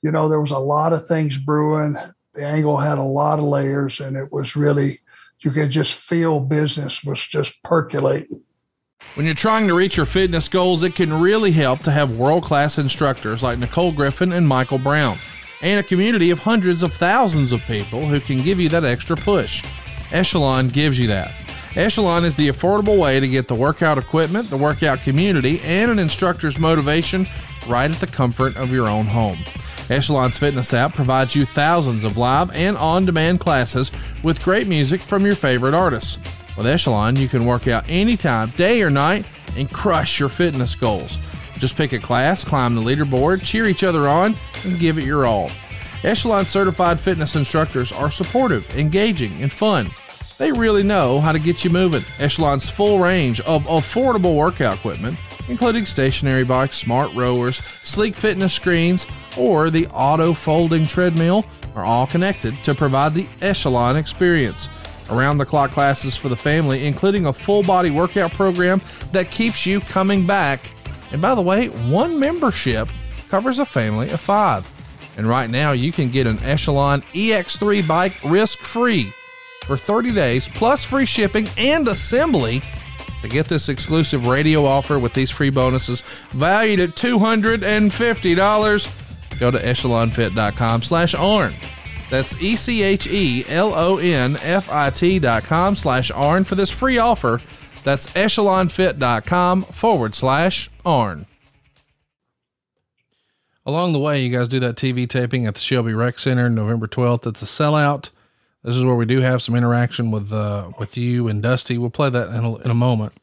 you 0.02 0.12
know, 0.12 0.28
there 0.28 0.40
was 0.40 0.50
a 0.50 0.58
lot 0.58 0.94
of 0.94 1.06
things 1.06 1.36
brewing. 1.36 1.98
The 2.34 2.46
angle 2.46 2.78
had 2.78 2.96
a 2.96 3.02
lot 3.02 3.38
of 3.38 3.44
layers, 3.44 4.00
and 4.00 4.16
it 4.16 4.32
was 4.32 4.56
really 4.56 5.00
you 5.40 5.50
could 5.50 5.70
just 5.70 5.94
feel 5.94 6.40
business 6.40 7.04
was 7.04 7.20
just 7.26 7.62
percolating. 7.64 8.44
When 9.14 9.26
you're 9.26 9.34
trying 9.34 9.66
to 9.68 9.74
reach 9.74 9.96
your 9.96 10.06
fitness 10.06 10.48
goals, 10.48 10.82
it 10.82 10.94
can 10.94 11.12
really 11.12 11.52
help 11.52 11.80
to 11.80 11.90
have 11.90 12.16
world 12.16 12.44
class 12.44 12.78
instructors 12.78 13.42
like 13.42 13.58
Nicole 13.58 13.92
Griffin 13.92 14.32
and 14.32 14.48
Michael 14.48 14.78
Brown, 14.78 15.18
and 15.60 15.78
a 15.78 15.82
community 15.86 16.30
of 16.30 16.38
hundreds 16.38 16.82
of 16.82 16.94
thousands 16.94 17.52
of 17.52 17.60
people 17.62 18.06
who 18.06 18.20
can 18.20 18.42
give 18.42 18.58
you 18.58 18.70
that 18.70 18.84
extra 18.84 19.16
push. 19.16 19.64
Echelon 20.12 20.68
gives 20.68 20.98
you 20.98 21.08
that. 21.08 21.34
Echelon 21.76 22.24
is 22.24 22.36
the 22.36 22.48
affordable 22.48 22.98
way 22.98 23.20
to 23.20 23.28
get 23.28 23.48
the 23.48 23.54
workout 23.54 23.98
equipment, 23.98 24.50
the 24.50 24.56
workout 24.56 25.00
community, 25.00 25.60
and 25.64 25.90
an 25.90 25.98
instructor's 25.98 26.58
motivation 26.58 27.26
right 27.68 27.90
at 27.90 28.00
the 28.00 28.06
comfort 28.06 28.56
of 28.56 28.72
your 28.72 28.88
own 28.88 29.06
home. 29.06 29.38
Echelon's 29.88 30.38
fitness 30.38 30.72
app 30.72 30.94
provides 30.94 31.34
you 31.34 31.44
thousands 31.44 32.04
of 32.04 32.16
live 32.16 32.50
and 32.54 32.76
on 32.76 33.04
demand 33.04 33.40
classes 33.40 33.90
with 34.22 34.42
great 34.42 34.66
music 34.66 35.00
from 35.00 35.26
your 35.26 35.34
favorite 35.34 35.74
artists. 35.74 36.18
With 36.56 36.66
Echelon, 36.66 37.16
you 37.16 37.28
can 37.28 37.46
work 37.46 37.66
out 37.66 37.84
anytime, 37.88 38.50
day 38.50 38.82
or 38.82 38.90
night, 38.90 39.24
and 39.56 39.70
crush 39.70 40.20
your 40.20 40.28
fitness 40.28 40.74
goals. 40.74 41.18
Just 41.58 41.76
pick 41.76 41.92
a 41.92 41.98
class, 41.98 42.44
climb 42.44 42.74
the 42.74 42.80
leaderboard, 42.80 43.42
cheer 43.42 43.66
each 43.66 43.84
other 43.84 44.08
on, 44.08 44.34
and 44.64 44.78
give 44.78 44.98
it 44.98 45.04
your 45.04 45.26
all. 45.26 45.50
Echelon 46.02 46.44
certified 46.44 46.98
fitness 46.98 47.36
instructors 47.36 47.92
are 47.92 48.10
supportive, 48.10 48.68
engaging, 48.76 49.40
and 49.40 49.52
fun. 49.52 49.88
They 50.38 50.50
really 50.50 50.82
know 50.82 51.20
how 51.20 51.32
to 51.32 51.38
get 51.38 51.64
you 51.64 51.70
moving. 51.70 52.04
Echelon's 52.18 52.68
full 52.68 52.98
range 52.98 53.40
of 53.42 53.62
affordable 53.64 54.36
workout 54.36 54.78
equipment, 54.78 55.16
including 55.48 55.86
stationary 55.86 56.44
bikes, 56.44 56.76
smart 56.76 57.14
rowers, 57.14 57.56
sleek 57.82 58.14
fitness 58.14 58.52
screens, 58.52 59.06
or 59.38 59.70
the 59.70 59.86
auto 59.88 60.34
folding 60.34 60.86
treadmill, 60.86 61.44
are 61.74 61.84
all 61.84 62.06
connected 62.06 62.54
to 62.64 62.74
provide 62.74 63.14
the 63.14 63.26
Echelon 63.40 63.96
experience. 63.96 64.68
Around 65.10 65.38
the 65.38 65.44
clock 65.44 65.72
classes 65.72 66.16
for 66.16 66.28
the 66.28 66.36
family, 66.36 66.86
including 66.86 67.26
a 67.26 67.32
full 67.32 67.62
body 67.62 67.90
workout 67.90 68.32
program 68.32 68.80
that 69.12 69.30
keeps 69.30 69.66
you 69.66 69.80
coming 69.80 70.26
back. 70.26 70.70
And 71.12 71.20
by 71.20 71.34
the 71.34 71.42
way, 71.42 71.68
one 71.68 72.18
membership 72.18 72.88
covers 73.28 73.58
a 73.58 73.66
family 73.66 74.10
of 74.10 74.20
five. 74.20 74.66
And 75.16 75.26
right 75.26 75.50
now, 75.50 75.72
you 75.72 75.92
can 75.92 76.10
get 76.10 76.26
an 76.26 76.38
Echelon 76.40 77.02
EX3 77.12 77.86
bike 77.86 78.18
risk 78.24 78.58
free 78.60 79.12
for 79.64 79.76
30 79.76 80.12
days, 80.12 80.48
plus 80.48 80.84
free 80.84 81.06
shipping 81.06 81.48
and 81.58 81.86
assembly. 81.88 82.62
To 83.22 83.28
get 83.28 83.46
this 83.46 83.68
exclusive 83.68 84.26
radio 84.26 84.64
offer 84.64 84.98
with 84.98 85.14
these 85.14 85.30
free 85.30 85.50
bonuses 85.50 86.00
valued 86.30 86.80
at 86.80 86.90
$250, 86.90 89.38
go 89.38 89.50
to 89.50 89.58
echelonfit.com 89.58 90.82
slash 90.82 91.14
ARN. 91.14 91.54
That's 92.12 92.36
E-C-H-E-L-O-N-F-I-T 92.42 93.48
dot 95.20 95.44
com 95.44 95.74
slash 95.74 96.10
ARN 96.10 96.44
for 96.44 96.56
this 96.56 96.68
free 96.68 96.98
offer. 96.98 97.40
That's 97.84 98.06
echelonfit.com 98.08 99.62
forward 99.62 100.14
slash 100.14 100.68
ARN. 100.84 101.24
Along 103.64 103.94
the 103.94 103.98
way, 103.98 104.20
you 104.22 104.36
guys 104.36 104.48
do 104.48 104.60
that 104.60 104.76
TV 104.76 105.08
taping 105.08 105.46
at 105.46 105.54
the 105.54 105.60
Shelby 105.60 105.94
Rec 105.94 106.18
Center 106.18 106.50
November 106.50 106.86
12th. 106.86 107.26
It's 107.26 107.40
a 107.40 107.46
sellout. 107.46 108.10
This 108.62 108.76
is 108.76 108.84
where 108.84 108.94
we 108.94 109.06
do 109.06 109.20
have 109.20 109.40
some 109.40 109.54
interaction 109.54 110.10
with 110.10 110.30
uh, 110.30 110.72
with 110.78 110.98
you 110.98 111.28
and 111.28 111.42
Dusty. 111.42 111.78
We'll 111.78 111.88
play 111.88 112.10
that 112.10 112.28
in 112.28 112.44
a, 112.44 112.56
in 112.56 112.70
a 112.70 112.74
moment. 112.74 113.14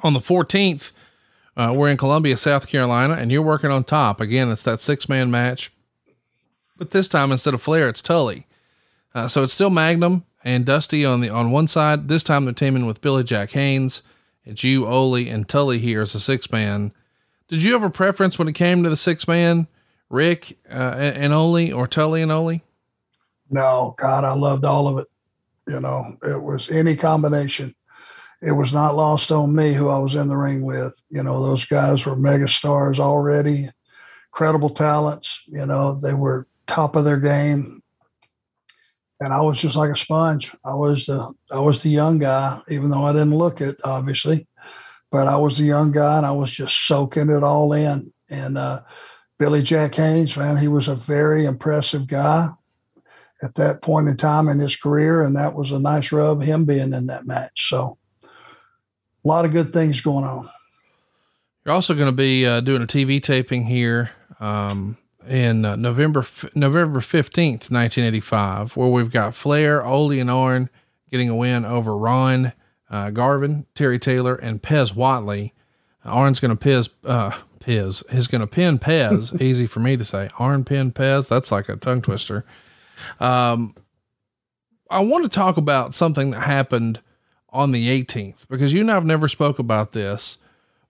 On 0.00 0.14
the 0.14 0.20
14th, 0.20 0.92
uh, 1.54 1.74
we're 1.76 1.90
in 1.90 1.98
Columbia, 1.98 2.38
South 2.38 2.66
Carolina, 2.66 3.12
and 3.12 3.30
you're 3.30 3.42
working 3.42 3.70
on 3.70 3.84
top. 3.84 4.22
Again, 4.22 4.50
it's 4.50 4.62
that 4.62 4.80
six 4.80 5.06
man 5.06 5.30
match, 5.30 5.70
but 6.80 6.92
this 6.92 7.08
time 7.08 7.30
instead 7.30 7.52
of 7.52 7.60
Flair, 7.60 7.90
it's 7.90 8.00
Tully. 8.00 8.46
Uh, 9.14 9.28
so 9.28 9.42
it's 9.42 9.52
still 9.52 9.68
Magnum 9.68 10.24
and 10.42 10.64
Dusty 10.64 11.04
on 11.04 11.20
the 11.20 11.28
on 11.28 11.50
one 11.50 11.68
side. 11.68 12.08
This 12.08 12.22
time 12.22 12.46
they're 12.46 12.54
teaming 12.54 12.86
with 12.86 13.02
Billy 13.02 13.22
Jack 13.22 13.50
Haynes. 13.50 14.02
It's 14.46 14.64
you, 14.64 14.86
Ole, 14.86 15.28
and 15.28 15.46
Tully 15.46 15.78
here 15.78 16.00
as 16.00 16.14
a 16.14 16.20
six 16.20 16.50
man. 16.50 16.92
Did 17.48 17.62
you 17.62 17.74
have 17.74 17.82
a 17.82 17.90
preference 17.90 18.38
when 18.38 18.48
it 18.48 18.54
came 18.54 18.82
to 18.82 18.88
the 18.88 18.96
six 18.96 19.28
man, 19.28 19.66
Ric 20.08 20.56
uh, 20.70 20.94
and 20.96 21.34
Ole, 21.34 21.70
or 21.70 21.86
Tully 21.86 22.22
and 22.22 22.32
Ole? 22.32 22.62
No, 23.50 23.94
God, 23.98 24.24
I 24.24 24.32
loved 24.32 24.64
all 24.64 24.88
of 24.88 24.96
it. 24.98 25.06
You 25.68 25.80
know, 25.80 26.16
it 26.24 26.42
was 26.42 26.70
any 26.70 26.96
combination. 26.96 27.74
It 28.40 28.52
was 28.52 28.72
not 28.72 28.96
lost 28.96 29.30
on 29.30 29.54
me 29.54 29.74
who 29.74 29.90
I 29.90 29.98
was 29.98 30.14
in 30.14 30.28
the 30.28 30.36
ring 30.36 30.62
with. 30.62 30.98
You 31.10 31.22
know, 31.22 31.44
those 31.44 31.66
guys 31.66 32.06
were 32.06 32.16
mega 32.16 32.48
stars 32.48 32.98
already, 32.98 33.68
credible 34.30 34.70
talents. 34.70 35.42
You 35.46 35.66
know, 35.66 36.00
they 36.00 36.14
were 36.14 36.46
top 36.70 36.96
of 36.96 37.04
their 37.04 37.18
game. 37.18 37.82
And 39.20 39.34
I 39.34 39.40
was 39.42 39.60
just 39.60 39.76
like 39.76 39.90
a 39.90 39.96
sponge. 39.96 40.54
I 40.64 40.74
was 40.74 41.06
the 41.06 41.32
I 41.50 41.60
was 41.60 41.82
the 41.82 41.90
young 41.90 42.18
guy, 42.18 42.60
even 42.68 42.88
though 42.88 43.04
I 43.04 43.12
didn't 43.12 43.36
look 43.36 43.60
it, 43.60 43.78
obviously. 43.84 44.46
But 45.10 45.26
I 45.26 45.36
was 45.36 45.58
the 45.58 45.64
young 45.64 45.90
guy 45.92 46.16
and 46.16 46.24
I 46.24 46.32
was 46.32 46.50
just 46.50 46.86
soaking 46.86 47.28
it 47.28 47.42
all 47.42 47.72
in. 47.72 48.12
And 48.30 48.56
uh, 48.56 48.82
Billy 49.38 49.62
Jack 49.62 49.96
Haynes, 49.96 50.36
man, 50.36 50.56
he 50.56 50.68
was 50.68 50.88
a 50.88 50.94
very 50.94 51.44
impressive 51.44 52.06
guy 52.06 52.48
at 53.42 53.56
that 53.56 53.82
point 53.82 54.08
in 54.08 54.16
time 54.16 54.48
in 54.48 54.58
his 54.58 54.76
career. 54.76 55.24
And 55.24 55.36
that 55.36 55.54
was 55.54 55.72
a 55.72 55.78
nice 55.78 56.12
rub, 56.12 56.42
him 56.42 56.64
being 56.64 56.92
in 56.94 57.06
that 57.06 57.26
match. 57.26 57.68
So 57.68 57.98
a 58.22 59.28
lot 59.28 59.44
of 59.44 59.52
good 59.52 59.72
things 59.72 60.00
going 60.00 60.24
on. 60.24 60.48
You're 61.66 61.74
also 61.74 61.94
going 61.94 62.08
to 62.10 62.16
be 62.16 62.46
uh, 62.46 62.60
doing 62.60 62.82
a 62.82 62.86
TV 62.86 63.20
taping 63.20 63.64
here 63.64 64.10
um, 64.38 64.96
in 65.28 65.64
uh, 65.64 65.76
November 65.76 66.24
November 66.54 67.00
fifteenth, 67.00 67.70
nineteen 67.70 68.04
eighty 68.04 68.20
five, 68.20 68.76
where 68.76 68.88
we've 68.88 69.10
got 69.10 69.34
Flair, 69.34 69.84
Ole, 69.84 70.18
and 70.20 70.30
Arn 70.30 70.70
getting 71.10 71.28
a 71.28 71.36
win 71.36 71.64
over 71.64 71.96
Ron 71.96 72.52
uh, 72.90 73.10
Garvin, 73.10 73.66
Terry 73.74 73.98
Taylor, 73.98 74.34
and 74.34 74.62
Pez 74.62 74.94
Whatley. 74.94 75.52
Arn's 76.04 76.40
going 76.40 76.56
to 76.56 76.68
Pez 76.68 76.88
uh, 77.04 77.32
Pez. 77.60 78.10
He's 78.10 78.26
going 78.26 78.40
to 78.40 78.46
pin 78.46 78.78
Pez. 78.78 79.40
easy 79.40 79.66
for 79.66 79.80
me 79.80 79.96
to 79.96 80.04
say. 80.04 80.30
Arn 80.38 80.64
pin 80.64 80.92
Pez. 80.92 81.28
That's 81.28 81.52
like 81.52 81.68
a 81.68 81.76
tongue 81.76 82.02
twister. 82.02 82.44
Um, 83.18 83.74
I 84.90 85.00
want 85.00 85.24
to 85.24 85.28
talk 85.28 85.56
about 85.56 85.94
something 85.94 86.32
that 86.32 86.42
happened 86.42 87.00
on 87.50 87.72
the 87.72 88.02
18th 88.02 88.48
because 88.48 88.72
you 88.72 88.80
and 88.80 88.90
I've 88.90 89.04
never 89.04 89.28
spoke 89.28 89.58
about 89.58 89.92
this, 89.92 90.38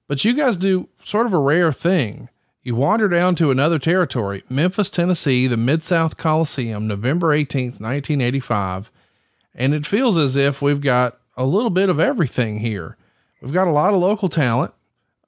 but 0.08 0.24
you 0.24 0.34
guys 0.34 0.56
do 0.56 0.88
sort 1.02 1.26
of 1.26 1.34
a 1.34 1.38
rare 1.38 1.72
thing. 1.72 2.28
You 2.62 2.75
wander 2.75 3.09
down 3.09 3.37
to 3.37 3.51
another 3.51 3.79
territory, 3.79 4.42
Memphis, 4.51 4.90
Tennessee, 4.90 5.46
the 5.46 5.57
Mid 5.57 5.83
South 5.83 6.18
Coliseum, 6.18 6.87
November 6.87 7.29
18th, 7.29 7.81
1985. 7.81 8.90
And 9.55 9.73
it 9.73 9.87
feels 9.87 10.18
as 10.18 10.37
if 10.37 10.61
we've 10.61 10.83
got 10.83 11.18
a 11.38 11.44
little 11.46 11.70
bit 11.70 11.88
of 11.88 11.99
everything 11.99 12.59
here. 12.59 12.99
We've 13.40 13.55
got 13.55 13.66
a 13.66 13.73
lot 13.73 13.94
of 13.94 14.01
local 14.01 14.29
talent 14.29 14.75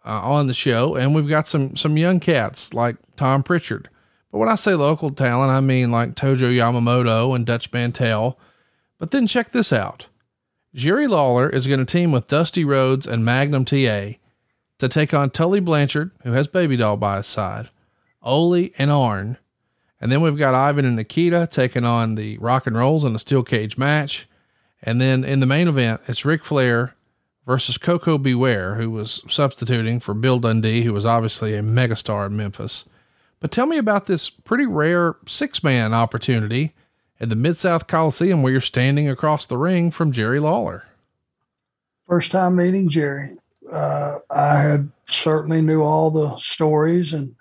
uh, 0.04 0.20
on 0.20 0.46
the 0.46 0.52
show, 0.52 0.94
and 0.94 1.14
we've 1.14 1.28
got 1.28 1.46
some, 1.46 1.74
some 1.74 1.96
young 1.96 2.20
cats 2.20 2.74
like 2.74 2.96
Tom 3.16 3.42
Pritchard. 3.42 3.88
But 4.30 4.38
when 4.38 4.50
I 4.50 4.54
say 4.56 4.74
local 4.74 5.10
talent, 5.10 5.50
I 5.50 5.60
mean 5.60 5.90
like 5.90 6.14
Tojo 6.14 6.54
Yamamoto 6.54 7.34
and 7.34 7.46
Dutch 7.46 7.72
Mantell. 7.72 8.38
But 8.98 9.10
then 9.10 9.26
check 9.26 9.52
this 9.52 9.72
out. 9.72 10.06
Jerry 10.74 11.06
Lawler 11.06 11.48
is 11.48 11.66
going 11.66 11.80
to 11.80 11.86
team 11.86 12.12
with 12.12 12.28
Dusty 12.28 12.64
Rhodes 12.64 13.06
and 13.06 13.24
Magnum 13.24 13.64
TA 13.64 14.18
to 14.82 14.88
take 14.88 15.14
on 15.14 15.30
Tully 15.30 15.60
Blanchard, 15.60 16.10
who 16.24 16.32
has 16.32 16.48
Baby 16.48 16.74
Doll 16.74 16.96
by 16.96 17.18
his 17.18 17.28
side, 17.28 17.70
Ole 18.20 18.68
and 18.78 18.90
Arn. 18.90 19.38
And 20.00 20.10
then 20.10 20.20
we've 20.20 20.36
got 20.36 20.56
Ivan 20.56 20.84
and 20.84 20.96
Nikita 20.96 21.48
taking 21.48 21.84
on 21.84 22.16
the 22.16 22.36
Rock 22.38 22.66
and 22.66 22.76
Rolls 22.76 23.04
in 23.04 23.14
a 23.14 23.20
steel 23.20 23.44
cage 23.44 23.78
match. 23.78 24.26
And 24.82 25.00
then 25.00 25.22
in 25.22 25.38
the 25.38 25.46
main 25.46 25.68
event, 25.68 26.00
it's 26.08 26.24
Ric 26.24 26.44
Flair 26.44 26.96
versus 27.46 27.78
Koko 27.78 28.18
B. 28.18 28.34
Ware, 28.34 28.74
who 28.74 28.90
was 28.90 29.22
substituting 29.28 30.00
for 30.00 30.14
Bill 30.14 30.40
Dundee, 30.40 30.82
who 30.82 30.92
was 30.92 31.06
obviously 31.06 31.54
a 31.54 31.62
megastar 31.62 32.26
in 32.26 32.36
Memphis. 32.36 32.84
But 33.38 33.52
tell 33.52 33.66
me 33.66 33.78
about 33.78 34.06
this 34.06 34.30
pretty 34.30 34.66
rare 34.66 35.14
six 35.26 35.62
man 35.62 35.94
opportunity 35.94 36.74
at 37.20 37.28
the 37.28 37.36
Mid 37.36 37.56
South 37.56 37.86
Coliseum 37.86 38.42
where 38.42 38.50
you're 38.50 38.60
standing 38.60 39.08
across 39.08 39.46
the 39.46 39.58
ring 39.58 39.92
from 39.92 40.10
Jerry 40.10 40.40
Lawler. 40.40 40.86
First 42.08 42.32
time 42.32 42.56
meeting 42.56 42.88
Jerry 42.88 43.36
uh, 43.70 44.18
I 44.30 44.58
had 44.58 44.90
certainly 45.06 45.62
knew 45.62 45.82
all 45.82 46.10
the 46.10 46.36
stories, 46.38 47.12
and 47.12 47.34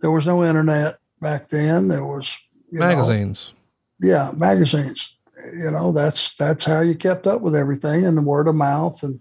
there 0.00 0.10
was 0.10 0.26
no 0.26 0.44
internet 0.44 0.98
back 1.20 1.48
then. 1.48 1.88
There 1.88 2.04
was 2.04 2.36
magazines. 2.70 3.52
Know, 4.00 4.08
yeah, 4.08 4.32
magazines, 4.34 5.16
you 5.52 5.70
know, 5.70 5.92
that's 5.92 6.34
that's 6.36 6.64
how 6.64 6.80
you 6.80 6.94
kept 6.94 7.26
up 7.26 7.42
with 7.42 7.54
everything 7.54 8.04
and 8.04 8.16
the 8.16 8.22
word 8.22 8.48
of 8.48 8.54
mouth 8.54 9.02
and 9.02 9.20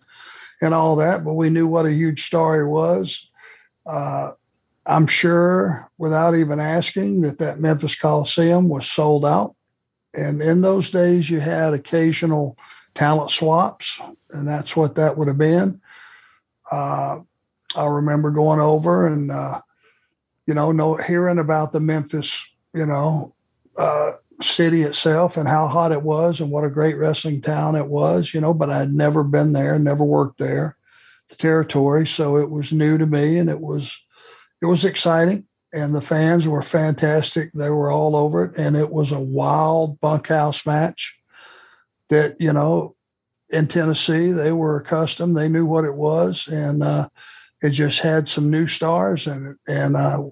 and 0.61 0.73
all 0.73 0.95
that. 0.97 1.23
But 1.23 1.33
we 1.33 1.49
knew 1.49 1.67
what 1.67 1.85
a 1.85 1.93
huge 1.93 2.25
star 2.25 2.57
he 2.57 2.63
was. 2.63 3.29
Uh, 3.85 4.31
I'm 4.85 5.07
sure, 5.07 5.89
without 5.97 6.35
even 6.35 6.59
asking, 6.59 7.21
that 7.21 7.39
that 7.39 7.59
Memphis 7.59 7.95
Coliseum 7.95 8.69
was 8.69 8.87
sold 8.87 9.25
out. 9.25 9.55
And 10.15 10.41
in 10.41 10.61
those 10.61 10.89
days, 10.89 11.29
you 11.29 11.39
had 11.39 11.73
occasional 11.73 12.57
talent 12.95 13.29
swaps, 13.29 14.01
and 14.31 14.47
that's 14.47 14.75
what 14.75 14.95
that 14.95 15.17
would 15.17 15.27
have 15.27 15.37
been. 15.37 15.79
Uh, 16.72 17.20
I 17.76 17.86
remember 17.86 18.32
going 18.32 18.59
over 18.59 19.07
and, 19.07 19.32
uh, 19.32 19.61
you 20.47 20.53
know, 20.53 20.72
know, 20.72 20.95
hearing 20.95 21.39
about 21.39 21.72
the 21.72 21.80
Memphis, 21.80 22.47
you 22.74 22.86
know, 22.86 23.36
uh, 23.78 24.13
city 24.41 24.84
itself 24.84 25.38
and 25.38 25.47
how 25.47 25.67
hot 25.67 25.91
it 25.91 26.01
was 26.01 26.39
and 26.39 26.49
what 26.49 26.63
a 26.63 26.70
great 26.70 26.97
wrestling 26.97 27.41
town 27.41 27.76
it 27.76 27.88
was, 27.88 28.34
you 28.34 28.41
know, 28.41 28.53
but 28.53 28.70
I 28.70 28.78
had 28.78 28.93
never 28.93 29.24
been 29.24 29.53
there, 29.53 29.78
never 29.78 30.03
worked 30.03 30.39
there, 30.39 30.78
the 31.30 31.36
territory. 31.36 32.07
So 32.07 32.38
it 32.38 32.49
was 32.49 32.72
new 32.72 32.97
to 32.97 33.05
me 33.05 33.38
and 33.38 33.49
it 33.49 33.59
was, 33.59 34.01
it 34.61 34.65
was 34.65 34.86
exciting 34.86 35.45
and 35.72 35.93
the 35.93 36.01
fans 36.01 36.47
were 36.47 36.61
fantastic. 36.61 37.51
They 37.53 37.70
were 37.70 37.91
all 37.91 38.15
over 38.15 38.45
it. 38.45 38.57
And 38.57 38.76
it 38.76 38.89
was 38.91 39.11
a 39.11 39.20
wild 39.20 39.99
bunkhouse 39.99 40.65
match 40.65 41.20
that, 42.09 42.39
you 42.39 42.53
know, 42.53 42.95
in 43.49 43.67
Tennessee, 43.67 44.31
they 44.31 44.51
were 44.51 44.77
accustomed, 44.77 45.35
they 45.35 45.49
knew 45.49 45.65
what 45.65 45.85
it 45.85 45.95
was. 45.95 46.47
And, 46.47 46.83
uh, 46.83 47.09
it 47.61 47.71
just 47.71 47.99
had 47.99 48.29
some 48.29 48.49
new 48.49 48.67
stars 48.67 49.27
and, 49.27 49.57
and, 49.67 49.95
uh, 49.95 50.23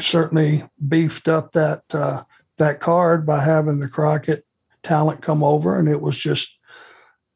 certainly 0.00 0.64
beefed 0.88 1.28
up 1.28 1.52
that, 1.52 1.82
uh, 1.94 2.24
that 2.58 2.80
card 2.80 3.24
by 3.24 3.42
having 3.42 3.78
the 3.78 3.88
Crockett 3.88 4.44
talent 4.82 5.22
come 5.22 5.42
over. 5.42 5.78
And 5.78 5.88
it 5.88 6.00
was 6.00 6.18
just, 6.18 6.58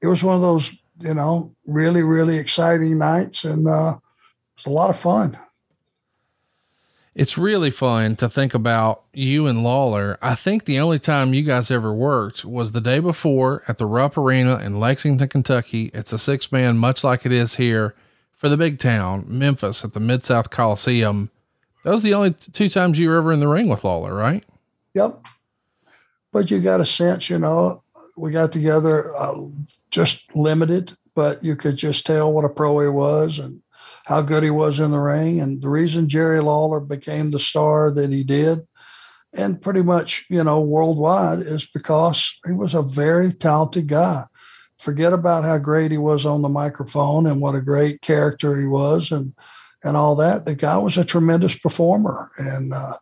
it 0.01 0.07
was 0.07 0.23
one 0.23 0.35
of 0.35 0.43
those, 0.43 0.71
you 1.01 1.15
know, 1.15 1.55
really, 1.67 2.03
really 2.03 2.37
exciting 2.37 2.99
nights. 2.99 3.45
And 3.45 3.67
uh, 3.67 3.97
it 3.97 4.57
was 4.57 4.67
a 4.67 4.71
lot 4.71 4.91
of 4.91 4.99
fun. 4.99 5.39
It's 7.15 7.37
really 7.37 7.71
fun 7.71 8.17
to 8.17 8.29
think 8.29 8.55
about 8.55 9.03
you 9.13 9.47
and 9.47 9.65
Lawler. 9.65 10.19
I 10.23 10.35
think 10.35 10.65
the 10.65 10.79
only 10.79 10.99
time 10.99 11.35
you 11.35 11.43
guys 11.43 11.71
ever 11.71 11.93
worked 11.93 12.45
was 12.45 12.73
the 12.73 12.81
day 12.81 13.01
before 13.01 13.65
at 13.67 13.79
the 13.79 13.87
Rupp 13.87 14.17
Arena 14.17 14.59
in 14.59 14.79
Lexington, 14.79 15.29
Kentucky. 15.29 15.91
It's 15.93 16.13
a 16.13 16.19
six 16.19 16.53
man, 16.53 16.79
much 16.79 17.03
like 17.03 17.27
it 17.27 17.33
is 17.33 17.57
here 17.57 17.95
for 18.37 18.49
the 18.49 18.57
big 18.57 18.79
town, 18.79 19.25
Memphis 19.27 19.85
at 19.85 19.95
the 19.95 20.01
Mid 20.01 20.25
South 20.25 20.51
Coliseum. 20.51 21.31
That 21.85 21.91
was 21.91 22.03
the 22.03 22.15
only 22.15 22.33
two 22.33 22.69
times 22.69 22.99
you 22.99 23.09
were 23.09 23.17
ever 23.17 23.33
in 23.33 23.41
the 23.41 23.49
ring 23.49 23.69
with 23.69 23.83
Lawler, 23.83 24.15
right? 24.15 24.45
Yep. 24.95 25.25
But 26.33 26.51
you 26.51 26.61
got 26.61 26.81
a 26.81 26.87
sense, 26.87 27.31
you 27.31 27.39
know, 27.39 27.83
we 28.17 28.31
got 28.31 28.53
together 28.53 29.17
uh, 29.17 29.41
just 29.91 30.35
limited, 30.37 30.97
but 31.15 31.43
you 31.43 31.57
could 31.57 31.77
just 31.77 32.07
tell 32.07 32.33
what 32.33 32.45
a 32.45 32.49
pro 32.49 32.79
he 32.81 32.89
was 32.89 33.39
and 33.39 33.63
how 34.09 34.23
good 34.23 34.43
he 34.43 34.49
was 34.49 34.81
in 34.81 34.91
the 34.91 34.99
ring. 34.99 35.39
And 35.39 35.61
the 35.61 35.69
reason 35.69 36.09
Jerry 36.09 36.41
Lawler 36.41 36.81
became 36.81 37.31
the 37.31 37.39
star 37.39 37.91
that 37.91 38.11
he 38.11 38.25
did, 38.25 38.67
and 39.35 39.61
pretty 39.61 39.83
much, 39.83 40.25
you 40.31 40.43
know, 40.43 40.63
worldwide, 40.63 41.41
is 41.41 41.67
because 41.67 42.39
he 42.47 42.53
was 42.53 42.73
a 42.73 42.81
very 42.81 43.35
talented 43.35 43.87
guy. 43.87 44.25
Forget 44.79 45.13
about 45.13 45.45
how 45.45 45.59
great 45.59 45.91
he 45.91 45.99
was 45.99 46.25
on 46.25 46.41
the 46.41 46.49
microphone 46.49 47.27
and 47.27 47.43
what 47.43 47.55
a 47.55 47.61
great 47.61 48.01
character 48.01 48.59
he 48.59 48.67
was 48.67 49.13
and 49.13 49.35
and 49.85 49.95
all 49.95 50.17
that. 50.17 50.47
The 50.47 50.55
guy 50.55 50.79
was 50.79 50.97
a 50.97 51.05
tremendous 51.05 51.55
performer. 51.55 52.31
And 52.39 52.73
uh, 52.73 52.97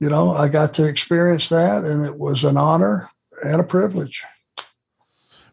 you 0.00 0.08
know, 0.08 0.32
I 0.32 0.48
got 0.48 0.72
to 0.74 0.84
experience 0.84 1.50
that 1.50 1.84
and 1.84 2.06
it 2.06 2.16
was 2.16 2.44
an 2.44 2.56
honor 2.56 3.10
and 3.44 3.60
a 3.60 3.64
privilege. 3.64 4.24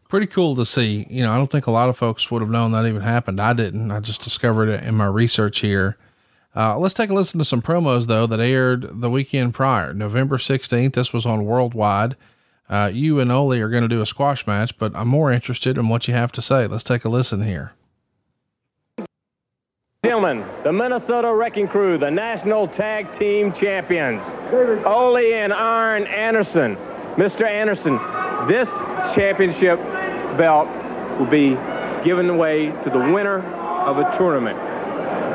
Pretty 0.08 0.26
cool 0.26 0.54
to 0.56 0.64
see. 0.64 1.06
You 1.10 1.24
know, 1.24 1.32
I 1.32 1.36
don't 1.36 1.50
think 1.50 1.66
a 1.66 1.72
lot 1.72 1.88
of 1.88 1.96
folks 1.96 2.30
would 2.30 2.40
have 2.40 2.50
known 2.50 2.72
that 2.72 2.86
even 2.86 3.02
happened. 3.02 3.40
I 3.40 3.52
didn't. 3.52 3.90
I 3.90 4.00
just 4.00 4.22
discovered 4.22 4.68
it 4.68 4.84
in 4.84 4.94
my 4.94 5.06
research 5.06 5.60
here. 5.60 5.96
Uh, 6.54 6.78
let's 6.78 6.94
take 6.94 7.10
a 7.10 7.14
listen 7.14 7.38
to 7.38 7.44
some 7.44 7.60
promos 7.60 8.06
though 8.06 8.26
that 8.26 8.40
aired 8.40 9.00
the 9.02 9.10
weekend 9.10 9.52
prior, 9.52 9.92
November 9.92 10.38
16th. 10.38 10.94
This 10.94 11.12
was 11.12 11.26
on 11.26 11.44
Worldwide. 11.44 12.16
Uh, 12.68 12.90
you 12.92 13.20
and 13.20 13.30
Ole 13.30 13.54
are 13.54 13.68
going 13.68 13.82
to 13.82 13.88
do 13.88 14.00
a 14.00 14.06
squash 14.06 14.46
match, 14.46 14.76
but 14.78 14.94
I'm 14.96 15.08
more 15.08 15.30
interested 15.30 15.76
in 15.76 15.88
what 15.88 16.08
you 16.08 16.14
have 16.14 16.32
to 16.32 16.42
say. 16.42 16.66
Let's 16.66 16.82
take 16.82 17.04
a 17.04 17.08
listen 17.08 17.42
here. 17.42 17.72
Gentlemen, 20.04 20.44
the 20.62 20.72
Minnesota 20.72 21.32
Wrecking 21.32 21.68
Crew, 21.68 21.98
the 21.98 22.10
National 22.10 22.68
Tag 22.68 23.06
Team 23.18 23.52
Champions, 23.52 24.22
Ole 24.84 25.16
and 25.18 25.52
Arn 25.52 26.04
Anderson. 26.04 26.76
Mr. 27.16 27.42
Anderson, 27.42 27.96
this 28.48 28.68
championship 29.16 29.78
belt 30.36 30.68
will 31.18 31.26
be 31.26 31.56
given 32.04 32.28
away 32.28 32.66
to 32.84 32.90
the 32.90 32.98
winner 32.98 33.38
of 33.86 33.98
a 33.98 34.16
tournament. 34.18 34.58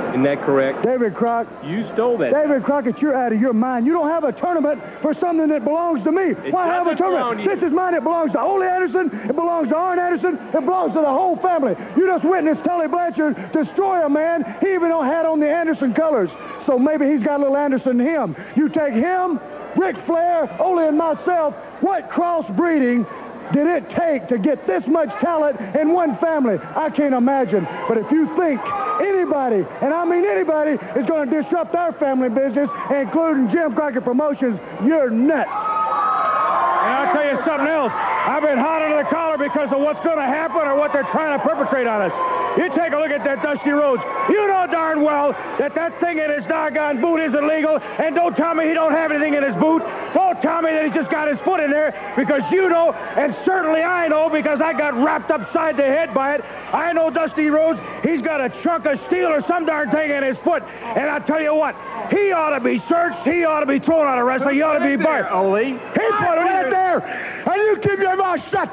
Isn't 0.10 0.24
that 0.24 0.42
correct? 0.42 0.84
David 0.84 1.16
Crock. 1.16 1.48
You 1.64 1.86
stole 1.94 2.18
that. 2.18 2.32
David 2.32 2.64
Crockett, 2.64 3.02
you're 3.02 3.16
out 3.16 3.32
of 3.32 3.42
your 3.42 3.54
mind. 3.54 3.88
You 3.88 3.94
don't 3.94 4.10
have 4.10 4.24
a 4.24 4.34
tournament 4.34 4.84
for 5.02 5.14
something 5.14 5.48
that 5.48 5.64
belongs 5.64 6.04
to 6.04 6.12
me. 6.12 6.32
It 6.32 6.54
Why 6.54 6.68
have 6.68 6.86
a 6.86 6.96
tournament? 6.96 7.48
This 7.48 7.64
is 7.64 7.72
mine. 7.72 7.94
It 7.94 8.04
belongs 8.04 8.34
to 8.34 8.42
Ole 8.42 8.62
Anderson. 8.62 9.08
It 9.28 9.36
belongs 9.36 9.70
to 9.70 9.76
Arn 9.78 10.00
Anderson. 10.00 10.36
It 10.36 10.66
belongs 10.66 10.94
to 10.94 11.00
the 11.00 11.10
whole 11.10 11.38
family. 11.38 11.76
You 11.96 12.06
just 12.08 12.26
witnessed 12.26 12.64
Tully 12.64 12.88
Blanchard 12.88 13.52
destroy 13.54 14.06
a 14.06 14.10
man. 14.10 14.44
He 14.60 14.74
even 14.74 14.90
don't 14.90 15.06
had 15.06 15.26
on 15.26 15.40
the 15.40 15.50
Anderson 15.50 15.94
colors. 15.94 16.30
So 16.66 16.78
maybe 16.78 17.08
he's 17.08 17.24
got 17.24 17.40
a 17.40 17.44
little 17.44 17.58
Anderson 17.58 18.02
in 18.02 18.06
him. 18.06 18.36
You 18.56 18.68
take 18.70 18.94
him, 18.94 19.40
Ric 19.76 19.96
Flair, 19.98 20.54
Ole, 20.60 20.80
and 20.80 20.98
myself. 20.98 21.56
What 21.82 22.10
crossbreeding 22.10 23.08
did 23.54 23.68
it 23.68 23.90
take 23.90 24.28
to 24.30 24.38
get 24.38 24.66
this 24.66 24.86
much 24.88 25.10
talent 25.20 25.60
in 25.76 25.92
one 25.94 26.16
family? 26.18 26.60
I 26.76 26.90
can't 26.90 27.14
imagine. 27.14 27.68
But 27.88 27.98
if 27.98 28.12
you 28.12 28.28
think 28.38 28.62
anybody, 29.02 29.66
and 29.82 29.94
I 29.94 30.06
mean 30.06 30.26
anybody, 30.26 30.72
is 31.00 31.06
going 31.06 31.30
to 31.30 31.42
disrupt 31.42 31.76
our 31.76 31.92
family 31.92 32.30
business, 32.30 32.70
including 32.90 33.50
Jim 33.50 33.74
Crockett 33.74 34.04
Promotions, 34.04 34.60
you're 34.84 35.10
nuts. 35.10 35.50
And 35.50 36.94
I'll 36.94 37.14
tell 37.14 37.26
you 37.26 37.44
something 37.46 37.68
else. 37.68 37.94
I've 37.94 38.44
been 38.44 38.58
hot 38.58 38.82
under 38.82 38.98
the 38.98 39.10
collar 39.10 39.38
because 39.38 39.72
of 39.72 39.82
what's 39.82 40.04
going 40.04 40.18
to 40.18 40.26
happen 40.26 40.62
or 40.62 40.76
what 40.76 40.94
they're 40.94 41.04
trying 41.04 41.38
to 41.38 41.44
perpetrate 41.44 41.88
on 41.88 42.02
us. 42.02 42.58
You 42.58 42.70
take 42.70 42.92
a 42.92 42.98
look 42.98 43.12
at 43.12 43.24
that 43.24 43.42
Dusty 43.42 43.72
Rhodes. 43.72 44.04
You 44.30 44.48
know 44.48 44.68
darn 44.72 45.04
well 45.04 45.34
that 45.58 45.76
that 45.76 46.00
thing 46.00 46.18
in 46.20 46.32
his 46.32 46.46
doggone 46.46 47.00
boot 47.02 47.18
is 47.18 47.34
illegal. 47.34 47.80
And 48.00 48.16
don't 48.16 48.36
tell 48.36 48.56
me 48.56 48.68
he 48.68 48.74
don't 48.74 48.92
have 48.92 49.12
anything 49.12 49.36
in 49.36 49.44
his 49.44 49.56
boot. 49.56 49.84
Don't 50.14 50.42
tell 50.42 50.62
me 50.62 50.72
that 50.72 50.86
he 50.86 50.92
just 50.92 51.12
got 51.12 51.28
his 51.28 51.40
foot 51.40 51.60
in 51.60 51.70
there 51.70 51.94
because 52.16 52.50
you 52.52 52.70
know, 52.70 52.94
and 53.16 53.36
certainly 53.46 53.82
I 53.82 54.08
know 54.08 54.30
because 54.30 54.62
I 54.62 54.74
got 54.74 54.94
wrapped 54.94 55.32
upside 55.32 55.78
the 55.78 55.84
head 55.84 56.14
by 56.14 56.36
it. 56.36 56.46
I 56.74 56.94
know 56.94 57.10
Dusty 57.10 57.50
Rhodes. 57.50 57.80
He's 58.04 58.22
got 58.22 58.42
a 58.42 58.50
chunk 58.62 58.86
of 58.86 59.00
steel 59.08 59.28
or 59.28 59.42
some 59.44 59.66
darn 59.66 59.92
thing 59.92 60.12
in 60.12 60.24
his 60.24 60.38
foot. 60.38 60.64
And 60.64 61.10
I 61.10 61.20
tell 61.20 61.42
you 61.42 61.54
what, 61.54 61.76
he 62.10 62.32
ought 62.32 62.58
to 62.58 62.60
be 62.60 62.80
searched. 62.88 63.20
He 63.28 63.44
ought 63.44 63.62
to 63.62 63.66
be 63.66 63.80
thrown 63.80 64.08
out 64.08 64.20
of 64.20 64.26
wrestling. 64.26 64.56
He 64.56 64.62
ought 64.62 64.80
to 64.80 64.86
be 64.86 65.02
barred. 65.02 65.28
Ole. 65.32 65.56
He 65.56 65.74
put 65.74 66.38
it 66.38 66.42
right 66.42 66.70
there, 66.70 67.02
and 67.02 67.56
you 67.56 67.78
keep 67.82 68.00
your 68.00 68.16
mouth 68.16 68.48
shut. 68.50 68.70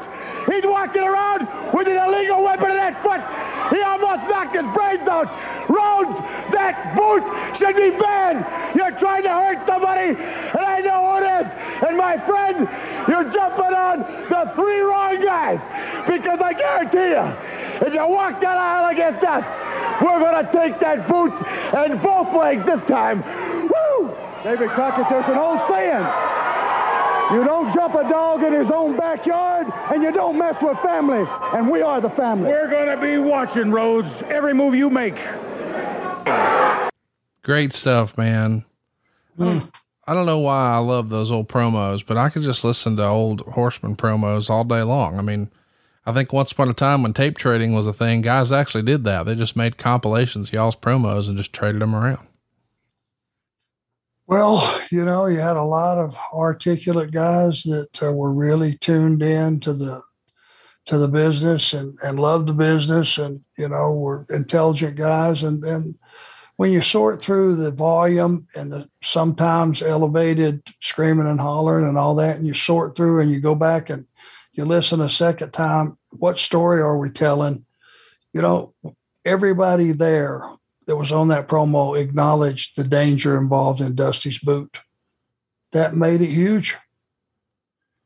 He's 0.46 0.64
walking 0.64 1.02
around 1.02 1.46
with 1.74 1.88
an 1.88 1.96
illegal 1.96 2.42
weapon 2.42 2.70
in 2.70 2.76
that 2.76 3.02
foot. 3.02 3.20
He 3.74 3.82
almost 3.82 4.28
knocked 4.30 4.56
his 4.56 4.66
brains 4.72 5.06
out. 5.06 5.28
Rhodes, 5.68 6.16
that 6.56 6.96
boot 6.96 7.20
should 7.58 7.76
be 7.76 7.90
banned. 7.90 8.46
You're 8.74 8.92
trying 8.92 9.24
to 9.24 9.28
hurt 9.28 9.66
somebody, 9.66 10.16
and 10.16 10.64
I 10.64 10.80
know 10.80 11.12
who 11.12 11.16
it 11.20 11.44
is. 11.44 11.67
And 11.86 11.96
my 11.96 12.18
friend, 12.18 12.68
you're 13.08 13.32
jumping 13.32 13.74
on 13.74 14.00
the 14.00 14.52
three 14.54 14.80
wrong 14.80 15.20
guys 15.22 15.60
because 16.06 16.40
I 16.40 16.52
guarantee 16.52 17.10
you, 17.14 17.86
if 17.86 17.94
you 17.94 18.08
walk 18.08 18.40
that 18.40 18.58
aisle 18.58 18.92
against 18.92 19.22
us, 19.22 19.44
we're 20.02 20.18
going 20.18 20.44
to 20.44 20.52
take 20.52 20.78
that 20.80 21.08
boot 21.08 21.32
and 21.74 22.00
both 22.02 22.34
legs 22.34 22.64
this 22.64 22.84
time. 22.86 23.22
Woo! 23.68 24.14
David 24.42 24.70
Crockett, 24.70 25.08
there's 25.08 25.28
an 25.28 25.38
old 25.38 25.60
saying. 25.68 26.06
You 27.32 27.44
don't 27.44 27.74
jump 27.74 27.94
a 27.94 28.08
dog 28.08 28.42
in 28.42 28.54
his 28.54 28.70
own 28.70 28.96
backyard, 28.96 29.66
and 29.92 30.02
you 30.02 30.10
don't 30.12 30.38
mess 30.38 30.56
with 30.62 30.78
family. 30.78 31.26
And 31.52 31.70
we 31.70 31.82
are 31.82 32.00
the 32.00 32.08
family. 32.08 32.48
We're 32.48 32.70
going 32.70 32.88
to 32.88 33.00
be 33.00 33.18
watching, 33.18 33.70
Rhodes, 33.70 34.08
every 34.28 34.54
move 34.54 34.74
you 34.74 34.88
make. 34.88 35.14
Great 37.42 37.72
stuff, 37.74 38.16
man. 38.16 38.64
Mm. 39.38 39.70
I 40.09 40.14
don't 40.14 40.24
know 40.24 40.38
why 40.38 40.70
I 40.72 40.78
love 40.78 41.11
those 41.11 41.30
old 41.30 41.50
promos, 41.50 42.02
but 42.04 42.16
I 42.16 42.30
could 42.30 42.40
just 42.40 42.64
listen 42.64 42.96
to 42.96 43.06
old 43.06 43.42
horseman 43.42 43.94
promos 43.94 44.48
all 44.48 44.64
day 44.64 44.80
long. 44.80 45.18
I 45.18 45.20
mean, 45.20 45.50
I 46.06 46.14
think 46.14 46.32
once 46.32 46.50
upon 46.50 46.70
a 46.70 46.72
time 46.72 47.02
when 47.02 47.12
tape 47.12 47.36
trading 47.36 47.74
was 47.74 47.86
a 47.86 47.92
thing, 47.92 48.22
guys 48.22 48.50
actually 48.50 48.84
did 48.84 49.04
that. 49.04 49.24
They 49.24 49.34
just 49.34 49.54
made 49.54 49.76
compilations 49.76 50.48
of 50.48 50.54
y'all's 50.54 50.76
promos 50.76 51.28
and 51.28 51.36
just 51.36 51.52
traded 51.52 51.82
them 51.82 51.94
around. 51.94 52.26
Well, 54.26 54.80
you 54.90 55.04
know, 55.04 55.26
you 55.26 55.40
had 55.40 55.59
a 55.59 55.62
lot 55.62 55.98
of 55.98 56.16
articulate 56.32 57.11
guys 57.11 57.62
that 57.64 58.02
uh, 58.02 58.11
were 58.11 58.32
really 58.32 58.78
tuned 58.78 59.22
in 59.22 59.61
to 59.61 59.74
the 59.74 60.02
to 60.86 60.96
the 60.96 61.09
business 61.09 61.74
and 61.74 61.98
and 62.02 62.18
loved 62.18 62.46
the 62.46 62.54
business, 62.54 63.18
and 63.18 63.42
you 63.59 63.68
know, 63.68 63.92
were 63.92 64.24
intelligent 64.30 64.96
guys. 64.96 65.42
And 65.42 65.62
then 65.62 65.98
when 66.59 66.72
you 66.72 66.82
sort 66.82 67.22
through 67.22 67.54
the 67.54 67.70
volume 67.70 68.48
and 68.54 68.70
the 68.70 68.90
sometimes 69.00 69.80
elevated 69.80 70.61
screaming 70.80 71.28
and 71.28 71.40
hollering 71.40 71.86
and 71.86 71.96
all 71.96 72.16
that, 72.16 72.36
and 72.36 72.46
you 72.46 72.52
sort 72.52 72.96
through 72.96 73.20
and 73.20 73.30
you 73.30 73.40
go 73.40 73.54
back 73.54 73.90
and 73.90 74.06
You 74.59 74.64
listen 74.64 75.00
a 75.00 75.09
second 75.09 75.52
time, 75.52 75.96
what 76.11 76.36
story 76.36 76.80
are 76.80 76.98
we 76.98 77.11
telling? 77.11 77.64
You 78.32 78.42
know, 78.42 78.74
everybody 79.24 79.92
there 79.92 80.42
that 80.86 80.96
was 80.96 81.12
on 81.12 81.28
that 81.28 81.46
promo 81.46 81.96
acknowledged 81.96 82.74
the 82.74 82.82
danger 82.82 83.38
involved 83.38 83.80
in 83.80 83.94
Dusty's 83.94 84.40
boot. 84.40 84.78
That 85.70 85.94
made 85.94 86.22
it 86.22 86.32
huge. 86.32 86.74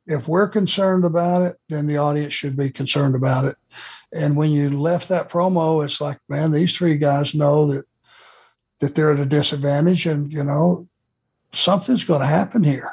If 0.06 0.28
we're 0.28 0.46
concerned 0.46 1.06
about 1.06 1.40
it, 1.40 1.56
then 1.70 1.86
the 1.86 1.96
audience 1.96 2.34
should 2.34 2.54
be 2.54 2.68
concerned 2.68 3.14
about 3.14 3.46
it. 3.46 3.56
And 4.12 4.36
when 4.36 4.50
you 4.50 4.78
left 4.78 5.08
that 5.08 5.30
promo, 5.30 5.82
it's 5.82 6.02
like, 6.02 6.18
man, 6.28 6.50
these 6.50 6.76
three 6.76 6.98
guys 6.98 7.34
know 7.34 7.66
that 7.68 7.86
that 8.82 8.96
they're 8.96 9.12
at 9.12 9.20
a 9.20 9.24
disadvantage, 9.24 10.06
and 10.06 10.32
you 10.32 10.42
know, 10.42 10.88
something's 11.52 12.02
going 12.02 12.20
to 12.20 12.26
happen 12.26 12.64
here. 12.64 12.90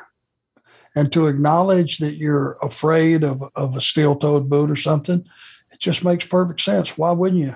And 0.96 1.12
to 1.14 1.26
acknowledge 1.26 1.98
that 1.98 2.16
you're 2.16 2.58
afraid 2.62 3.24
of, 3.24 3.44
of 3.56 3.76
a 3.76 3.82
steel-toed 3.82 4.48
boot 4.48 4.70
or 4.70 4.76
something, 4.76 5.26
it 5.72 5.80
just 5.80 6.06
makes 6.06 6.26
perfect 6.26 6.62
sense. 6.62 6.96
Why 6.96 7.12
wouldn't 7.12 7.42
you? 7.42 7.56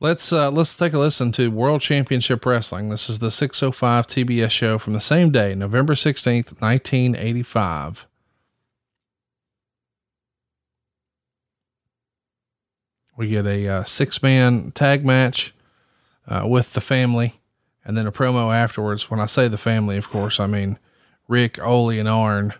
Let's 0.00 0.32
uh, 0.32 0.50
let's 0.50 0.74
take 0.74 0.94
a 0.94 0.98
listen 0.98 1.32
to 1.32 1.50
World 1.50 1.82
Championship 1.82 2.46
Wrestling. 2.46 2.88
This 2.88 3.10
is 3.10 3.18
the 3.18 3.30
605 3.30 4.06
TBS 4.06 4.50
show 4.50 4.78
from 4.78 4.94
the 4.94 5.00
same 5.00 5.30
day, 5.30 5.54
November 5.54 5.92
16th, 5.92 6.62
1985. 6.62 8.06
We 13.18 13.28
get 13.28 13.46
a 13.46 13.68
uh, 13.68 13.84
six 13.84 14.22
man 14.22 14.70
tag 14.70 15.04
match 15.04 15.52
uh, 16.26 16.46
with 16.46 16.72
the 16.72 16.80
family 16.80 17.40
and 17.84 17.96
then 17.96 18.06
a 18.06 18.12
promo 18.12 18.54
afterwards. 18.54 19.10
When 19.10 19.20
I 19.20 19.26
say 19.26 19.48
the 19.48 19.58
family, 19.58 19.96
of 19.96 20.08
course, 20.08 20.40
I 20.40 20.46
mean 20.46 20.78
Ric, 21.28 21.60
Ole, 21.62 21.98
and 21.98 22.08
Arn. 22.08 22.54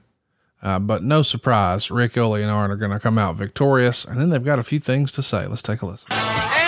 Uh, 0.63 0.79
but 0.79 1.03
no 1.03 1.23
surprise, 1.23 1.91
Ric, 1.91 2.17
Ole, 2.17 2.37
and 2.37 2.51
Arn 2.51 2.71
are 2.71 2.77
going 2.77 2.93
to 2.93 3.01
come 3.01 3.19
out 3.19 3.35
victorious. 3.35 4.05
And 4.05 4.21
then 4.21 4.31
they've 4.31 4.45
got 4.45 4.61
a 4.61 4.63
few 4.63 4.79
things 4.79 5.11
to 5.13 5.23
say. 5.23 5.47
Let's 5.47 5.63
take 5.63 5.83
a 5.83 5.87
listen. 5.87 6.62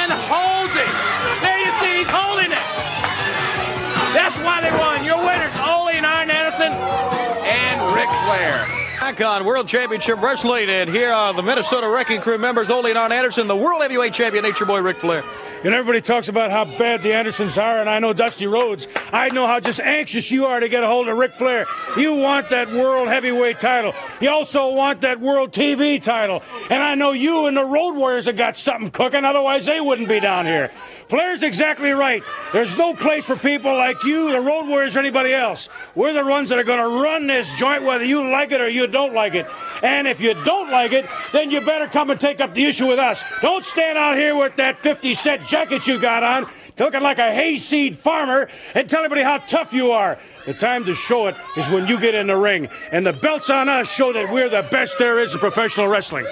Back 9.14 9.26
on 9.26 9.44
World 9.44 9.68
Championship 9.68 10.20
Wrestling, 10.20 10.68
and 10.68 10.90
here 10.90 11.12
are 11.12 11.32
the 11.32 11.42
Minnesota 11.42 11.88
Wrecking 11.88 12.20
Crew 12.20 12.36
members, 12.36 12.68
Ole 12.68 12.86
and 12.86 12.98
Arn 12.98 13.12
Anderson, 13.12 13.46
the 13.46 13.54
World 13.54 13.80
Heavyweight 13.80 14.12
Champion, 14.12 14.42
Nature 14.42 14.64
Boy 14.64 14.80
Ric 14.80 14.96
Flair. 14.96 15.22
And 15.62 15.72
everybody 15.72 16.02
talks 16.02 16.28
about 16.28 16.50
how 16.50 16.64
bad 16.64 17.02
the 17.02 17.14
Andersons 17.14 17.56
are, 17.56 17.80
and 17.80 17.88
I 17.88 18.00
know 18.00 18.12
Dusty 18.12 18.48
Rhodes. 18.48 18.88
I 19.12 19.28
know 19.28 19.46
how 19.46 19.60
just 19.60 19.78
anxious 19.78 20.32
you 20.32 20.46
are 20.46 20.58
to 20.58 20.68
get 20.68 20.82
a 20.82 20.88
hold 20.88 21.08
of 21.08 21.16
Ric 21.16 21.38
Flair. 21.38 21.66
You 21.96 22.16
want 22.16 22.50
that 22.50 22.72
World 22.72 23.06
Heavyweight 23.06 23.60
title. 23.60 23.94
You 24.20 24.30
also 24.30 24.72
want 24.72 25.02
that 25.02 25.20
World 25.20 25.52
TV 25.52 26.02
title. 26.02 26.42
And 26.68 26.82
I 26.82 26.96
know 26.96 27.12
you 27.12 27.46
and 27.46 27.56
the 27.56 27.64
Road 27.64 27.92
Warriors 27.92 28.26
have 28.26 28.36
got 28.36 28.56
something 28.56 28.90
cooking, 28.90 29.24
otherwise 29.24 29.64
they 29.64 29.80
wouldn't 29.80 30.08
be 30.08 30.18
down 30.18 30.44
here. 30.44 30.72
Flair's 31.08 31.42
exactly 31.42 31.90
right. 31.90 32.22
There's 32.52 32.76
no 32.76 32.94
place 32.94 33.24
for 33.24 33.36
people 33.36 33.74
like 33.76 34.02
you, 34.04 34.30
the 34.30 34.40
Road 34.40 34.66
Warriors, 34.66 34.96
or 34.96 35.00
anybody 35.00 35.32
else. 35.32 35.68
We're 35.94 36.12
the 36.12 36.24
ones 36.24 36.48
that 36.48 36.58
are 36.58 36.64
going 36.64 36.80
to 36.80 37.02
run 37.02 37.26
this 37.26 37.50
joint 37.56 37.82
whether 37.82 38.04
you 38.04 38.28
like 38.30 38.52
it 38.52 38.60
or 38.60 38.68
you 38.68 38.86
don't 38.86 39.14
like 39.14 39.34
it. 39.34 39.46
And 39.82 40.06
if 40.08 40.20
you 40.20 40.34
don't 40.44 40.70
like 40.70 40.92
it, 40.92 41.06
then 41.32 41.50
you 41.50 41.60
better 41.60 41.86
come 41.86 42.10
and 42.10 42.20
take 42.20 42.40
up 42.40 42.54
the 42.54 42.64
issue 42.64 42.86
with 42.86 42.98
us. 42.98 43.22
Don't 43.42 43.64
stand 43.64 43.98
out 43.98 44.16
here 44.16 44.36
with 44.36 44.56
that 44.56 44.82
50 44.82 45.14
cent 45.14 45.46
jacket 45.46 45.86
you 45.86 45.98
got 45.98 46.22
on, 46.22 46.48
looking 46.78 47.02
like 47.02 47.18
a 47.18 47.32
hayseed 47.32 47.98
farmer, 47.98 48.48
and 48.74 48.88
tell 48.88 49.04
everybody 49.04 49.22
how 49.22 49.38
tough 49.38 49.72
you 49.72 49.92
are. 49.92 50.18
The 50.46 50.54
time 50.54 50.84
to 50.86 50.94
show 50.94 51.26
it 51.26 51.36
is 51.56 51.68
when 51.68 51.86
you 51.86 51.98
get 51.98 52.14
in 52.14 52.26
the 52.26 52.36
ring. 52.36 52.68
And 52.92 53.06
the 53.06 53.12
belts 53.12 53.48
on 53.48 53.68
us 53.68 53.90
show 53.90 54.12
that 54.12 54.32
we're 54.32 54.48
the 54.48 54.62
best 54.62 54.98
there 54.98 55.20
is 55.20 55.32
in 55.32 55.38
professional 55.40 55.88
wrestling. 55.88 56.26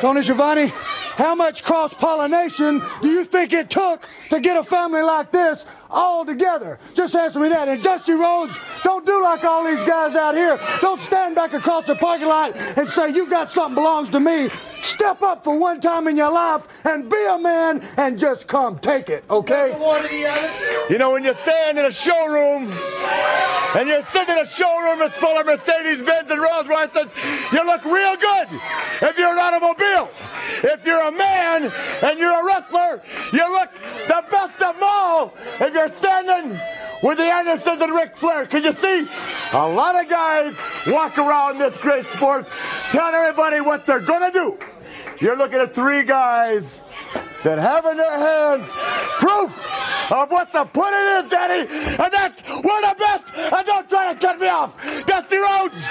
Tony 0.00 0.22
Schiavone, 0.22 0.72
how 1.16 1.34
much 1.34 1.64
cross 1.64 1.92
pollination 1.92 2.82
do 3.02 3.10
you 3.10 3.24
think 3.24 3.52
it 3.52 3.68
took 3.68 4.08
to 4.30 4.40
get 4.40 4.56
a 4.56 4.62
family 4.62 5.02
like 5.02 5.32
this 5.32 5.66
all 5.90 6.24
together? 6.24 6.78
Just 6.94 7.14
answer 7.14 7.40
me 7.40 7.48
that. 7.48 7.68
And 7.68 7.82
Dusty 7.82 8.12
Rhodes, 8.12 8.56
don't 8.82 9.04
do 9.06 9.22
like 9.22 9.44
all 9.44 9.64
these 9.64 9.84
guys 9.86 10.14
out 10.14 10.34
here. 10.34 10.58
Don't 10.80 11.00
stand 11.00 11.34
back 11.34 11.52
across 11.52 11.86
the 11.86 11.94
parking 11.94 12.28
lot 12.28 12.56
and 12.56 12.88
say, 12.90 13.10
You 13.10 13.28
got 13.28 13.50
something 13.50 13.74
belongs 13.74 14.10
to 14.10 14.20
me. 14.20 14.50
Step 14.80 15.22
up 15.22 15.44
for 15.44 15.58
one 15.58 15.80
time 15.80 16.08
in 16.08 16.16
your 16.16 16.30
life 16.30 16.66
and 16.84 17.10
be 17.10 17.24
a 17.24 17.38
man 17.38 17.86
and 17.96 18.18
just 18.18 18.46
come 18.46 18.78
take 18.78 19.08
it, 19.08 19.24
okay? 19.28 19.72
You 20.88 20.98
know, 20.98 21.12
when 21.12 21.24
you 21.24 21.34
stand 21.34 21.78
in 21.78 21.84
a 21.84 21.92
showroom 21.92 22.72
and 23.76 23.88
you're 23.88 24.02
sitting 24.04 24.36
in 24.36 24.42
a 24.42 24.46
showroom 24.46 25.00
that's 25.00 25.16
full 25.16 25.36
of 25.38 25.46
Mercedes 25.46 26.00
Benz 26.02 26.30
and 26.30 26.40
Rolls 26.40 26.68
Royces, 26.68 27.12
you 27.52 27.64
look 27.66 27.84
real 27.84 28.16
good 28.16 28.48
if 29.02 29.18
you're 29.18 29.32
an 29.32 29.38
automobile. 29.38 30.10
If 30.62 30.86
you're 30.86 31.02
a 31.02 31.12
man 31.12 31.72
and 32.02 32.18
you're 32.18 32.40
a 32.40 32.44
wrestler, 32.44 33.02
you 33.32 33.52
look 33.52 33.72
the 34.06 34.24
best 34.30 34.62
of 34.62 34.74
them 34.74 34.82
all 34.82 35.34
if 35.60 35.74
you're 35.74 35.90
standing 35.90 36.58
with 37.02 37.18
the 37.18 37.24
Andersons 37.24 37.80
and 37.80 37.92
Ric 37.92 38.16
Flair. 38.16 38.46
Can 38.46 38.64
you 38.64 38.72
see? 38.72 39.08
A 39.52 39.68
lot 39.68 40.02
of 40.02 40.08
guys 40.08 40.54
walk 40.86 41.18
around 41.18 41.58
this 41.58 41.76
great 41.78 42.06
sport 42.06 42.48
telling 42.90 43.14
everybody 43.14 43.60
what 43.60 43.86
they're 43.86 44.00
going 44.00 44.32
to 44.32 44.38
do. 44.38 44.58
You're 45.20 45.36
looking 45.36 45.58
at 45.58 45.74
three 45.74 46.04
guys 46.04 46.82
that 47.42 47.58
have 47.58 47.86
in 47.86 47.96
their 47.96 48.18
hands 48.18 48.68
proof 49.18 49.50
of 50.10 50.30
what 50.30 50.52
the 50.52 50.64
pudding 50.64 51.24
is, 51.24 51.30
Daddy, 51.30 51.68
and 51.68 52.12
that's 52.12 52.42
we're 52.48 52.80
the 52.80 52.96
best. 52.98 53.26
And 53.36 53.66
don't 53.66 53.88
try 53.88 54.12
to 54.12 54.18
cut 54.18 54.40
me 54.40 54.48
off, 54.48 54.74
Dusty 55.06 55.36
Rhodes. 55.36 55.86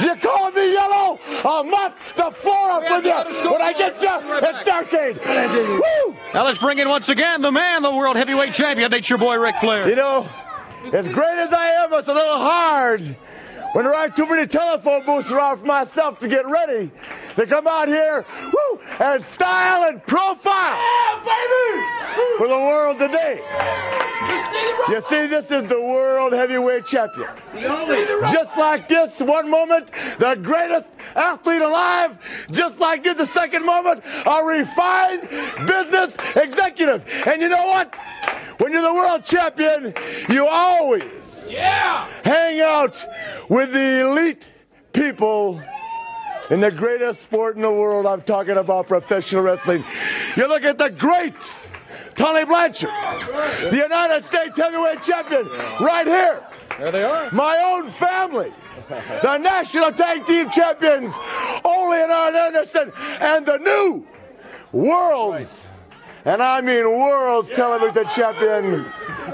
you're 0.00 0.16
calling 0.16 0.54
me 0.54 0.72
yellow? 0.72 1.18
I'll 1.44 1.64
mop 1.64 1.96
the 2.16 2.30
floor 2.30 2.70
up 2.72 2.82
with 2.82 3.04
you. 3.04 3.50
When 3.50 3.62
I 3.62 3.72
get 3.72 4.00
you, 4.00 4.08
it's 4.12 4.68
Starcade. 4.68 5.78
Woo! 5.78 6.16
Now 6.34 6.44
let's 6.44 6.58
bring 6.58 6.78
in 6.78 6.88
once 6.88 7.08
again 7.08 7.40
the 7.40 7.52
man, 7.52 7.82
the 7.82 7.94
World 7.94 8.16
Heavyweight 8.16 8.52
Champion, 8.52 8.92
It's 8.92 9.08
your 9.08 9.18
Boy 9.18 9.36
Ric 9.38 9.56
Flair. 9.56 9.88
You 9.88 9.96
know, 9.96 10.28
as 10.92 11.08
great 11.08 11.38
as 11.38 11.52
I 11.52 11.66
am, 11.84 11.92
it's 11.94 12.08
a 12.08 12.14
little 12.14 12.38
hard 12.38 13.16
when 13.72 13.84
there 13.84 13.94
aren't 13.94 14.16
too 14.16 14.26
many 14.26 14.46
telephone 14.46 15.04
booths 15.04 15.30
around 15.30 15.58
for 15.58 15.66
myself 15.66 16.18
to 16.18 16.28
get 16.28 16.46
ready 16.46 16.90
to 17.34 17.46
come 17.46 17.66
out 17.66 17.88
here 17.88 18.24
woo, 18.52 18.80
and 19.00 19.24
style 19.24 19.88
and 19.88 20.04
profile 20.06 20.78
for 22.38 22.48
the 22.48 22.56
world 22.56 22.98
today. 22.98 23.40
You 24.88 25.02
see, 25.08 25.26
this 25.26 25.50
is 25.50 25.66
the 25.66 25.80
world 25.80 26.32
heavyweight 26.32 26.86
champion. 26.86 27.28
Just 28.30 28.56
like 28.56 28.88
this, 28.88 29.18
one 29.20 29.50
moment, 29.50 29.90
the 30.18 30.36
greatest 30.36 30.88
athlete 31.14 31.62
alive. 31.62 32.18
Just 32.50 32.80
like 32.80 33.02
this, 33.02 33.18
the 33.18 33.26
second 33.26 33.66
moment, 33.66 34.02
a 34.24 34.44
refined 34.44 35.28
business 35.66 36.16
executive. 36.36 37.04
And 37.26 37.42
you 37.42 37.48
know 37.48 37.64
what? 37.64 37.94
When 38.58 38.72
you're 38.72 38.82
the 38.82 38.94
world 38.94 39.24
champion, 39.24 39.92
you 40.28 40.46
always 40.46 41.25
Yeah! 41.48 42.06
hang 42.22 42.60
out 42.60 43.04
with 43.48 43.72
the 43.72 44.00
elite 44.00 44.44
people 44.92 45.62
in 46.50 46.60
the 46.60 46.70
greatest 46.70 47.22
sport 47.22 47.56
in 47.56 47.62
the 47.62 47.70
world. 47.70 48.06
I'm 48.06 48.22
talking 48.22 48.56
about 48.56 48.88
professional 48.88 49.42
wrestling. 49.42 49.84
You 50.36 50.48
look 50.48 50.64
at 50.64 50.78
the 50.78 50.90
great 50.90 51.34
Tully 52.14 52.44
Blanchard, 52.44 52.90
the 53.70 53.76
United 53.76 54.24
States 54.24 54.56
heavyweight 54.56 55.02
champion, 55.02 55.48
right 55.80 56.06
here. 56.06 56.42
There 56.78 56.92
they 56.92 57.04
are. 57.04 57.30
My 57.30 57.58
own 57.74 57.90
family. 57.90 58.52
The 59.22 59.38
national 59.38 59.92
tag 59.92 60.26
team 60.26 60.50
champions, 60.50 61.12
Ole 61.64 61.92
and 61.92 62.12
Arn 62.12 62.34
Anderson, 62.36 62.92
and 63.20 63.44
the 63.44 63.58
new 63.58 64.06
world's, 64.72 65.66
and 66.24 66.42
I 66.42 66.60
mean 66.60 66.84
world's 66.84 67.50
television 67.50 68.06
champion, 68.14 68.84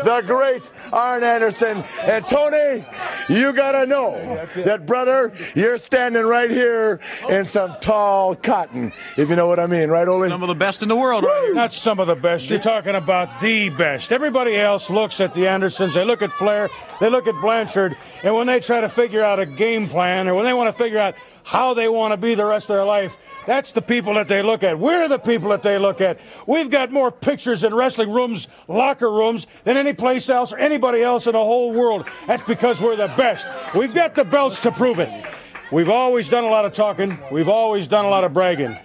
the 0.04 0.22
great 0.26 0.62
Arn 0.92 1.22
Anderson. 1.22 1.84
And 2.02 2.24
Tony, 2.26 2.84
you 3.28 3.52
gotta 3.52 3.86
know 3.86 4.46
that, 4.56 4.86
brother, 4.86 5.32
you're 5.54 5.78
standing 5.78 6.24
right 6.24 6.50
here 6.50 7.00
in 7.28 7.44
some 7.44 7.76
tall 7.80 8.36
cotton, 8.36 8.92
if 9.16 9.28
you 9.28 9.36
know 9.36 9.46
what 9.46 9.58
I 9.58 9.66
mean, 9.66 9.88
right, 9.88 10.06
Ole? 10.06 10.28
Some 10.28 10.42
of 10.42 10.48
the 10.48 10.54
best 10.54 10.82
in 10.82 10.88
the 10.88 10.96
world 10.96 11.24
right. 11.24 11.52
Not 11.54 11.72
some 11.72 11.98
of 11.98 12.06
the 12.06 12.16
best. 12.16 12.50
You're 12.50 12.58
talking 12.58 12.94
about 12.94 13.40
the 13.40 13.70
best. 13.70 14.12
Everybody 14.12 14.56
else 14.56 14.90
looks 14.90 15.20
at 15.20 15.34
the 15.34 15.48
Andersons, 15.48 15.94
they 15.94 16.04
look 16.04 16.22
at 16.22 16.30
Flair, 16.32 16.68
they 17.00 17.08
look 17.08 17.26
at 17.26 17.40
Blanchard, 17.40 17.96
and 18.22 18.34
when 18.34 18.46
they 18.46 18.60
try 18.60 18.80
to 18.80 18.88
figure 18.88 19.22
out 19.22 19.40
a 19.40 19.46
game 19.46 19.88
plan 19.88 20.28
or 20.28 20.34
when 20.34 20.44
they 20.44 20.52
want 20.52 20.68
to 20.68 20.82
figure 20.82 20.98
out 20.98 21.14
how 21.44 21.74
they 21.74 21.88
want 21.88 22.12
to 22.12 22.16
be 22.16 22.34
the 22.34 22.44
rest 22.44 22.64
of 22.64 22.76
their 22.76 22.84
life, 22.84 23.16
that's 23.46 23.72
the 23.72 23.82
people 23.82 24.14
that 24.14 24.28
they 24.28 24.42
look 24.42 24.62
at. 24.62 24.78
We're 24.78 25.08
the 25.08 25.18
people 25.18 25.50
that 25.50 25.62
they 25.62 25.78
look 25.78 26.00
at. 26.00 26.18
We've 26.46 26.70
got 26.70 26.92
more 26.92 27.10
pictures 27.10 27.64
in 27.64 27.74
wrestling 27.74 28.10
rooms, 28.12 28.48
locker 28.68 29.10
rooms, 29.10 29.46
than 29.64 29.76
any 29.76 29.92
place 29.92 30.28
else 30.28 30.52
or 30.52 30.58
anybody 30.58 31.02
else 31.02 31.26
in 31.26 31.32
the 31.32 31.38
whole 31.38 31.72
world. 31.72 32.06
That's 32.26 32.42
because 32.42 32.80
we're 32.80 32.96
the 32.96 33.08
best. 33.08 33.46
We've 33.74 33.94
got 33.94 34.14
the 34.14 34.24
belts 34.24 34.60
to 34.60 34.72
prove 34.72 34.98
it. 34.98 35.26
We've 35.72 35.88
always 35.88 36.28
done 36.28 36.44
a 36.44 36.50
lot 36.50 36.64
of 36.64 36.74
talking. 36.74 37.18
We've 37.30 37.48
always 37.48 37.86
done 37.86 38.04
a 38.04 38.08
lot 38.10 38.24
of 38.24 38.32
bragging. 38.32 38.78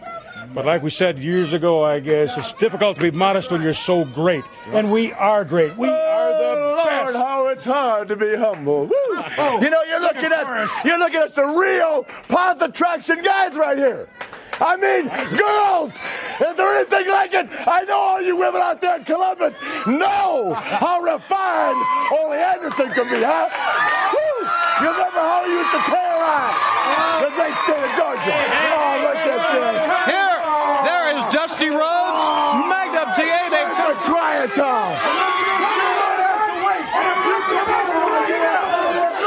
But 0.54 0.66
like 0.66 0.82
we 0.82 0.90
said 0.90 1.20
years 1.20 1.54
ago, 1.54 1.84
I 1.84 2.00
guess, 2.00 2.36
it's 2.38 2.54
difficult 2.54 2.96
to 2.98 3.04
be 3.04 3.12
modest 3.12 3.52
when 3.52 3.62
you're 3.62 3.74
so 3.74 4.06
great. 4.06 4.44
And 4.68 4.92
we 4.92 5.12
are 5.12 5.44
great. 5.44 5.76
We 5.78 5.90
are 5.90 6.32
the 6.32 6.60
oh, 6.60 6.84
Lord, 6.86 7.16
how 7.48 7.54
it's 7.54 7.64
hard 7.64 8.08
to 8.10 8.16
be 8.16 8.36
humble. 8.36 8.88
Woo. 8.88 8.94
Oh, 9.38 9.60
you 9.62 9.70
know, 9.70 9.82
you're 9.84 10.02
looking 10.02 10.32
at 10.32 10.84
you're 10.84 11.00
looking 11.00 11.22
at 11.22 11.34
the 11.34 11.46
real 11.46 12.04
path 12.28 12.62
attraction 12.62 13.22
guys 13.24 13.56
right 13.56 13.78
here. 13.78 14.10
I 14.60 14.76
mean, 14.76 15.08
girls, 15.38 15.94
is 16.42 16.58
there 16.58 16.68
anything 16.82 17.08
like 17.08 17.34
it? 17.34 17.48
I 17.68 17.86
know 17.86 17.96
all 17.96 18.22
you 18.22 18.36
women 18.36 18.60
out 18.60 18.82
there 18.82 18.98
in 18.98 19.06
Columbus 19.06 19.54
know 19.86 20.54
how 20.58 21.00
refined 21.00 21.78
Ole 22.12 22.34
Anderson 22.34 22.90
can 22.90 23.06
be, 23.06 23.22
huh? 23.22 23.48
Woo. 23.48 24.50
You 24.82 24.92
remember 24.92 25.22
how 25.22 25.46
he 25.46 25.54
used 25.54 25.72
to 25.72 25.82
terrorize 25.88 26.58
the 27.22 27.30
great 27.38 27.56
state 27.64 27.86
of 27.86 27.94
Georgia? 27.96 28.34
Oh, 28.34 28.98
look 29.08 29.24
at 29.30 29.46
this. 29.56 29.78
Here, 30.10 30.38
there 30.90 31.06
is 31.16 31.22
Dusty 31.30 31.70
Rhodes, 31.70 32.22
Magnum 32.66 33.14
TA. 33.14 33.40
They've 33.54 33.72
got 33.78 33.94
a 33.94 34.00
quiet 34.10 34.52
time. 34.58 35.38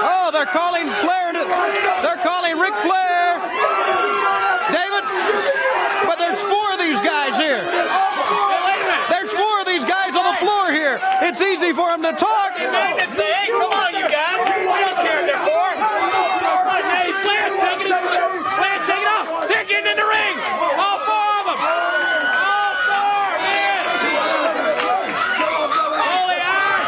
Oh, 0.02 0.29
they're 0.40 0.56
calling 0.56 0.88
Flair. 1.04 1.32
To, 1.36 1.44
they're 2.00 2.22
calling 2.24 2.56
Ric 2.56 2.72
Flair. 2.80 3.36
David, 4.72 5.04
but 6.08 6.16
there's 6.16 6.40
four 6.40 6.72
of 6.72 6.78
these 6.80 6.96
guys 7.04 7.36
here. 7.36 7.60
There's 9.12 9.28
four 9.36 9.60
of 9.60 9.66
these 9.66 9.84
guys 9.84 10.16
on 10.16 10.24
the 10.32 10.38
floor 10.40 10.72
here. 10.72 10.96
It's 11.28 11.42
easy 11.42 11.74
for 11.74 11.90
them 11.92 12.00
to 12.08 12.12
talk. 12.16 12.56
Come 12.56 12.72
on, 12.72 13.92
you 13.92 14.08
guys. 14.08 14.40
We 14.40 14.80
don't 14.80 14.96
care 15.04 15.20
if 15.20 15.26
they're 15.28 15.44
four. 15.44 15.68
Hey, 16.88 17.12
Flair's 17.20 17.56
taking 17.60 17.92
his 17.92 18.00
Flair's 18.56 18.84
taking 18.88 19.12
off. 19.12 19.44
They're 19.46 19.68
getting 19.68 19.90
in 19.92 19.96
the 20.00 20.08
ring. 20.08 20.34
All 20.80 20.98
four 21.04 21.28
of 21.36 21.44
them. 21.52 21.60
All 21.60 22.72
four, 22.88 23.28
man. 23.44 23.80
Holy 26.00 26.40
Iron. 26.40 26.84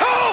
Oh! 0.00 0.32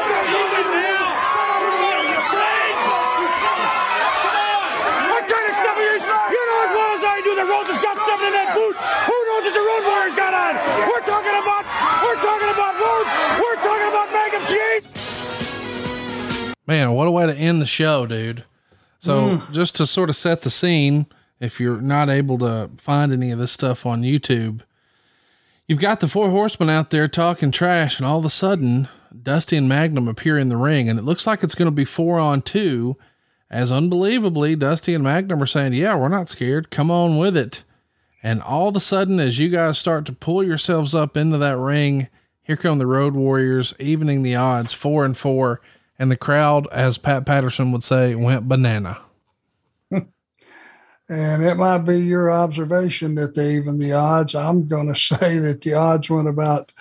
What 5.11 5.23
kind 5.31 5.45
of 5.47 5.55
stuff 5.59 5.77
are 5.77 5.85
you? 5.85 5.95
You 5.95 6.41
know 6.49 6.59
as 6.65 6.71
well 6.75 6.91
as 6.95 7.03
I 7.03 7.17
do 7.23 7.31
that 7.39 7.47
Rhodes 7.47 7.69
has 7.71 7.79
got 7.81 7.97
something 8.03 8.27
in 8.27 8.35
that 8.35 8.51
boot. 8.55 8.75
Who 8.75 9.17
knows 9.27 9.43
what 9.47 9.53
the 9.55 9.63
Road 9.63 9.83
Warriors 9.87 10.15
got 10.15 10.33
on? 10.33 10.53
We're 10.87 11.05
talking 11.07 11.35
about. 11.35 11.63
We're 12.03 12.19
talking 12.21 12.49
about 12.51 12.73
Rhodes. 12.79 13.09
We're 13.39 13.59
talking 13.63 13.87
about 13.89 14.07
Magnum 14.11 14.43
TA. 14.47 16.54
Man, 16.67 16.91
what 16.93 17.07
a 17.07 17.11
way 17.11 17.25
to 17.27 17.35
end 17.35 17.61
the 17.61 17.65
show, 17.65 18.05
dude. 18.05 18.43
So, 18.97 19.37
mm. 19.37 19.51
just 19.51 19.75
to 19.75 19.85
sort 19.85 20.09
of 20.09 20.15
set 20.15 20.41
the 20.41 20.49
scene, 20.49 21.05
if 21.39 21.59
you're 21.59 21.81
not 21.81 22.09
able 22.09 22.37
to 22.39 22.71
find 22.77 23.11
any 23.11 23.31
of 23.31 23.39
this 23.39 23.51
stuff 23.51 23.85
on 23.85 24.01
YouTube, 24.01 24.61
you've 25.67 25.79
got 25.79 25.99
the 25.99 26.07
four 26.07 26.29
horsemen 26.29 26.69
out 26.69 26.89
there 26.89 27.07
talking 27.07 27.51
trash, 27.51 27.99
and 27.99 28.07
all 28.07 28.19
of 28.19 28.25
a 28.25 28.29
sudden, 28.29 28.87
Dusty 29.21 29.57
and 29.57 29.69
Magnum 29.69 30.07
appear 30.07 30.37
in 30.37 30.49
the 30.49 30.57
ring, 30.57 30.89
and 30.89 30.97
it 30.97 31.05
looks 31.05 31.27
like 31.27 31.43
it's 31.43 31.55
going 31.55 31.69
to 31.69 31.75
be 31.75 31.85
four 31.85 32.19
on 32.19 32.41
two. 32.41 32.97
As 33.49 33.71
unbelievably, 33.71 34.55
Dusty 34.55 34.95
and 34.95 35.03
Magnum 35.03 35.41
are 35.41 35.47
saying, 35.47 35.73
Yeah, 35.73 35.95
we're 35.95 36.07
not 36.07 36.29
scared. 36.29 36.71
Come 36.71 36.89
on 36.89 37.17
with 37.17 37.37
it. 37.37 37.63
And 38.23 38.41
all 38.41 38.69
of 38.69 38.75
a 38.75 38.79
sudden, 38.79 39.19
as 39.19 39.37
you 39.37 39.49
guys 39.49 39.77
start 39.77 40.05
to 40.07 40.13
pull 40.13 40.43
yourselves 40.43 40.95
up 40.95 41.15
into 41.15 41.37
that 41.37 41.57
ring, 41.57 42.07
here 42.41 42.57
come 42.57 42.79
the 42.79 42.87
Road 42.87 43.13
Warriors, 43.13 43.73
evening 43.79 44.23
the 44.23 44.35
odds, 44.35 44.73
four 44.73 45.05
and 45.05 45.15
four. 45.15 45.61
And 45.97 46.11
the 46.11 46.17
crowd, 46.17 46.67
as 46.71 46.97
Pat 46.97 47.25
Patterson 47.25 47.71
would 47.71 47.83
say, 47.83 48.15
went 48.15 48.47
banana. 48.47 48.97
And 51.07 51.43
it 51.43 51.55
might 51.55 51.79
be 51.79 51.99
your 51.99 52.31
observation 52.31 53.15
that 53.15 53.35
they 53.35 53.55
even 53.55 53.77
the 53.77 53.93
odds. 53.93 54.33
I'm 54.33 54.67
going 54.67 54.87
to 54.93 54.99
say 54.99 55.37
that 55.39 55.61
the 55.61 55.73
odds 55.73 56.09
went 56.09 56.27
about 56.27 56.71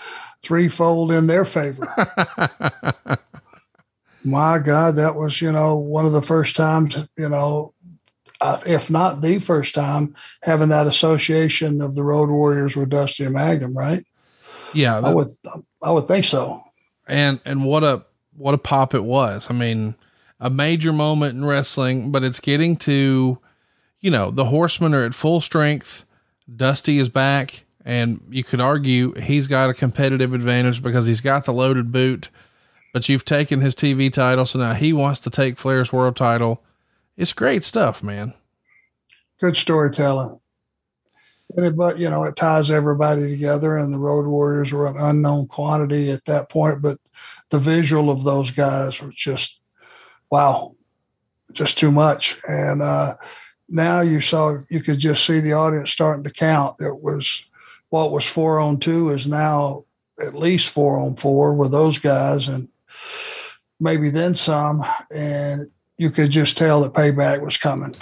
threefold 0.43 1.13
in 1.13 1.27
their 1.27 1.45
favor. 1.45 1.87
My 4.25 4.59
God, 4.59 4.97
that 4.97 5.17
was, 5.17 5.43
you 5.43 5.53
know, 5.53 5.77
one 5.77 6.07
of 6.07 6.13
the 6.13 6.23
first 6.23 6.57
times, 6.57 6.97
you 7.19 7.29
know, 7.29 7.75
uh, 8.41 8.59
if 8.67 8.91
not 8.91 9.21
the 9.21 9.39
first 9.39 9.75
time, 9.75 10.15
having 10.43 10.71
that 10.71 10.87
association 10.87 11.83
of 11.83 11.95
the 11.95 12.03
Road 12.03 12.31
Warriors 12.31 12.75
with 12.75 12.89
Dusty 12.89 13.25
and 13.25 13.35
Magnum, 13.35 13.77
right? 13.77 14.07
Yeah, 14.73 14.99
I 14.99 15.13
would, 15.13 15.29
I 15.83 15.91
would 15.91 16.09
think 16.09 16.25
so. 16.25 16.65
and 17.07 17.39
and 17.45 17.65
what 17.65 17.85
a 17.85 18.05
what 18.37 18.55
a 18.55 18.59
pop 18.59 18.95
it 18.95 19.05
was. 19.05 19.51
I 19.51 19.55
mean, 19.55 19.95
a 20.41 20.51
major 20.51 20.93
moment 20.93 21.35
in 21.35 21.45
wrestling, 21.45 22.11
but 22.11 22.25
it's 22.25 22.41
getting 22.41 22.77
to, 22.79 23.39
you 24.01 24.11
know, 24.11 24.31
the 24.31 24.47
Horsemen 24.47 24.95
are 24.95 25.05
at 25.05 25.15
full 25.15 25.41
strength. 25.41 26.05
Dusty 26.55 26.99
is 26.99 27.09
back, 27.09 27.65
and 27.85 28.21
you 28.29 28.45
could 28.45 28.61
argue 28.61 29.13
he's 29.15 29.47
got 29.47 29.71
a 29.71 29.75
competitive 29.75 30.35
advantage 30.35 30.83
because 30.83 31.07
he's 31.07 31.21
got 31.21 31.45
the 31.45 31.53
loaded 31.53 31.93
boot. 31.93 32.29
But 32.93 33.09
you've 33.09 33.25
taken 33.25 33.61
his 33.61 33.75
TV 33.75 34.13
title, 34.13 34.47
so 34.47 34.59
now 34.59 34.75
he 34.75 34.93
wants 34.93 35.21
to 35.21 35.31
take 35.31 35.59
Flair's 35.59 35.93
world 35.93 36.17
title. 36.17 36.63
It's 37.17 37.33
great 37.33 37.65
stuff, 37.65 38.03
man. 38.03 38.35
Good 39.41 39.57
storytelling. 39.57 40.39
And 41.57 41.67
it, 41.67 41.77
but 41.77 41.99
you 41.99 42.09
know, 42.09 42.25
it 42.25 42.37
ties 42.37 42.71
everybody 42.71 43.23
together. 43.23 43.77
And 43.77 43.93
the 43.93 43.99
Road 43.99 44.27
Warriors 44.27 44.73
were 44.73 44.87
an 44.87 44.97
unknown 44.97 45.47
quantity 45.47 46.11
at 46.11 46.25
that 46.27 46.49
point, 46.49 46.83
but 46.83 46.99
the 47.55 47.61
visual 47.61 48.11
of 48.11 48.25
those 48.25 48.51
guys 48.51 49.01
was 49.01 49.15
just 49.15 49.61
wow, 50.29 50.75
just 51.53 51.79
too 51.79 51.93
much. 51.93 52.37
And 52.49 52.83
uh, 52.83 53.15
now 53.69 54.01
you 54.01 54.21
saw 54.21 54.59
you 54.69 54.83
could 54.83 54.99
just 54.99 55.25
see 55.25 55.39
the 55.39 55.53
audience 55.53 55.93
starting 55.93 56.25
to 56.25 56.31
count. 56.31 56.81
It 56.81 57.01
was 57.01 57.45
what 57.91 58.11
was 58.11 58.27
four 58.27 58.59
on 58.59 58.79
two 58.79 59.11
is 59.11 59.25
now 59.25 59.85
at 60.21 60.35
least 60.35 60.69
four 60.71 60.99
on 60.99 61.15
four 61.15 61.55
with 61.55 61.71
those 61.71 61.99
guys, 61.99 62.49
and 62.49 62.69
maybe 63.79 64.11
then 64.11 64.35
some. 64.35 64.85
And 65.13 65.71
you 65.97 66.11
could 66.11 66.31
just 66.31 66.59
tell 66.59 66.81
that 66.81 66.93
payback 66.93 67.41
was 67.41 67.57
coming. 67.57 67.95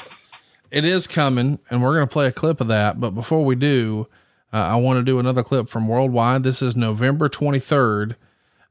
It 0.70 0.86
is 0.86 1.06
coming, 1.06 1.58
and 1.68 1.82
we're 1.82 1.94
going 1.94 2.08
to 2.08 2.12
play 2.12 2.26
a 2.26 2.32
clip 2.32 2.62
of 2.62 2.68
that. 2.68 2.98
But 2.98 3.10
before 3.10 3.44
we 3.44 3.54
do, 3.54 4.06
uh, 4.50 4.56
I 4.56 4.76
want 4.76 4.98
to 4.98 5.04
do 5.04 5.18
another 5.18 5.42
clip 5.42 5.68
from 5.68 5.88
Worldwide. 5.88 6.42
This 6.42 6.62
is 6.62 6.74
November 6.74 7.28
23rd. 7.28 8.16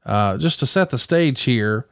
Uh, 0.04 0.36
just 0.36 0.58
to 0.60 0.66
set 0.66 0.90
the 0.90 0.98
stage 0.98 1.42
here, 1.42 1.86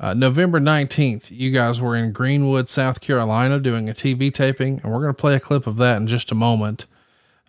uh, 0.00 0.14
November 0.14 0.58
19th, 0.58 1.30
you 1.30 1.50
guys 1.50 1.80
were 1.80 1.94
in 1.94 2.12
Greenwood, 2.12 2.68
South 2.68 3.00
Carolina, 3.00 3.60
doing 3.60 3.88
a 3.88 3.92
TV 3.92 4.34
taping, 4.34 4.80
and 4.82 4.92
we're 4.92 5.00
going 5.00 5.14
to 5.14 5.20
play 5.20 5.36
a 5.36 5.40
clip 5.40 5.66
of 5.66 5.76
that 5.76 6.00
in 6.00 6.06
just 6.06 6.32
a 6.32 6.34
moment. 6.34 6.86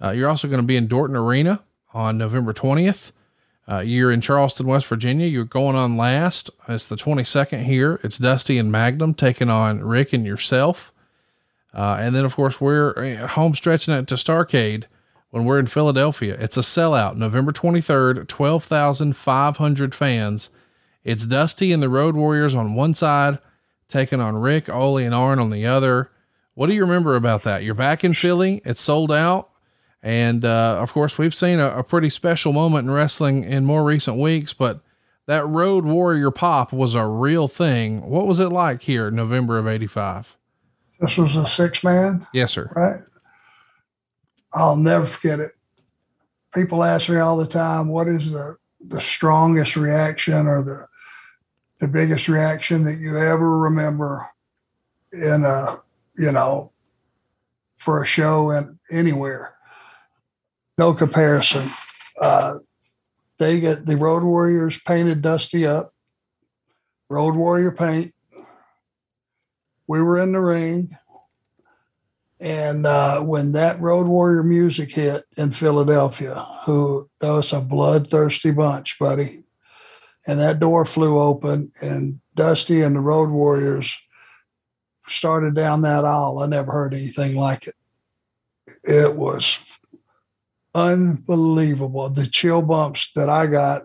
Uh, 0.02 0.12
you're 0.12 0.30
also 0.30 0.48
going 0.48 0.62
to 0.62 0.68
be 0.68 0.78
in 0.78 0.88
Dorton 0.88 1.16
Arena 1.16 1.62
on 1.94 2.18
November 2.18 2.54
20th. 2.54 3.12
Uh, 3.68 3.80
you're 3.80 4.12
in 4.12 4.22
Charleston, 4.22 4.68
West 4.68 4.86
Virginia. 4.88 5.26
You're 5.26 5.46
going 5.46 5.76
on 5.76 5.96
last. 5.96 6.50
It's 6.68 6.86
the 6.86 6.98
22nd 6.98 7.64
here. 7.64 8.00
It's 8.04 8.18
Dusty 8.18 8.60
and 8.60 8.72
Magnum 8.72 9.14
taking 9.14 9.50
on 9.50 9.84
Ric 9.84 10.14
and 10.14 10.26
yourself. 10.26 10.94
Uh, 11.74 11.98
and 12.00 12.14
then, 12.14 12.26
of 12.26 12.36
course, 12.36 12.62
we're 12.62 12.94
uh, 12.98 13.28
home 13.30 13.56
stretching 13.56 13.94
it 13.94 14.08
to 14.10 14.16
Starcade 14.16 14.84
when 15.34 15.46
we're 15.46 15.58
in 15.58 15.66
Philadelphia. 15.66 16.38
It's 16.40 16.58
a 16.58 16.62
sellout, 16.62 17.16
November 17.16 17.52
23rd, 17.52 18.28
12,500 18.28 19.96
fans. 19.96 20.52
It's 21.04 21.26
Dusty 21.26 21.72
and 21.72 21.82
the 21.82 21.90
Road 21.90 22.16
Warriors 22.16 22.54
on 22.54 22.76
one 22.76 22.94
side, 22.94 23.40
taking 23.88 24.20
on 24.22 24.38
Ric, 24.38 24.70
Ole, 24.70 24.98
and 24.98 25.14
Arn 25.16 25.40
on 25.40 25.50
the 25.50 25.66
other. 25.66 26.12
What 26.54 26.68
do 26.68 26.76
you 26.76 26.82
remember 26.82 27.16
about 27.16 27.42
that? 27.44 27.64
You're 27.64 27.74
back 27.74 28.04
in 28.04 28.14
Philly. 28.14 28.62
It's 28.64 28.80
sold 28.80 29.12
out. 29.12 29.50
And, 30.04 30.46
uh, 30.46 30.78
of 30.80 30.94
course, 30.94 31.18
we've 31.18 31.34
seen 31.34 31.58
a, 31.60 31.80
a 31.80 31.84
pretty 31.84 32.12
special 32.12 32.54
moment 32.54 32.88
in 32.88 32.94
wrestling 32.94 33.44
in 33.44 33.66
more 33.66 33.84
recent 33.84 34.18
weeks, 34.18 34.54
but 34.54 34.82
that 35.26 35.48
Road 35.48 35.84
Warrior 35.84 36.30
pop 36.30 36.72
was 36.72 36.94
a 36.94 37.08
real 37.08 37.48
thing. 37.48 38.02
What 38.08 38.28
was 38.28 38.40
it 38.40 38.50
like 38.50 38.84
here 38.84 39.10
November 39.10 39.58
of 39.58 39.68
85? 39.68 40.38
This 41.00 41.18
was 41.18 41.36
a 41.36 41.48
six 41.48 41.84
man, 41.84 42.28
Yes, 42.34 42.52
sir. 42.52 42.72
right? 42.76 43.02
I'll 44.54 44.76
never 44.76 45.06
forget 45.06 45.40
it. 45.40 45.52
People 46.54 46.84
ask 46.84 47.10
me 47.10 47.18
all 47.18 47.38
the 47.38 47.48
time, 47.48 47.88
what 47.88 48.08
is 48.08 48.32
the, 48.32 48.58
the 48.86 49.02
strongest 49.02 49.76
reaction 49.76 50.48
or 50.48 50.62
the 50.62 50.88
the 51.84 51.88
biggest 51.90 52.30
reaction 52.30 52.86
that 52.86 52.98
you 52.98 53.18
ever 53.18 53.58
remember 53.60 54.26
in 55.12 55.44
a, 55.44 55.82
you 56.18 56.32
know, 56.32 56.72
for 57.76 58.02
a 58.02 58.06
show 58.06 58.52
and 58.52 58.80
anywhere. 58.90 59.54
No 60.78 60.94
comparison. 60.94 61.70
Uh, 62.18 62.60
they 63.38 63.60
get 63.60 63.86
the 63.86 63.98
Road 63.98 64.24
Warriors 64.24 64.80
painted 64.80 65.22
Dusty 65.22 65.68
up, 65.68 65.94
Road 67.10 67.36
Warrior 67.36 67.72
paint. 67.72 68.16
We 69.86 70.02
were 70.02 70.20
in 70.20 70.32
the 70.32 70.40
ring, 70.40 70.98
And 72.44 72.86
uh, 72.86 73.22
when 73.22 73.54
that 73.54 73.80
Road 73.80 74.06
Warrior 74.06 74.44
music 74.44 74.92
hit 74.92 75.24
in 75.38 75.52
Philadelphia, 75.52 76.46
who 76.66 77.10
that 77.22 77.32
was 77.32 77.54
a 77.54 77.62
bloodthirsty 77.62 78.52
bunch, 78.52 79.00
buddy. 79.00 79.46
And 80.28 80.42
that 80.42 80.60
door 80.60 80.84
flew 80.84 81.22
open, 81.22 81.72
and 81.80 82.20
Dusty 82.36 82.82
and 82.82 82.98
the 82.98 83.00
Road 83.00 83.30
Warriors 83.30 83.98
started 85.08 85.56
down 85.56 85.84
that 85.84 86.04
aisle. 86.04 86.40
I 86.40 86.48
never 86.48 86.74
heard 86.74 86.94
anything 86.94 87.36
like 87.38 87.66
it. 87.68 87.76
It 88.84 89.16
was 89.16 89.60
unbelievable. 90.76 92.10
The 92.10 92.28
chill 92.28 92.62
bumps 92.62 93.10
that 93.16 93.30
I 93.30 93.48
got 93.48 93.84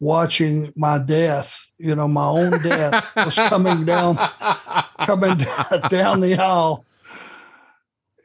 watching 0.00 0.72
my 0.74 0.98
death, 0.98 1.64
you 1.78 1.94
know, 1.94 2.08
my 2.08 2.26
own 2.26 2.60
death 2.60 3.14
was 3.14 3.36
coming 3.36 3.84
down, 3.84 4.16
coming 5.06 5.36
down 5.88 6.18
the 6.18 6.36
aisle. 6.40 6.84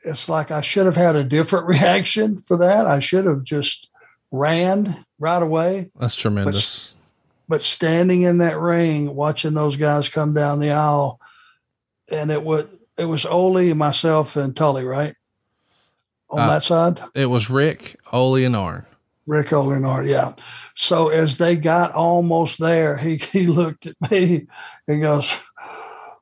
It's 0.07 0.29
like 0.29 0.51
I 0.51 0.61
should 0.61 0.85
have 0.85 0.95
had 0.95 1.15
a 1.15 1.23
different 1.23 1.67
reaction 1.75 2.41
for 2.41 2.57
that. 2.57 2.87
I 2.87 2.99
should 2.99 3.25
have 3.25 3.43
just 3.43 3.89
ran 4.31 5.05
right 5.19 5.41
away. 5.41 5.91
That's 5.99 6.15
tremendous. 6.15 6.93
But, 7.47 7.55
but 7.57 7.61
standing 7.61 8.23
in 8.23 8.39
that 8.39 8.59
ring, 8.59 9.13
watching 9.15 9.53
those 9.53 9.77
guys 9.77 10.09
come 10.09 10.33
down 10.33 10.59
the 10.59 10.71
aisle, 10.71 11.19
and 12.09 12.31
it 12.31 12.43
would 12.43 12.69
it 12.97 13.05
was 13.05 13.25
Ole, 13.25 13.73
myself, 13.73 14.35
and 14.37 14.55
Tully, 14.55 14.83
right? 14.83 15.13
On 16.29 16.39
Uh, 16.39 16.47
that 16.47 16.63
side? 16.63 17.01
It 17.13 17.27
was 17.27 17.49
Ric, 17.49 17.95
Ole, 18.11 18.43
and 18.43 18.55
Arn. 18.55 18.85
Ric 19.27 19.47
Olenard, 19.47 20.07
yeah. 20.07 20.33
So 20.75 21.09
as 21.09 21.37
they 21.37 21.55
got 21.57 21.91
almost 21.91 22.59
there, 22.59 22.97
he 22.97 23.17
he 23.31 23.47
looked 23.47 23.85
at 23.87 23.95
me 24.11 24.47
and 24.87 25.01
goes, 25.01 25.29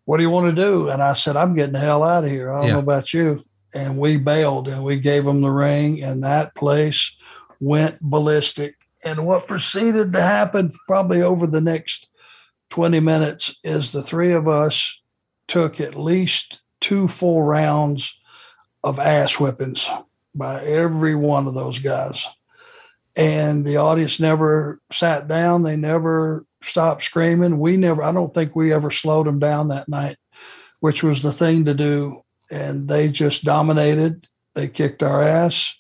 What 0.06 0.18
do 0.18 0.24
you 0.24 0.30
want 0.30 0.56
to 0.56 0.62
do? 0.62 0.90
And 0.90 1.02
I 1.02 1.14
said, 1.14 1.36
I'm 1.38 1.56
getting 1.56 1.74
the 1.74 1.80
hell 1.80 2.04
out 2.04 2.24
of 2.24 2.30
here. 2.32 2.52
I 2.52 2.58
don't 2.60 2.68
Yeah. 2.68 2.74
know 2.74 2.80
about 2.80 3.14
you. 3.14 3.44
And 3.76 3.98
we 3.98 4.18
bailed 4.18 4.68
and 4.68 4.84
we 4.84 5.00
gave 5.00 5.26
them 5.26 5.42
the 5.42 5.52
ring, 5.52 6.02
and 6.02 6.24
that 6.24 6.56
place 6.56 7.16
went 7.60 8.02
ballistic. 8.02 8.76
And 9.04 9.28
what 9.28 9.48
proceeded 9.48 10.14
to 10.14 10.22
happen 10.22 10.72
probably 10.88 11.22
over 11.22 11.46
the 11.46 11.62
next 11.62 12.10
20 12.72 13.00
minutes 13.02 13.56
is 13.64 13.92
the 13.92 14.02
three 14.02 14.32
of 14.32 14.48
us 14.48 15.02
took 15.48 15.80
at 15.80 16.00
least 16.00 16.62
two 16.82 17.08
full 17.08 17.44
rounds 17.44 18.20
of 18.84 18.98
ass 18.98 19.34
whippings 19.34 19.88
by 20.34 20.64
every 20.64 21.14
one 21.16 21.46
of 21.46 21.54
those 21.54 21.78
guys 21.78 22.28
and 23.16 23.66
the 23.66 23.78
audience 23.78 24.20
never 24.20 24.82
sat 24.92 25.28
down. 25.28 25.64
They 25.64 25.78
never 25.78 26.46
stopped 26.62 27.04
screaming. 27.04 27.60
We 27.60 27.78
never, 27.78 28.04
I 28.04 28.12
don't 28.12 28.34
think 28.34 28.56
we 28.56 28.74
ever 28.74 28.92
slowed 28.92 29.28
them 29.28 29.40
down 29.40 29.70
that 29.70 29.88
night, 29.88 30.18
which 30.80 31.02
was 31.02 31.22
the 31.22 31.32
thing 31.32 31.66
to 31.66 31.74
do. 31.74 32.22
And 32.50 32.88
they 32.88 33.10
just 33.10 33.44
dominated. 33.44 34.28
They 34.54 34.68
kicked 34.68 35.04
our 35.04 35.22
ass. 35.22 35.76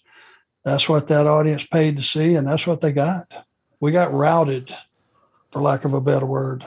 That's 0.63 0.89
what 0.89 1.07
that 1.09 1.28
audience 1.28 1.63
paid 1.66 1.97
to 1.97 2.03
see, 2.03 2.36
and 2.36 2.47
that's 2.47 2.66
what 2.66 2.82
they 2.82 2.91
got. 2.91 3.45
We 3.80 3.91
got 3.91 4.11
routed, 4.13 4.76
for 5.51 5.61
lack 5.61 5.86
of 5.86 5.93
a 5.93 6.01
better 6.01 6.26
word. 6.26 6.66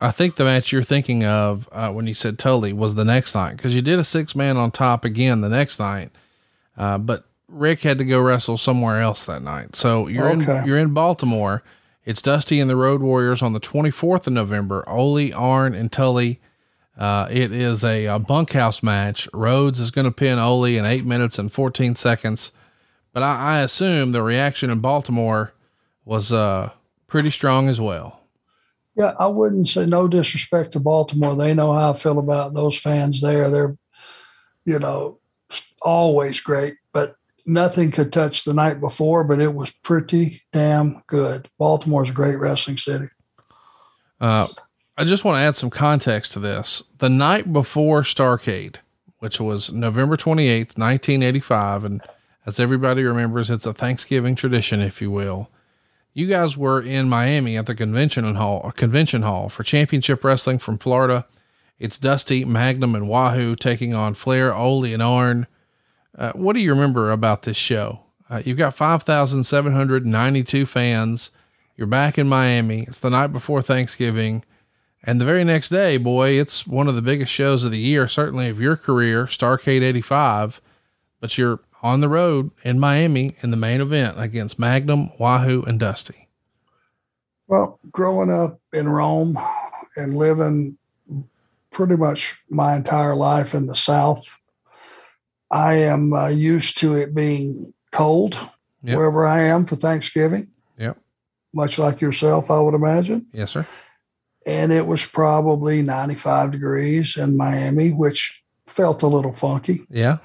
I 0.00 0.10
think 0.10 0.34
the 0.34 0.44
match 0.44 0.72
you're 0.72 0.82
thinking 0.82 1.24
of 1.24 1.68
uh, 1.70 1.92
when 1.92 2.06
you 2.08 2.14
said 2.14 2.38
Tully 2.38 2.72
was 2.72 2.96
the 2.96 3.04
next 3.04 3.34
night 3.34 3.56
because 3.56 3.74
you 3.74 3.80
did 3.82 3.98
a 4.00 4.04
six 4.04 4.34
man 4.34 4.56
on 4.56 4.70
top 4.72 5.04
again 5.04 5.40
the 5.40 5.48
next 5.48 5.78
night, 5.78 6.10
uh, 6.76 6.98
but 6.98 7.24
Ric 7.48 7.82
had 7.82 7.98
to 7.98 8.04
go 8.04 8.20
wrestle 8.20 8.56
somewhere 8.58 9.00
else 9.00 9.24
that 9.26 9.42
night. 9.42 9.76
So 9.76 10.08
you're 10.08 10.28
Okay. 10.30 10.58
in 10.60 10.66
you're 10.66 10.78
in 10.78 10.92
Baltimore. 10.92 11.62
It's 12.04 12.20
Dusty 12.20 12.58
and 12.60 12.68
the 12.68 12.76
Road 12.76 13.00
Warriors 13.00 13.40
on 13.42 13.54
the 13.54 13.60
24th 13.60 14.26
of 14.26 14.32
November. 14.34 14.86
Ole, 14.88 15.32
Arn, 15.32 15.72
and 15.72 15.90
Tully. 15.90 16.40
Uh, 16.96 17.26
it 17.30 17.52
is 17.52 17.84
a, 17.84 18.06
a 18.06 18.18
bunkhouse 18.18 18.82
match. 18.82 19.28
Rhodes 19.32 19.80
is 19.80 19.90
going 19.90 20.04
to 20.04 20.12
pin 20.12 20.38
Ole 20.38 20.64
in 20.64 20.84
eight 20.84 21.04
minutes 21.04 21.38
and 21.38 21.52
14 21.52 21.96
seconds. 21.96 22.52
But 23.12 23.22
I, 23.22 23.56
I 23.56 23.60
assume 23.60 24.12
the 24.12 24.22
reaction 24.22 24.70
in 24.70 24.80
Baltimore 24.80 25.52
was 26.04 26.32
uh, 26.32 26.70
pretty 27.06 27.30
strong 27.30 27.68
as 27.68 27.80
well. 27.80 28.20
Yeah, 28.96 29.14
I 29.18 29.26
wouldn't 29.26 29.68
say 29.68 29.86
no 29.86 30.06
disrespect 30.06 30.72
to 30.72 30.80
Baltimore. 30.80 31.34
They 31.34 31.52
know 31.52 31.72
how 31.72 31.92
I 31.92 31.96
feel 31.96 32.18
about 32.18 32.54
those 32.54 32.76
fans 32.78 33.20
there. 33.20 33.50
They're, 33.50 33.76
you 34.64 34.78
know, 34.78 35.18
always 35.82 36.40
great, 36.40 36.76
but 36.92 37.16
nothing 37.44 37.90
could 37.90 38.12
touch 38.12 38.44
the 38.44 38.54
night 38.54 38.80
before, 38.80 39.24
but 39.24 39.40
it 39.40 39.52
was 39.52 39.70
pretty 39.70 40.42
damn 40.52 41.02
good. 41.08 41.48
Baltimore's 41.58 42.10
a 42.10 42.14
great 42.14 42.36
wrestling 42.36 42.78
city. 42.78 43.08
Uh, 44.20 44.46
I 44.96 45.02
just 45.02 45.24
want 45.24 45.36
to 45.36 45.40
add 45.40 45.56
some 45.56 45.70
context 45.70 46.32
to 46.32 46.38
this. 46.38 46.84
The 46.98 47.08
night 47.08 47.52
before 47.52 48.02
Starcade, 48.02 48.76
which 49.18 49.40
was 49.40 49.72
November 49.72 50.16
28th, 50.16 50.78
1985, 50.78 51.84
and 51.84 52.00
as 52.46 52.60
everybody 52.60 53.02
remembers, 53.02 53.50
it's 53.50 53.66
a 53.66 53.72
Thanksgiving 53.72 54.36
tradition, 54.36 54.80
if 54.80 55.02
you 55.02 55.10
will. 55.10 55.50
You 56.12 56.28
guys 56.28 56.56
were 56.56 56.80
in 56.80 57.08
Miami 57.08 57.56
at 57.56 57.66
the 57.66 57.74
convention 57.74 58.36
hall, 58.36 58.60
a 58.62 58.70
convention 58.70 59.22
hall 59.22 59.48
for 59.48 59.64
championship 59.64 60.22
wrestling 60.22 60.58
from 60.58 60.78
Florida. 60.78 61.26
It's 61.80 61.98
Dusty, 61.98 62.44
Magnum, 62.44 62.94
and 62.94 63.08
Wahoo 63.08 63.56
taking 63.56 63.94
on 63.94 64.14
Flair, 64.14 64.54
Ole, 64.54 64.84
and 64.84 65.02
Arn. 65.02 65.48
Uh, 66.16 66.30
what 66.34 66.54
do 66.54 66.62
you 66.62 66.70
remember 66.70 67.10
about 67.10 67.42
this 67.42 67.56
show? 67.56 68.02
Uh, 68.30 68.42
you've 68.44 68.58
got 68.58 68.76
5,792 68.76 70.66
fans. 70.66 71.32
You're 71.76 71.88
back 71.88 72.16
in 72.16 72.28
Miami. 72.28 72.82
It's 72.82 73.00
the 73.00 73.10
night 73.10 73.32
before 73.32 73.60
Thanksgiving. 73.60 74.44
And 75.06 75.20
the 75.20 75.24
very 75.26 75.44
next 75.44 75.68
day, 75.68 75.98
boy, 75.98 76.30
it's 76.30 76.66
one 76.66 76.88
of 76.88 76.94
the 76.94 77.02
biggest 77.02 77.30
shows 77.30 77.62
of 77.62 77.70
the 77.70 77.78
year, 77.78 78.08
certainly 78.08 78.48
of 78.48 78.58
your 78.60 78.74
career, 78.76 79.26
Starcade 79.26 79.82
85. 79.82 80.62
But 81.20 81.36
you're 81.36 81.60
on 81.82 82.00
the 82.00 82.08
road 82.08 82.50
in 82.62 82.80
Miami 82.80 83.36
in 83.42 83.50
the 83.50 83.56
main 83.58 83.82
event 83.82 84.18
against 84.18 84.58
Magnum, 84.58 85.10
Wahoo, 85.18 85.62
and 85.62 85.78
Dusty. 85.78 86.28
Well, 87.46 87.78
growing 87.92 88.30
up 88.30 88.58
in 88.72 88.88
Rome 88.88 89.38
and 89.96 90.16
living 90.16 90.78
pretty 91.70 91.96
much 91.96 92.42
my 92.48 92.74
entire 92.74 93.14
life 93.14 93.54
in 93.54 93.66
the 93.66 93.74
South, 93.74 94.38
I 95.50 95.74
am 95.74 96.14
uh, 96.14 96.28
used 96.28 96.78
to 96.78 96.96
it 96.96 97.14
being 97.14 97.74
cold 97.92 98.38
Yep. 98.82 98.96
wherever 98.98 99.26
I 99.26 99.42
am 99.42 99.64
for 99.66 99.76
Thanksgiving, 99.76 100.48
Yep. 100.78 100.98
much 101.54 101.78
like 101.78 102.00
yourself, 102.02 102.50
I 102.50 102.60
would 102.60 102.74
imagine. 102.74 103.26
Yes, 103.32 103.50
sir. 103.50 103.66
And 104.46 104.72
it 104.72 104.86
was 104.86 105.04
probably 105.06 105.82
95 105.82 106.50
degrees 106.50 107.16
in 107.16 107.36
Miami, 107.36 107.90
which 107.90 108.42
felt 108.66 109.02
a 109.02 109.06
little 109.08 109.32
funky. 109.32 109.86
Yeah. 109.90 110.18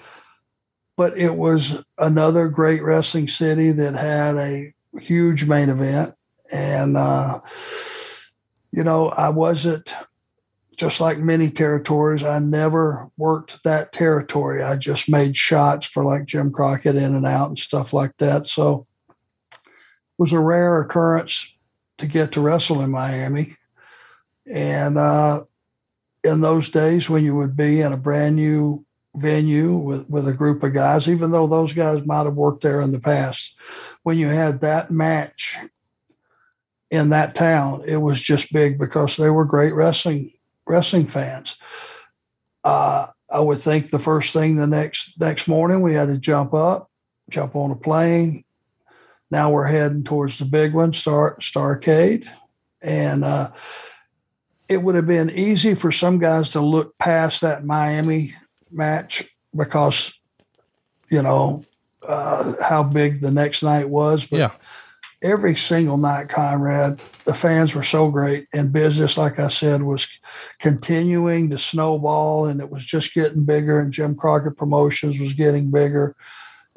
but 0.97 1.17
it 1.17 1.35
was 1.37 1.81
another 1.97 2.49
great 2.49 2.83
wrestling 2.83 3.29
city 3.29 3.71
that 3.71 3.95
had 3.95 4.35
a 4.35 4.73
huge 4.99 5.45
main 5.45 5.69
event. 5.69 6.13
And, 6.51 6.97
uh, 6.97 7.39
you 8.73 8.83
know, 8.83 9.07
I 9.07 9.29
wasn't 9.29 9.93
just 10.75 10.99
like 10.99 11.17
many 11.17 11.49
territories, 11.49 12.23
I 12.23 12.39
never 12.39 13.09
worked 13.17 13.63
that 13.63 13.91
territory. 13.93 14.63
I 14.63 14.75
just 14.77 15.09
made 15.09 15.37
shots 15.37 15.85
for 15.85 16.03
like 16.03 16.25
Jim 16.25 16.51
Crockett 16.51 16.95
in 16.95 17.15
and 17.15 17.25
out 17.25 17.47
and 17.49 17.59
stuff 17.59 17.93
like 17.93 18.15
that. 18.17 18.47
So 18.47 18.85
it 19.53 19.69
was 20.17 20.33
a 20.33 20.39
rare 20.39 20.81
occurrence 20.81 21.53
to 21.97 22.07
get 22.07 22.31
to 22.33 22.41
wrestle 22.41 22.81
in 22.81 22.91
Miami. 22.91 23.55
And 24.49 24.97
uh, 24.97 25.43
in 26.23 26.41
those 26.41 26.69
days 26.69 27.09
when 27.09 27.23
you 27.23 27.35
would 27.35 27.55
be 27.55 27.81
in 27.81 27.93
a 27.93 27.97
brand 27.97 28.35
new 28.35 28.85
venue 29.15 29.75
with, 29.75 30.09
with 30.09 30.27
a 30.27 30.33
group 30.33 30.63
of 30.63 30.73
guys, 30.73 31.07
even 31.07 31.31
though 31.31 31.47
those 31.47 31.73
guys 31.73 32.05
might 32.05 32.25
have 32.25 32.35
worked 32.35 32.63
there 32.63 32.81
in 32.81 32.91
the 32.91 32.99
past, 32.99 33.55
when 34.03 34.17
you 34.17 34.27
had 34.27 34.61
that 34.61 34.91
match 34.91 35.57
in 36.89 37.09
that 37.09 37.35
town, 37.35 37.83
it 37.85 37.97
was 37.97 38.21
just 38.21 38.51
big 38.51 38.79
because 38.79 39.15
they 39.15 39.29
were 39.29 39.45
great 39.45 39.73
wrestling 39.73 40.31
wrestling 40.65 41.07
fans. 41.07 41.55
Uh, 42.63 43.07
I 43.31 43.39
would 43.39 43.59
think 43.59 43.89
the 43.89 43.99
first 43.99 44.33
thing 44.33 44.55
the 44.55 44.67
next 44.67 45.19
next 45.19 45.47
morning 45.47 45.81
we 45.81 45.93
had 45.93 46.07
to 46.07 46.17
jump 46.17 46.53
up, 46.53 46.89
jump 47.29 47.55
on 47.55 47.71
a 47.71 47.75
plane. 47.75 48.43
Now 49.31 49.51
we're 49.51 49.65
heading 49.65 50.03
towards 50.03 50.39
the 50.39 50.45
big 50.45 50.73
one, 50.73 50.93
Star 50.93 51.37
Starcade, 51.37 52.27
and 52.81 53.23
uh, 53.23 53.51
it 54.69 54.81
would 54.81 54.95
have 54.95 55.07
been 55.07 55.31
easy 55.31 55.73
for 55.73 55.91
some 55.91 56.19
guys 56.19 56.51
to 56.51 56.61
look 56.61 56.97
past 56.99 57.41
that 57.41 57.65
Miami 57.65 58.35
match 58.71 59.23
because 59.55 60.13
you 61.09 61.21
know 61.21 61.65
uh, 62.07 62.53
how 62.61 62.83
big 62.83 63.21
the 63.21 63.31
next 63.31 63.63
night 63.63 63.89
was. 63.89 64.25
But 64.25 64.37
Yeah. 64.39 64.51
every 65.21 65.55
single 65.55 65.97
night, 65.97 66.29
Conrad, 66.29 67.01
the 67.25 67.33
fans 67.33 67.75
were 67.75 67.83
so 67.83 68.09
great, 68.09 68.47
and 68.53 68.71
business, 68.71 69.17
like 69.17 69.39
I 69.39 69.49
said, 69.49 69.81
was 69.83 70.07
continuing 70.59 71.49
to 71.49 71.57
snowball, 71.57 72.45
and 72.45 72.61
it 72.61 72.69
was 72.69 72.85
just 72.85 73.13
getting 73.13 73.43
bigger. 73.43 73.79
And 73.79 73.91
Jim 73.91 74.15
Crockett 74.15 74.55
Promotions 74.55 75.19
was 75.19 75.33
getting 75.33 75.71
bigger. 75.71 76.15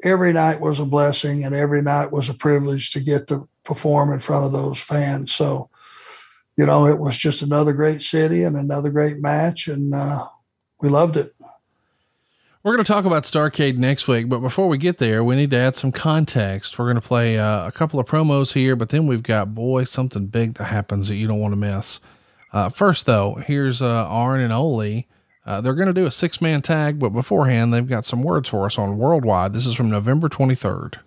Every 0.03 0.33
night 0.33 0.59
was 0.59 0.79
a 0.79 0.85
blessing, 0.85 1.45
and 1.45 1.55
every 1.55 1.81
night 1.81 2.11
was 2.11 2.27
a 2.27 2.33
privilege 2.33 2.91
to 2.91 2.99
get 2.99 3.27
to 3.27 3.47
perform 3.63 4.11
in 4.11 4.19
front 4.19 4.45
of 4.45 4.51
those 4.51 4.79
fans. 4.79 5.31
So, 5.31 5.69
you 6.55 6.65
know, 6.65 6.87
it 6.87 6.99
was 6.99 7.17
just 7.17 7.41
another 7.41 7.73
great 7.73 8.01
city 8.01 8.43
and 8.43 8.55
another 8.55 8.89
great 8.89 9.19
match, 9.19 9.67
and 9.67 9.93
uh, 9.93 10.27
we 10.81 10.89
loved 10.89 11.17
it. 11.17 11.35
We're 12.63 12.73
going 12.73 12.85
to 12.85 12.91
talk 12.91 13.03
about 13.03 13.23
Starcade 13.23 13.77
next 13.77 14.07
week, 14.07 14.29
but 14.29 14.39
before 14.39 14.69
we 14.69 14.77
get 14.77 14.97
there, 14.97 15.21
we 15.21 15.35
need 15.35 15.51
to 15.51 15.57
add 15.57 15.75
some 15.75 15.91
context. 15.91 16.79
We're 16.79 16.85
going 16.85 17.01
to 17.01 17.05
play 17.05 17.37
uh, 17.37 17.67
a 17.67 17.73
couple 17.73 17.99
of 17.99 18.07
promos 18.07 18.53
here, 18.53 18.77
but 18.77 18.87
then 18.87 19.05
we've 19.05 19.23
got, 19.23 19.53
boy, 19.53 19.83
something 19.83 20.27
big 20.27 20.53
that 20.53 20.65
happens 20.65 21.09
that 21.09 21.15
you 21.15 21.27
don't 21.27 21.41
want 21.41 21.51
to 21.51 21.57
miss. 21.57 21.99
Uh, 22.53 22.69
first, 22.69 23.05
though, 23.05 23.35
here's 23.35 23.81
uh, 23.81 24.07
Arn 24.07 24.39
and 24.39 24.53
Ole. 24.53 25.03
Uh, 25.45 25.59
they're 25.59 25.73
going 25.73 25.87
to 25.87 25.93
do 25.93 26.05
a 26.05 26.11
six 26.11 26.39
man 26.39 26.61
tag, 26.61 26.99
but 26.99 27.09
beforehand, 27.09 27.73
they've 27.73 27.85
got 27.85 28.05
some 28.05 28.23
words 28.23 28.47
for 28.47 28.65
us 28.65 28.77
on 28.77 28.97
Worldwide. 28.97 29.51
This 29.51 29.65
is 29.65 29.73
from 29.73 29.89
November 29.89 30.29
23rd. 30.29 30.99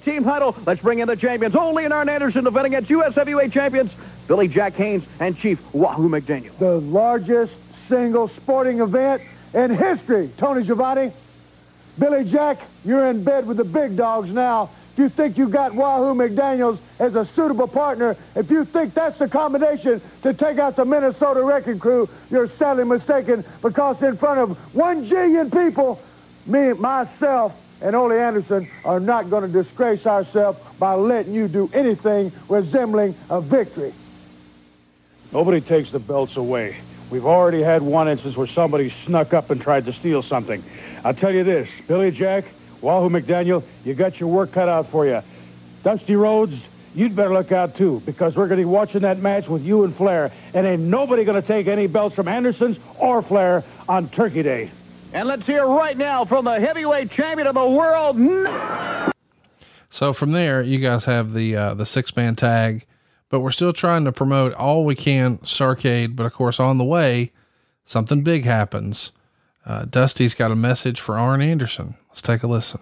Team 0.00 0.24
title. 0.24 0.56
Let's 0.64 0.80
bring 0.80 1.00
in 1.00 1.06
the 1.06 1.16
champions. 1.16 1.54
Ole 1.54 1.76
and 1.80 1.92
Arn 1.92 2.08
Anderson 2.08 2.44
defending 2.44 2.72
against 2.72 2.88
U.S. 2.88 3.14
heavyweight 3.14 3.52
champions 3.52 3.94
Billy 4.26 4.48
Jack 4.48 4.72
Haynes 4.76 5.06
and 5.20 5.36
Chief 5.36 5.62
Wahoo 5.74 6.08
McDaniel. 6.08 6.56
The 6.56 6.80
largest 6.80 7.52
single 7.88 8.28
sporting 8.28 8.80
event 8.80 9.20
in 9.52 9.68
history, 9.68 10.30
Tony 10.38 10.64
Schiavone. 10.64 11.12
Billy 11.98 12.24
Jack, 12.24 12.56
you're 12.86 13.04
in 13.08 13.22
bed 13.22 13.46
with 13.46 13.58
the 13.58 13.64
big 13.64 13.94
dogs 13.94 14.32
now. 14.32 14.70
Do 14.96 15.02
you 15.02 15.10
think 15.10 15.36
you've 15.36 15.50
got 15.50 15.74
Wahoo 15.74 16.14
McDaniels 16.14 16.78
as 16.98 17.14
a 17.14 17.26
suitable 17.26 17.68
partner, 17.68 18.16
if 18.34 18.50
you 18.50 18.64
think 18.64 18.94
that's 18.94 19.18
the 19.18 19.28
combination 19.28 20.00
to 20.22 20.32
take 20.32 20.58
out 20.58 20.74
the 20.74 20.86
Minnesota 20.86 21.42
Wrecking 21.42 21.78
Crew, 21.78 22.08
you're 22.30 22.48
sadly 22.48 22.84
mistaken 22.84 23.44
because 23.60 24.02
in 24.02 24.16
front 24.16 24.40
of 24.40 24.74
one 24.74 25.04
jillion 25.04 25.52
people, 25.52 26.00
me, 26.46 26.72
myself, 26.72 27.58
and 27.82 27.96
Ole 27.96 28.12
Anderson 28.12 28.68
are 28.84 29.00
not 29.00 29.28
going 29.28 29.42
to 29.42 29.48
disgrace 29.48 30.06
ourselves 30.06 30.58
by 30.78 30.94
letting 30.94 31.34
you 31.34 31.48
do 31.48 31.70
anything 31.74 32.32
resembling 32.48 33.14
a 33.28 33.40
victory. 33.40 33.92
Nobody 35.32 35.60
takes 35.60 35.90
the 35.90 35.98
belts 35.98 36.36
away. 36.36 36.76
We've 37.10 37.26
already 37.26 37.62
had 37.62 37.82
one 37.82 38.08
instance 38.08 38.36
where 38.36 38.46
somebody 38.46 38.90
snuck 39.04 39.34
up 39.34 39.50
and 39.50 39.60
tried 39.60 39.84
to 39.86 39.92
steal 39.92 40.22
something. 40.22 40.62
I'll 41.04 41.14
tell 41.14 41.32
you 41.32 41.44
this, 41.44 41.68
Billy 41.88 42.10
Jack, 42.10 42.44
Wahoo 42.80 43.10
McDaniel, 43.10 43.62
you 43.84 43.94
got 43.94 44.20
your 44.20 44.28
work 44.28 44.52
cut 44.52 44.68
out 44.68 44.86
for 44.86 45.06
you. 45.06 45.20
Dusty 45.82 46.16
Rhodes, 46.16 46.56
you'd 46.94 47.16
better 47.16 47.32
look 47.32 47.52
out 47.52 47.74
too, 47.74 48.00
because 48.06 48.36
we're 48.36 48.46
going 48.46 48.60
to 48.60 48.66
be 48.66 48.70
watching 48.70 49.00
that 49.00 49.18
match 49.18 49.48
with 49.48 49.64
you 49.64 49.84
and 49.84 49.94
Flair, 49.94 50.30
and 50.54 50.66
ain't 50.66 50.82
nobody 50.82 51.24
going 51.24 51.40
to 51.40 51.46
take 51.46 51.66
any 51.66 51.86
belts 51.86 52.14
from 52.14 52.28
Anderson's 52.28 52.78
or 52.98 53.20
Flair 53.20 53.64
on 53.88 54.08
Turkey 54.08 54.42
Day. 54.42 54.70
And 55.14 55.28
let's 55.28 55.46
hear 55.46 55.66
right 55.66 55.96
now 55.96 56.24
from 56.24 56.46
the 56.46 56.58
heavyweight 56.58 57.10
champion 57.10 57.46
of 57.46 57.54
the 57.54 57.68
world. 57.68 58.16
So 59.90 60.14
from 60.14 60.32
there, 60.32 60.62
you 60.62 60.78
guys 60.78 61.04
have 61.04 61.34
the 61.34 61.54
uh, 61.54 61.74
the 61.74 61.84
six 61.84 62.16
man 62.16 62.34
tag, 62.34 62.86
but 63.28 63.40
we're 63.40 63.50
still 63.50 63.74
trying 63.74 64.04
to 64.04 64.12
promote 64.12 64.54
all 64.54 64.84
we 64.86 64.94
can 64.94 65.36
Starcade. 65.38 66.16
But 66.16 66.24
of 66.24 66.32
course, 66.32 66.58
on 66.58 66.78
the 66.78 66.84
way, 66.84 67.32
something 67.84 68.22
big 68.22 68.44
happens. 68.44 69.12
Uh, 69.66 69.84
Dusty's 69.84 70.34
got 70.34 70.50
a 70.50 70.56
message 70.56 70.98
for 70.98 71.18
Arn 71.18 71.42
Anderson. 71.42 71.96
Let's 72.08 72.22
take 72.22 72.42
a 72.42 72.46
listen. 72.46 72.80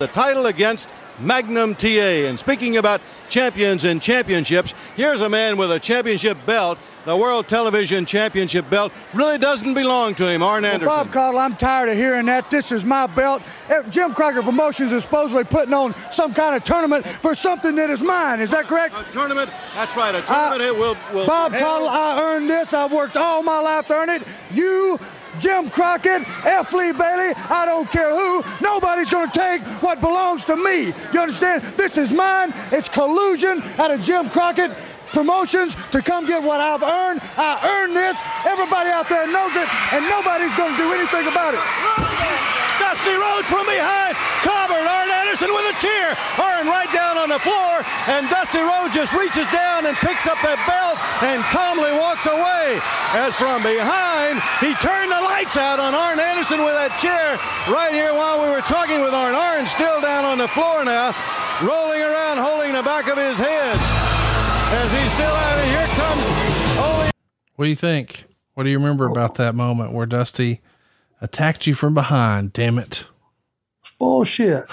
The 0.00 0.06
title 0.06 0.46
against 0.46 0.88
Magnum 1.18 1.74
TA. 1.74 2.24
And 2.26 2.38
speaking 2.38 2.78
about 2.78 3.02
champions 3.28 3.84
and 3.84 4.00
championships, 4.00 4.72
here's 4.96 5.20
a 5.20 5.28
man 5.28 5.58
with 5.58 5.70
a 5.70 5.78
championship 5.78 6.38
belt. 6.46 6.78
The 7.04 7.14
World 7.14 7.48
Television 7.48 8.06
Championship 8.06 8.70
belt 8.70 8.94
really 9.12 9.36
doesn't 9.36 9.74
belong 9.74 10.14
to 10.14 10.26
him, 10.26 10.42
Arn 10.42 10.64
Anderson. 10.64 10.86
Well, 10.86 11.04
Bob 11.04 11.12
Caudle, 11.12 11.38
I'm 11.38 11.54
tired 11.54 11.90
of 11.90 11.98
hearing 11.98 12.24
that. 12.26 12.50
This 12.50 12.72
is 12.72 12.86
my 12.86 13.08
belt. 13.08 13.42
Eh, 13.68 13.82
Jim 13.90 14.14
Crockett 14.14 14.42
Promotions 14.42 14.90
is 14.90 15.02
supposedly 15.02 15.44
putting 15.44 15.74
on 15.74 15.94
some 16.10 16.32
kind 16.32 16.56
of 16.56 16.64
tournament 16.64 17.06
for 17.06 17.34
something 17.34 17.74
that 17.76 17.90
is 17.90 18.02
mine. 18.02 18.40
Is 18.40 18.52
that 18.52 18.68
correct? 18.68 18.98
A 18.98 19.12
tournament? 19.12 19.50
That's 19.74 19.94
right. 19.98 20.14
A 20.14 20.22
tournament. 20.22 20.62
it 20.62 20.74
will. 20.74 20.96
will 21.12 21.26
Bob 21.26 21.52
Caudle, 21.52 21.90
I 21.90 22.22
earned 22.22 22.48
this. 22.48 22.72
I've 22.72 22.90
worked 22.92 23.18
all 23.18 23.42
my 23.42 23.60
life 23.60 23.86
to 23.88 23.94
earn 23.94 24.08
it. 24.08 24.22
You. 24.50 24.98
Jim 25.38 25.70
Crockett, 25.70 26.22
F. 26.44 26.72
Lee 26.72 26.92
Bailey, 26.92 27.34
I 27.48 27.64
don't 27.66 27.90
care 27.90 28.10
who, 28.10 28.42
nobody's 28.60 29.10
gonna 29.10 29.30
take 29.32 29.62
what 29.82 30.00
belongs 30.00 30.44
to 30.46 30.56
me. 30.56 30.92
You 31.12 31.20
understand? 31.20 31.62
This 31.76 31.96
is 31.96 32.10
mine. 32.10 32.52
It's 32.72 32.88
collusion 32.88 33.62
out 33.78 33.90
of 33.90 34.00
Jim 34.00 34.28
Crockett 34.30 34.76
promotions 35.12 35.76
to 35.90 36.02
come 36.02 36.26
get 36.26 36.42
what 36.42 36.60
I've 36.60 36.82
earned. 36.82 37.20
I 37.36 37.58
earned 37.66 37.96
this. 37.96 38.16
Everybody 38.46 38.90
out 38.90 39.08
there 39.08 39.26
knows 39.26 39.54
it, 39.56 39.68
and 39.94 40.08
nobody's 40.08 40.54
gonna 40.56 40.76
do 40.76 40.92
anything 40.92 41.26
about 41.26 41.54
it. 41.54 42.29
Dusty 43.00 43.16
Rhodes 43.16 43.48
from 43.48 43.64
behind. 43.64 44.12
Clobbered 44.44 44.84
Arn 44.84 45.08
Anderson 45.08 45.48
with 45.56 45.72
a 45.72 45.76
cheer. 45.80 46.12
Arn 46.36 46.68
right 46.68 46.92
down 46.92 47.16
on 47.16 47.32
the 47.32 47.40
floor. 47.40 47.80
And 48.12 48.28
Dusty 48.28 48.60
Rhodes 48.60 48.92
just 48.92 49.16
reaches 49.16 49.48
down 49.48 49.88
and 49.88 49.96
picks 50.04 50.28
up 50.28 50.36
that 50.44 50.60
belt 50.68 51.00
and 51.24 51.40
calmly 51.48 51.96
walks 51.96 52.28
away. 52.28 52.76
As 53.16 53.40
from 53.40 53.64
behind, 53.64 54.36
he 54.60 54.76
turned 54.84 55.08
the 55.08 55.16
lights 55.16 55.56
out 55.56 55.80
on 55.80 55.96
Arn 55.96 56.20
Anderson 56.20 56.60
with 56.60 56.76
that 56.76 56.92
chair 57.00 57.40
right 57.72 57.96
here 57.96 58.12
while 58.12 58.44
we 58.44 58.52
were 58.52 58.60
talking 58.68 59.00
with 59.00 59.16
Arn. 59.16 59.32
Arn 59.32 59.64
still 59.64 60.04
down 60.04 60.28
on 60.28 60.36
the 60.36 60.48
floor 60.52 60.84
now, 60.84 61.16
rolling 61.64 62.04
around, 62.04 62.36
holding 62.36 62.76
the 62.76 62.84
back 62.84 63.08
of 63.08 63.16
his 63.16 63.40
head. 63.40 63.80
As 64.76 64.92
he's 64.92 65.12
still 65.16 65.32
out, 65.32 65.56
here 65.72 65.88
comes 65.96 66.24
Ole 66.76 67.08
What 67.56 67.64
do 67.64 67.70
you 67.72 67.80
think? 67.80 68.28
What 68.52 68.64
do 68.64 68.68
you 68.68 68.76
remember 68.76 69.08
about 69.08 69.40
that 69.40 69.54
moment 69.56 69.96
where 69.96 70.04
Dusty 70.04 70.60
attacked 71.20 71.66
you 71.66 71.74
from 71.74 71.94
behind? 71.94 72.52
Damn 72.52 72.78
it. 72.78 73.06
Bullshit. 73.98 74.64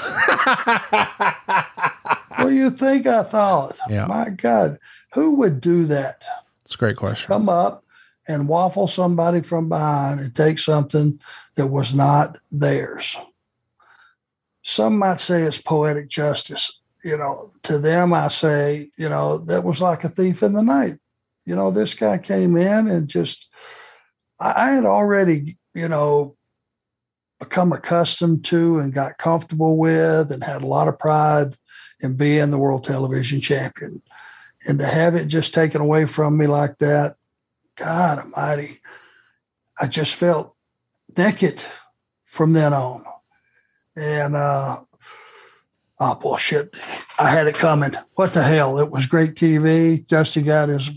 what 2.38 2.48
do 2.48 2.52
you 2.52 2.70
think 2.70 3.06
I 3.08 3.24
thought? 3.24 3.78
Yeah. 3.90 4.06
My 4.06 4.30
God, 4.30 4.80
who 5.14 5.36
would 5.36 5.60
do 5.60 5.86
that? 5.86 6.24
It's 6.64 6.76
a 6.76 6.78
great 6.78 6.96
question. 6.96 7.28
Come 7.28 7.50
up 7.50 7.84
and 8.28 8.48
waffle 8.48 8.88
somebody 8.88 9.42
from 9.42 9.68
behind 9.70 10.22
and 10.22 10.34
take 10.34 10.60
something 10.60 11.20
that 11.56 11.68
was 11.68 11.94
not 11.94 12.38
theirs. 12.52 13.18
Some 14.62 14.98
might 14.98 15.20
say 15.20 15.44
it's 15.44 15.62
poetic 15.62 16.08
justice. 16.10 16.80
You 17.04 17.18
know, 17.18 17.52
to 17.64 17.80
them, 17.80 18.14
I 18.14 18.30
say, 18.30 18.92
you 18.98 19.10
know, 19.10 19.40
that 19.40 19.64
was 19.64 19.82
like 19.82 20.04
a 20.04 20.10
thief 20.10 20.44
in 20.44 20.54
the 20.54 20.64
night. 20.64 21.00
You 21.46 21.56
know, 21.56 21.72
this 21.72 21.94
guy 21.94 22.18
came 22.18 22.58
in 22.58 22.88
and 22.88 23.08
just, 23.08 23.48
I, 24.40 24.54
I 24.58 24.70
had 24.72 24.86
already, 24.86 25.58
you 25.74 25.88
know, 25.88 26.37
become 27.40 27.72
accustomed 27.72 28.44
to 28.46 28.80
and 28.80 28.94
got 28.94 29.18
comfortable 29.18 29.78
with 29.78 30.32
and 30.32 30.44
had 30.44 30.62
a 30.62 30.68
lot 30.68 30.88
of 30.88 30.98
pride 31.00 31.58
in 32.00 32.16
being 32.16 32.50
the 32.50 32.58
world 32.58 32.84
television 32.84 33.42
champion. 33.42 34.02
And 34.68 34.80
to 34.80 34.86
have 34.86 35.16
it 35.16 35.28
just 35.28 35.54
taken 35.54 35.82
away 35.82 36.06
from 36.06 36.38
me 36.38 36.48
like 36.48 36.78
that, 36.80 37.16
God 37.76 38.20
Almighty, 38.20 38.80
I 39.80 39.88
just 39.88 40.16
felt 40.16 40.56
naked 41.16 41.64
from 42.26 42.54
then 42.54 42.74
on. 42.74 43.06
And 43.96 44.36
uh 44.36 44.82
oh 46.00 46.16
bullshit. 46.16 46.76
I 47.20 47.30
had 47.30 47.48
it 47.48 47.56
coming. 47.56 47.94
What 48.16 48.34
the 48.34 48.44
hell? 48.44 48.80
It 48.80 48.92
was 48.92 49.06
great 49.06 49.36
TV. 49.36 50.06
Dusty 50.06 50.42
got 50.42 50.70
his 50.70 50.90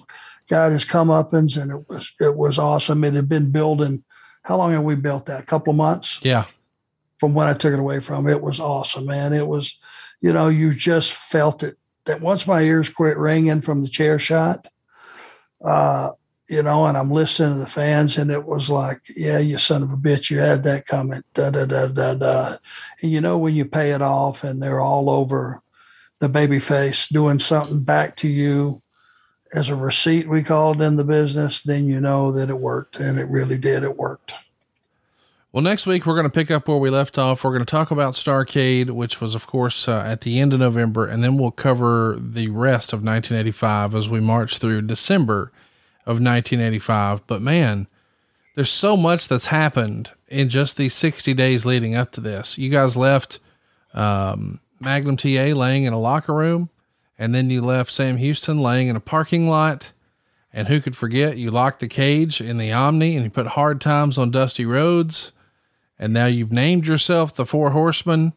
got 0.49 0.73
his 0.73 0.85
comeuppance 0.85 1.61
and 1.61 1.71
it 1.71 1.89
was 1.89 2.13
it 2.21 2.37
was 2.37 2.59
awesome. 2.59 3.05
It 3.05 3.15
had 3.15 3.29
been 3.29 3.51
building. 3.51 4.05
How 4.43 4.57
long 4.57 4.73
have 4.73 4.83
we 4.83 4.95
built 4.95 5.27
that? 5.27 5.43
A 5.43 5.47
couple 5.47 5.71
of 5.71 5.77
months? 5.77 6.19
Yeah. 6.23 6.45
from 7.19 7.35
when 7.35 7.47
I 7.47 7.53
took 7.53 7.75
it 7.75 7.79
away 7.79 8.01
from. 8.01 8.27
It 8.29 8.41
was 8.41 8.59
awesome, 8.61 9.05
man. 9.05 9.33
It 9.35 9.47
was, 9.47 9.79
you 10.23 10.33
know, 10.33 10.49
you 10.49 10.73
just 10.75 11.13
felt 11.13 11.63
it. 11.63 11.77
That 12.07 12.23
once 12.23 12.47
my 12.47 12.63
ears 12.63 12.89
quit 12.89 13.19
ringing 13.19 13.61
from 13.61 13.83
the 13.83 13.89
chair 13.89 14.19
shot, 14.19 14.67
uh, 15.63 16.13
you 16.49 16.63
know, 16.63 16.87
and 16.87 16.97
I'm 16.97 17.11
listening 17.11 17.55
to 17.55 17.61
the 17.61 17.71
fans, 17.71 18.17
and 18.17 18.31
it 18.31 18.45
was 18.45 18.71
like, 18.71 19.03
yeah, 19.15 19.39
you 19.39 19.59
son 19.59 19.83
of 19.83 19.93
a 19.93 19.97
bitch, 19.97 20.31
you 20.31 20.39
had 20.39 20.65
that 20.65 20.87
coming, 20.87 21.23
da 21.35 21.51
da 21.51 21.67
da 21.67 21.87
da 21.87 22.15
da. 22.15 22.57
And 23.03 23.13
you 23.13 23.21
know 23.21 23.37
when 23.39 23.55
you 23.55 23.67
pay 23.67 23.93
it 23.93 24.03
off, 24.03 24.43
and 24.43 24.61
they're 24.61 24.81
all 24.81 25.11
over 25.11 25.61
the 26.19 26.29
baby 26.29 26.59
face 26.59 27.07
doing 27.07 27.39
something 27.39 27.81
back 27.85 28.17
to 28.17 28.29
you 28.29 28.83
as 29.53 29.69
a 29.69 29.75
receipt, 29.75 30.29
we 30.29 30.43
called 30.43 30.81
in 30.81 30.97
the 30.97 31.05
business, 31.05 31.61
then 31.63 31.87
you 31.87 32.01
know 32.01 32.33
that 32.33 32.51
it 32.51 32.59
worked, 32.59 33.01
and 33.01 33.19
it 33.19 33.29
really 33.29 33.59
did. 33.59 33.83
It 33.83 33.97
worked. 33.97 34.35
Well, 35.53 35.65
next 35.65 35.85
week 35.85 36.07
we're 36.07 36.15
going 36.15 36.29
to 36.29 36.31
pick 36.31 36.49
up 36.49 36.69
where 36.69 36.77
we 36.77 36.91
left 36.91 37.19
off. 37.19 37.43
We're 37.43 37.51
going 37.51 37.65
to 37.65 37.65
talk 37.65 37.91
about 37.91 38.15
Starcade, 38.15 38.91
which 38.91 39.21
was, 39.21 39.35
of 39.35 39.49
course, 39.49 39.89
uh, 39.89 40.01
at 40.07 40.21
the 40.21 40.39
end 40.39 40.53
of 40.53 40.61
November, 40.61 41.07
and 41.07 41.25
then 41.25 41.37
we'll 41.37 41.51
cover 41.51 42.17
the 42.17 42.49
rest 42.49 42.93
of 42.93 43.03
1985 43.03 43.97
as 43.97 44.09
we 44.09 44.21
march 44.21 44.59
through 44.59 44.83
December 44.83 45.51
of 46.07 46.23
1985. 46.23 47.27
But 47.27 47.43
man, 47.43 47.89
there's 48.55 48.71
so 48.71 48.97
much 48.97 49.27
that's 49.27 49.47
happened 49.47 50.13
in 50.29 50.49
just 50.49 50.77
these 50.77 50.95
60 50.95 51.35
days 51.35 51.67
leading 51.67 51.97
up 51.97 52.13
to 52.13 52.21
this. 52.21 52.57
You 52.57 52.71
guys 52.71 52.97
left 52.97 53.41
um, 53.93 54.61
Magnum 54.79 55.17
TA 55.17 55.53
laying 55.55 55.83
in 55.83 55.93
a 55.93 56.01
locker 56.01 56.33
room, 56.33 56.71
and 57.21 57.35
then 57.35 57.51
you 57.51 57.61
left 57.61 57.93
Sam 57.93 58.17
Houston 58.17 58.59
laying 58.59 58.89
in 58.89 58.97
a 58.97 59.01
parking 59.01 59.47
lot. 59.49 59.93
And 60.53 60.67
who 60.67 60.81
could 60.81 60.97
forget 60.97 61.37
you 61.37 61.53
locked 61.53 61.79
the 61.79 61.87
cage 61.87 62.41
in 62.41 62.59
the 62.59 62.73
Omni 62.73 63.15
and 63.15 63.25
you 63.25 63.31
put 63.31 63.49
hard 63.49 63.81
times 63.81 64.19
on 64.19 64.33
Dusty 64.33 64.65
Rhodes. 64.65 65.31
And 65.99 66.13
now 66.13 66.27
you've 66.27 66.51
named 66.51 66.87
yourself 66.87 67.37
the 67.37 67.47
Four 67.47 67.71
Horsemen. 67.71 68.33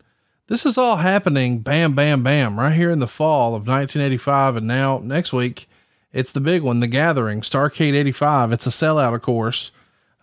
This 0.48 0.66
is 0.66 0.78
all 0.78 0.98
happening 0.98 1.60
bam, 1.60 1.96
bam, 1.96 2.22
bam, 2.22 2.60
right 2.60 2.76
here 2.76 2.92
in 2.92 3.00
the 3.00 3.08
fall 3.08 3.56
of 3.56 3.66
1985. 3.66 4.58
And 4.58 4.68
now 4.68 5.00
next 5.02 5.32
week, 5.32 5.68
it's 6.12 6.34
the 6.34 6.42
big 6.42 6.62
one, 6.62 6.82
The 6.82 6.88
Gathering, 6.88 7.42
Starcade 7.42 7.94
85. 7.94 8.52
It's 8.52 8.68
a 8.68 8.70
sellout, 8.70 9.16
of 9.16 9.22
course. 9.24 9.72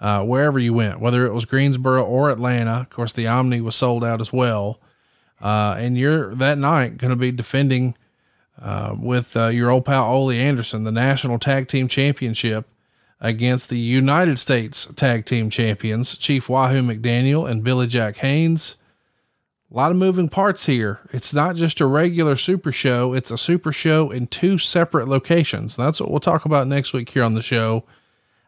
uh, 0.01 0.25
wherever 0.25 0.59
you 0.59 0.73
went, 0.73 1.01
whether 1.01 1.27
it 1.27 1.33
was 1.33 1.45
Greensboro 1.45 2.03
or 2.03 2.31
Atlanta. 2.31 2.81
Of 2.81 2.91
course, 2.91 3.13
the 3.13 3.27
Omni 3.27 3.61
was 3.61 3.77
sold 3.77 4.03
out 4.03 4.21
as 4.21 4.33
well. 4.33 4.81
Uh, 5.41 5.75
and 5.79 5.97
you're 5.97 6.35
that 6.35 6.59
night 6.59 6.99
going 6.99 7.11
to 7.11 7.17
be 7.17 7.33
defending 7.33 7.97
uh, 8.61 8.95
with 8.99 9.37
uh, 9.37 9.47
your 9.47 9.71
old 9.71 9.85
pal 9.85 10.13
Ole 10.13 10.31
Anderson, 10.31 10.85
the 10.85 10.93
National 10.93 11.39
Tag 11.39 11.69
Team 11.69 11.89
Championship 11.89 12.67
against 13.21 13.71
the 13.71 13.79
United 13.79 14.39
States 14.39 14.89
Tag 14.97 15.25
Team 15.27 15.51
Champions, 15.51 16.17
Chief 16.17 16.49
Wahoo 16.49 16.83
McDaniel 16.83 17.49
and 17.49 17.65
Billy 17.65 17.87
Jack 17.87 18.17
Haynes. 18.19 18.77
A 19.71 19.77
lot 19.77 19.93
of 19.93 19.99
moving 19.99 20.29
parts 20.29 20.67
here. 20.67 20.99
It's 21.13 21.33
not 21.33 21.55
just 21.55 21.81
a 21.81 21.87
regular 21.87 22.35
super 22.35 22.73
show, 22.73 23.13
it's 23.13 23.31
a 23.31 23.39
super 23.39 23.73
show 23.73 24.11
in 24.11 24.27
two 24.27 24.59
separate 24.59 25.07
locations. 25.07 25.77
That's 25.77 26.01
what 26.01 26.11
we'll 26.11 26.21
talk 26.21 26.45
about 26.45 26.67
next 26.67 26.93
week 26.93 27.11
here 27.11 27.23
on 27.23 27.35
the 27.35 27.43
show. 27.43 27.85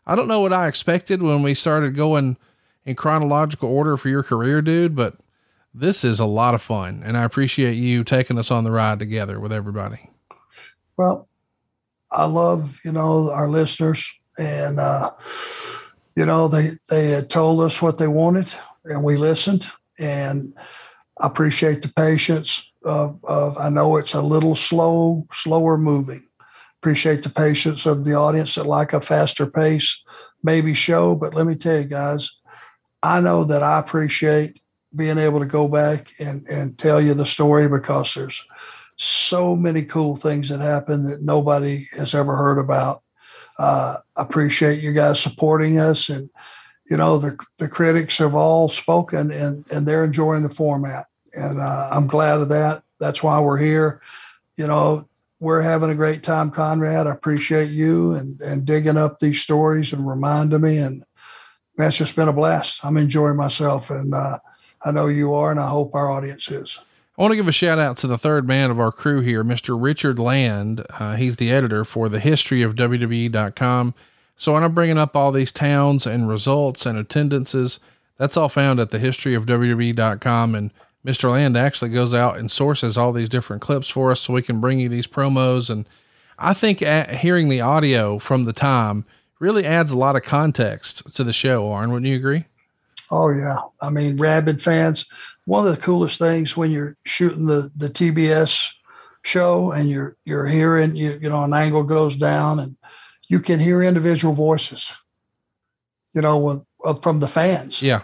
I 0.05 0.17
don't 0.17 0.27
know 0.27 0.41
what 0.41 0.53
I 0.53 0.67
expected 0.67 1.23
when 1.23 1.43
we 1.43 1.55
started 1.55 1.95
going 1.95 2.37
in 2.85 2.97
chronological 2.97 3.71
order 3.71 3.97
for 3.97 4.09
your 4.09 4.25
career, 4.25 4.61
dude, 4.61 4.97
but 4.97 5.17
this 5.75 6.05
is 6.05 6.21
a 6.21 6.27
lot 6.27 6.55
of 6.55 6.63
fun. 6.63 7.03
And 7.05 7.17
I 7.17 7.25
appreciate 7.25 7.75
you 7.75 8.05
taking 8.05 8.39
us 8.39 8.51
on 8.51 8.65
the 8.65 8.71
ride 8.71 8.99
together 8.99 9.41
with 9.41 9.53
everybody. 9.53 10.11
Well, 10.97 11.29
I 12.11 12.27
love, 12.27 12.81
you 12.85 12.93
know, 12.93 13.31
our 13.31 13.49
listeners 13.49 14.13
and, 14.39 14.79
uh, 14.79 15.13
you 16.15 16.27
know, 16.27 16.49
they, 16.49 16.73
they 16.89 17.11
had 17.11 17.31
told 17.31 17.61
us 17.61 17.81
what 17.81 17.99
they 17.99 18.09
wanted 18.09 18.53
and 18.85 19.03
we 19.03 19.17
listened 19.17 19.67
and 19.99 20.53
I 21.19 21.27
appreciate 21.27 21.83
the 21.83 21.89
patience 21.89 22.73
of, 22.85 23.19
of, 23.25 23.57
I 23.57 23.69
know 23.69 23.97
it's 23.97 24.15
a 24.15 24.21
little 24.23 24.57
slow, 24.57 25.23
slower 25.33 25.79
moving. 25.79 26.25
Appreciate 26.81 27.23
the 27.23 27.31
patience 27.31 27.87
of 27.87 28.05
the 28.05 28.15
audience 28.15 28.57
that 28.57 28.67
like 28.67 28.93
a 28.93 29.01
faster 29.01 29.47
pace, 29.47 30.03
maybe 30.43 30.75
show. 30.75 31.15
But 31.15 31.35
let 31.35 31.47
me 31.47 31.55
tell 31.55 31.79
you 31.79 31.85
guys, 31.85 32.31
I 33.03 33.21
know 33.21 33.45
that 33.45 33.63
I 33.63 33.79
appreciate 33.79 34.61
being 34.95 35.19
able 35.19 35.41
to 35.41 35.47
go 35.47 35.69
back 35.69 36.13
and, 36.19 36.47
and 36.49 36.79
tell 36.79 37.01
you 37.01 37.15
the 37.15 37.27
story 37.27 37.69
because 37.69 38.15
there's 38.15 38.45
so 38.97 39.57
many 39.57 39.83
cool 39.83 40.17
things 40.17 40.49
that 40.49 40.61
happen 40.61 41.05
that 41.05 41.23
nobody 41.23 41.89
has 41.93 42.15
ever 42.15 42.37
heard 42.37 42.59
about. 42.59 43.03
Uh, 43.59 43.99
appreciate 44.17 44.83
you 44.83 44.93
guys 44.93 45.21
supporting 45.21 45.79
us 45.79 46.09
and 46.09 46.31
you 46.91 46.97
know 46.97 47.19
the 47.19 47.37
the 47.59 47.69
critics 47.69 48.19
have 48.19 48.35
all 48.35 48.69
spoken 48.69 49.31
and 49.31 49.65
and 49.71 49.87
they're 49.87 50.05
enjoying 50.05 50.43
the 50.43 50.49
format 50.49 51.07
and 51.35 51.61
uh, 51.61 51.89
I'm 51.91 52.07
glad 52.07 52.41
of 52.41 52.49
that. 52.51 52.83
That's 52.99 53.23
why 53.23 53.41
we're 53.41 53.59
here. 53.59 54.01
You 54.57 54.67
know, 54.67 55.09
we're 55.41 55.63
having 55.63 55.91
a 55.91 55.95
great 55.95 56.23
time, 56.23 56.51
Conrad. 56.51 57.07
I 57.07 57.11
appreciate 57.11 57.71
you 57.71 58.13
and 58.13 58.41
and 58.41 58.65
digging 58.65 58.97
up 58.97 59.19
these 59.19 59.41
stories 59.41 59.93
and 59.93 60.09
reminding 60.09 60.61
me. 60.61 60.79
And 60.79 61.05
it's 61.79 61.97
just 61.97 62.17
been 62.17 62.29
a 62.29 62.33
blast. 62.33 62.85
I'm 62.85 62.97
enjoying 62.97 63.37
myself, 63.37 63.91
and 63.91 64.15
uh, 64.15 64.39
I 64.85 64.91
know 64.91 65.07
you 65.07 65.35
are, 65.35 65.51
and 65.51 65.61
I 65.61 65.69
hope 65.69 65.95
our 65.95 66.11
audience 66.11 66.51
is. 66.51 66.79
I 67.17 67.23
want 67.23 67.33
to 67.33 67.37
give 67.37 67.49
a 67.49 67.53
shout 67.53 67.79
out 67.79 67.99
to 67.99 68.07
the 68.07 68.19
third 68.19 68.49
man 68.49 68.71
of 68.71 68.81
our 68.81 68.91
crew 68.91 69.21
here, 69.21 69.45
Mr. 69.45 69.77
Richard 69.81 70.19
Land. 70.19 70.85
Uh, 70.99 71.17
he's 71.17 71.37
the 71.37 71.53
editor 71.53 71.85
for 71.85 72.09
the 72.09 72.21
history 72.21 72.63
of 72.63 72.75
WWE.com. 72.75 73.95
So 74.37 74.55
when 74.55 74.65
I'm 74.65 74.75
bringing 74.75 74.99
up 74.99 75.15
all 75.15 75.31
these 75.31 75.53
towns 75.53 76.07
and 76.07 76.27
results 76.27 76.87
and 76.87 76.99
attendances, 76.99 77.81
that's 78.17 78.37
all 78.37 78.49
found 78.49 78.81
at 78.81 78.91
the 78.91 78.99
history 78.99 79.35
of 79.35 79.47
WWE.com. 79.47 80.55
And 80.55 80.73
Mr. 81.05 81.31
Land 81.31 81.57
actually 81.57 81.91
goes 81.91 82.15
out 82.15 82.39
and 82.39 82.51
sources 82.51 82.97
all 82.97 83.13
these 83.13 83.29
different 83.29 83.63
clips 83.63 83.89
for 83.89 84.11
us 84.11 84.23
so 84.23 84.33
we 84.33 84.43
can 84.43 84.61
bring 84.61 84.79
you 84.79 84.89
these 84.89 85.07
promos. 85.07 85.69
And 85.69 85.87
I 86.39 86.55
think 86.55 86.81
hearing 86.81 87.49
the 87.49 87.61
audio 87.61 88.19
from 88.19 88.45
the 88.45 88.53
time 88.53 89.05
really 89.39 89.67
adds 89.67 89.93
a 89.93 89.99
lot 89.99 90.17
of 90.17 90.23
context 90.23 91.15
to 91.15 91.25
the 91.25 91.33
show, 91.33 91.71
Arn. 91.71 91.93
Wouldn't 91.93 92.09
you 92.09 92.17
agree? 92.17 92.47
Oh 93.13 93.31
yeah. 93.31 93.59
I 93.83 93.91
mean, 93.91 94.17
rabid 94.17 94.63
fans. 94.63 95.05
One 95.45 95.67
of 95.67 95.77
the 95.77 95.81
coolest 95.81 96.19
things 96.19 96.57
when 96.57 96.71
you're 96.71 96.97
shooting 97.05 97.45
the 97.45 97.71
the 97.77 97.91
TBS 97.91 98.73
show 99.23 99.71
and 99.71 99.89
you're 99.89 100.17
you're 100.25 100.47
hearing 100.47 100.97
you 100.97 101.19
you 101.21 101.29
know 101.29 101.45
an 101.45 101.53
angle 101.53 101.83
goes 101.83 102.17
down 102.17 102.59
and 102.59 102.77
you 103.29 103.39
can 103.39 103.61
hear 103.61 103.83
individual 103.83 104.33
voices. 104.33 104.91
You 106.15 106.23
know, 106.23 106.65
uh, 106.85 106.95
from 106.95 107.21
the 107.21 107.29
fans. 107.29 107.83
Yeah. 107.83 108.03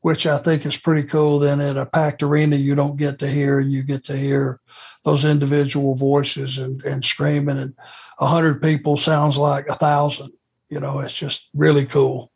Which 0.00 0.26
I 0.26 0.38
think 0.38 0.64
is 0.64 0.76
pretty 0.76 1.06
cool. 1.06 1.38
Then 1.38 1.60
at 1.60 1.76
a 1.76 1.84
packed 1.84 2.22
arena, 2.22 2.56
you 2.56 2.74
don't 2.74 2.96
get 2.96 3.18
to 3.18 3.28
hear, 3.28 3.58
and 3.58 3.70
you 3.70 3.82
get 3.82 4.04
to 4.04 4.16
hear 4.16 4.60
those 5.04 5.24
individual 5.24 5.94
voices 5.94 6.56
and, 6.56 6.82
and 6.84 7.04
screaming. 7.04 7.58
And 7.58 7.74
a 8.18 8.26
hundred 8.26 8.62
people 8.62 8.96
sounds 8.96 9.36
like 9.36 9.66
a 9.68 9.74
thousand. 9.74 10.32
You 10.70 10.80
know, 10.80 11.00
it's 11.00 11.14
just 11.14 11.48
really 11.54 11.84
cool. 11.84 12.30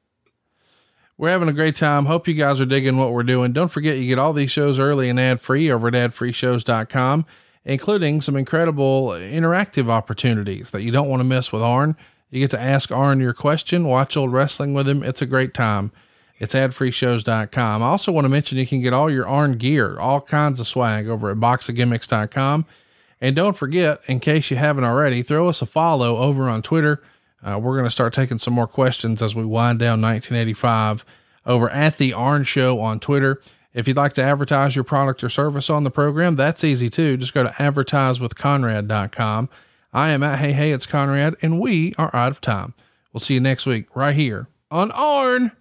We're 1.19 1.29
having 1.29 1.49
a 1.49 1.53
great 1.53 1.77
time. 1.77 2.07
Hope 2.07 2.27
you 2.27 2.35
guys 2.35 2.61
are 2.61 2.67
digging 2.67 2.97
what 2.97 3.13
we're 3.13 3.23
doing. 3.23 3.53
Don't 3.53 3.71
forget 3.71 3.99
you 3.99 4.09
get 4.09 4.19
all 4.19 4.33
these 4.33 4.51
shows 4.51 4.79
early 4.79 5.09
and 5.09 5.21
ad 5.21 5.41
free 5.41 5.71
over 5.71 5.89
at 5.89 5.95
adfreeshows.com, 5.95 7.27
including 7.65 8.21
some 8.21 8.35
incredible 8.35 9.09
interactive 9.09 9.89
opportunities 9.89 10.71
that 10.71 10.83
you 10.83 10.91
don't 10.91 11.09
want 11.09 11.21
to 11.21 11.29
miss 11.29 11.53
with 11.53 11.63
Arn. 11.63 11.97
You 12.31 12.41
get 12.41 12.51
to 12.53 12.61
ask 12.61 12.91
Arn 12.91 13.21
your 13.21 13.35
question, 13.35 13.85
watch 13.85 14.17
old 14.17 14.33
wrestling 14.33 14.73
with 14.73 14.89
him. 14.89 15.03
It's 15.03 15.21
a 15.21 15.27
great 15.27 15.53
time. 15.53 15.93
It's 16.39 16.55
adfreeshows.com. 16.55 17.83
I 17.83 17.87
also 17.87 18.11
want 18.11 18.25
to 18.25 18.29
mention 18.31 18.59
you 18.59 18.67
can 18.67 18.81
get 18.81 18.93
all 18.93 19.11
your 19.11 19.29
Arn 19.29 19.59
gear, 19.59 19.99
all 20.01 20.21
kinds 20.21 20.59
of 20.59 20.67
swag 20.67 21.09
over 21.09 21.31
at 21.31 21.37
boxofgimmicks.com. 21.37 22.67
And 23.21 23.37
don't 23.37 23.57
forget, 23.57 24.01
in 24.09 24.19
case 24.19 24.51
you 24.51 24.57
haven't 24.57 24.83
already, 24.83 25.23
throw 25.23 25.49
us 25.49 25.63
a 25.63 25.67
follow 25.67 26.17
over 26.17 26.49
on 26.49 26.63
Twitter 26.63 27.01
uh, 27.43 27.59
we're 27.59 27.75
going 27.75 27.85
to 27.85 27.91
start 27.91 28.15
taking 28.15 28.39
some 28.39 28.55
more 28.55 28.67
questions 28.67 29.21
as 29.23 29.35
we 29.35 29.45
wind 29.45 29.79
down 29.79 30.01
1985 30.01 31.05
over 31.45 31.69
at 31.71 31.99
the 31.99 32.13
Arn 32.13 32.45
Show 32.45 32.81
on 32.81 33.01
Twitter. 33.01 33.41
If 33.75 33.89
you'd 33.89 33.97
like 33.97 34.13
to 34.15 34.23
advertise 34.23 34.77
your 34.77 34.85
product 34.85 35.25
or 35.25 35.29
service 35.29 35.71
on 35.71 35.85
the 35.85 35.91
program, 35.91 36.37
that's 36.37 36.63
easy 36.63 36.91
too. 36.91 37.17
Just 37.17 37.35
go 37.35 37.43
to 37.43 37.49
advertisewithconrad.com. 37.51 39.49
I 39.95 40.11
am 40.11 40.23
at 40.23 40.39
Hey 40.39 40.53
Hey, 40.53 40.71
it's 40.73 40.87
Conrad, 40.87 41.35
and 41.43 41.61
we 41.61 41.95
are 41.99 42.15
out 42.15 42.31
of 42.31 42.41
time. 42.41 42.75
We'll 43.13 43.21
see 43.21 43.35
you 43.35 43.41
next 43.41 43.67
week 43.67 43.95
right 43.95 44.15
here 44.15 44.49
on 44.71 44.91
Arn. 44.93 45.53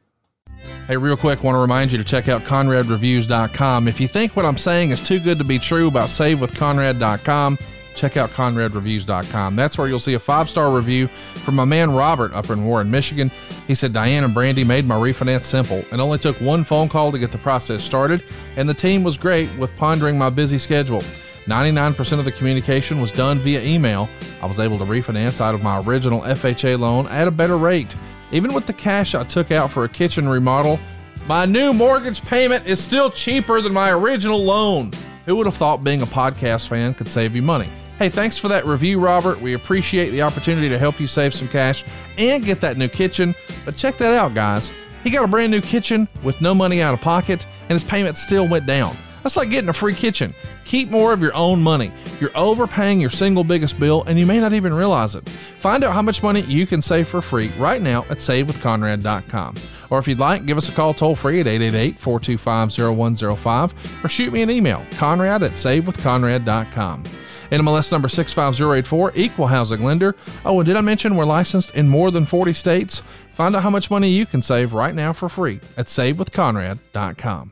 Hey, 0.87 0.97
real 0.97 1.17
quick, 1.17 1.43
want 1.43 1.55
to 1.55 1.59
remind 1.59 1.91
you 1.91 1.97
to 1.97 2.03
check 2.03 2.27
out 2.27 2.43
ConradReviews.com. 2.43 3.87
If 3.87 3.99
you 3.99 4.07
think 4.07 4.35
what 4.35 4.45
I'm 4.45 4.57
saying 4.57 4.91
is 4.91 5.01
too 5.01 5.19
good 5.19 5.37
to 5.39 5.43
be 5.43 5.57
true 5.59 5.87
about 5.87 6.09
SaveWithConrad.com, 6.09 7.57
check 7.95 8.17
out 8.17 8.29
ConradReviews.com. 8.31 9.55
That's 9.55 9.77
where 9.77 9.87
you'll 9.87 9.99
see 9.99 10.13
a 10.13 10.19
five 10.19 10.49
star 10.49 10.71
review 10.71 11.07
from 11.07 11.55
my 11.55 11.65
man 11.65 11.91
Robert 11.91 12.33
up 12.33 12.49
in 12.49 12.65
Warren, 12.65 12.89
Michigan. 12.89 13.31
He 13.67 13.75
said, 13.75 13.93
Diane 13.93 14.23
and 14.23 14.33
Brandy 14.33 14.63
made 14.63 14.85
my 14.85 14.95
refinance 14.95 15.43
simple 15.43 15.83
and 15.91 16.01
only 16.01 16.17
took 16.17 16.39
one 16.41 16.63
phone 16.63 16.89
call 16.89 17.11
to 17.11 17.19
get 17.19 17.31
the 17.31 17.37
process 17.37 17.83
started, 17.83 18.23
and 18.55 18.67
the 18.67 18.73
team 18.73 19.03
was 19.03 19.17
great 19.17 19.53
with 19.57 19.75
pondering 19.77 20.17
my 20.17 20.29
busy 20.29 20.57
schedule. 20.57 21.03
99% 21.45 22.19
of 22.19 22.25
the 22.25 22.31
communication 22.31 23.01
was 23.01 23.11
done 23.11 23.39
via 23.39 23.61
email. 23.61 24.07
I 24.41 24.45
was 24.45 24.59
able 24.59 24.77
to 24.77 24.85
refinance 24.85 25.41
out 25.41 25.55
of 25.55 25.63
my 25.63 25.79
original 25.81 26.21
FHA 26.21 26.77
loan 26.79 27.07
at 27.07 27.27
a 27.27 27.31
better 27.31 27.57
rate. 27.57 27.95
Even 28.31 28.53
with 28.53 28.67
the 28.67 28.73
cash 28.73 29.15
I 29.15 29.23
took 29.23 29.51
out 29.51 29.71
for 29.71 29.83
a 29.83 29.89
kitchen 29.89 30.29
remodel, 30.29 30.79
my 31.27 31.45
new 31.45 31.73
mortgage 31.73 32.23
payment 32.23 32.65
is 32.67 32.81
still 32.81 33.09
cheaper 33.09 33.61
than 33.61 33.73
my 33.73 33.91
original 33.91 34.43
loan. 34.43 34.91
Who 35.25 35.35
would 35.35 35.45
have 35.45 35.55
thought 35.55 35.83
being 35.83 36.01
a 36.01 36.07
podcast 36.07 36.67
fan 36.67 36.93
could 36.93 37.09
save 37.09 37.35
you 37.35 37.41
money? 37.41 37.71
Hey, 38.01 38.09
thanks 38.09 38.35
for 38.35 38.47
that 38.47 38.65
review, 38.65 38.99
Robert. 38.99 39.39
We 39.39 39.53
appreciate 39.53 40.09
the 40.09 40.23
opportunity 40.23 40.67
to 40.69 40.79
help 40.79 40.99
you 40.99 41.05
save 41.05 41.35
some 41.35 41.47
cash 41.47 41.85
and 42.17 42.43
get 42.43 42.59
that 42.61 42.75
new 42.75 42.87
kitchen. 42.87 43.35
But 43.63 43.77
check 43.77 43.97
that 43.97 44.11
out, 44.15 44.33
guys. 44.33 44.71
He 45.03 45.11
got 45.11 45.23
a 45.23 45.27
brand 45.27 45.51
new 45.51 45.61
kitchen 45.61 46.07
with 46.23 46.41
no 46.41 46.55
money 46.55 46.81
out 46.81 46.95
of 46.95 47.01
pocket, 47.01 47.45
and 47.61 47.73
his 47.73 47.83
payment 47.83 48.17
still 48.17 48.47
went 48.47 48.65
down. 48.65 48.97
That's 49.21 49.37
like 49.37 49.51
getting 49.51 49.69
a 49.69 49.73
free 49.73 49.93
kitchen. 49.93 50.33
Keep 50.65 50.89
more 50.89 51.13
of 51.13 51.21
your 51.21 51.35
own 51.35 51.61
money. 51.61 51.91
You're 52.19 52.35
overpaying 52.35 52.99
your 52.99 53.11
single 53.11 53.43
biggest 53.43 53.79
bill, 53.79 54.03
and 54.07 54.17
you 54.17 54.25
may 54.25 54.39
not 54.39 54.53
even 54.53 54.73
realize 54.73 55.13
it. 55.13 55.29
Find 55.29 55.83
out 55.83 55.93
how 55.93 56.01
much 56.01 56.23
money 56.23 56.41
you 56.41 56.65
can 56.65 56.81
save 56.81 57.07
for 57.07 57.21
free 57.21 57.49
right 57.49 57.83
now 57.83 58.01
at 58.09 58.17
SaveWithConrad.com. 58.17 59.55
Or 59.91 59.99
if 59.99 60.07
you'd 60.07 60.17
like, 60.17 60.47
give 60.47 60.57
us 60.57 60.69
a 60.69 60.71
call 60.71 60.95
toll 60.95 61.15
free 61.15 61.39
at 61.39 61.45
888 61.45 61.99
425 61.99 62.97
0105 62.97 64.03
or 64.03 64.09
shoot 64.09 64.33
me 64.33 64.41
an 64.41 64.49
email, 64.49 64.83
conrad 64.93 65.43
at 65.43 65.51
SaveWithConrad.com. 65.51 67.03
NMLS 67.51 67.91
number 67.91 68.07
65084, 68.07 69.11
equal 69.15 69.47
housing 69.47 69.83
lender. 69.83 70.15
Oh, 70.45 70.59
and 70.59 70.65
did 70.65 70.75
I 70.75 70.81
mention 70.81 71.15
we're 71.15 71.25
licensed 71.25 71.75
in 71.75 71.89
more 71.89 72.09
than 72.09 72.25
40 72.25 72.53
states? 72.53 73.03
Find 73.33 73.55
out 73.55 73.63
how 73.63 73.69
much 73.69 73.91
money 73.91 74.09
you 74.09 74.25
can 74.25 74.41
save 74.41 74.73
right 74.73 74.95
now 74.95 75.13
for 75.13 75.29
free 75.29 75.59
at 75.77 75.87
SaveWithConrad.com. 75.87 77.51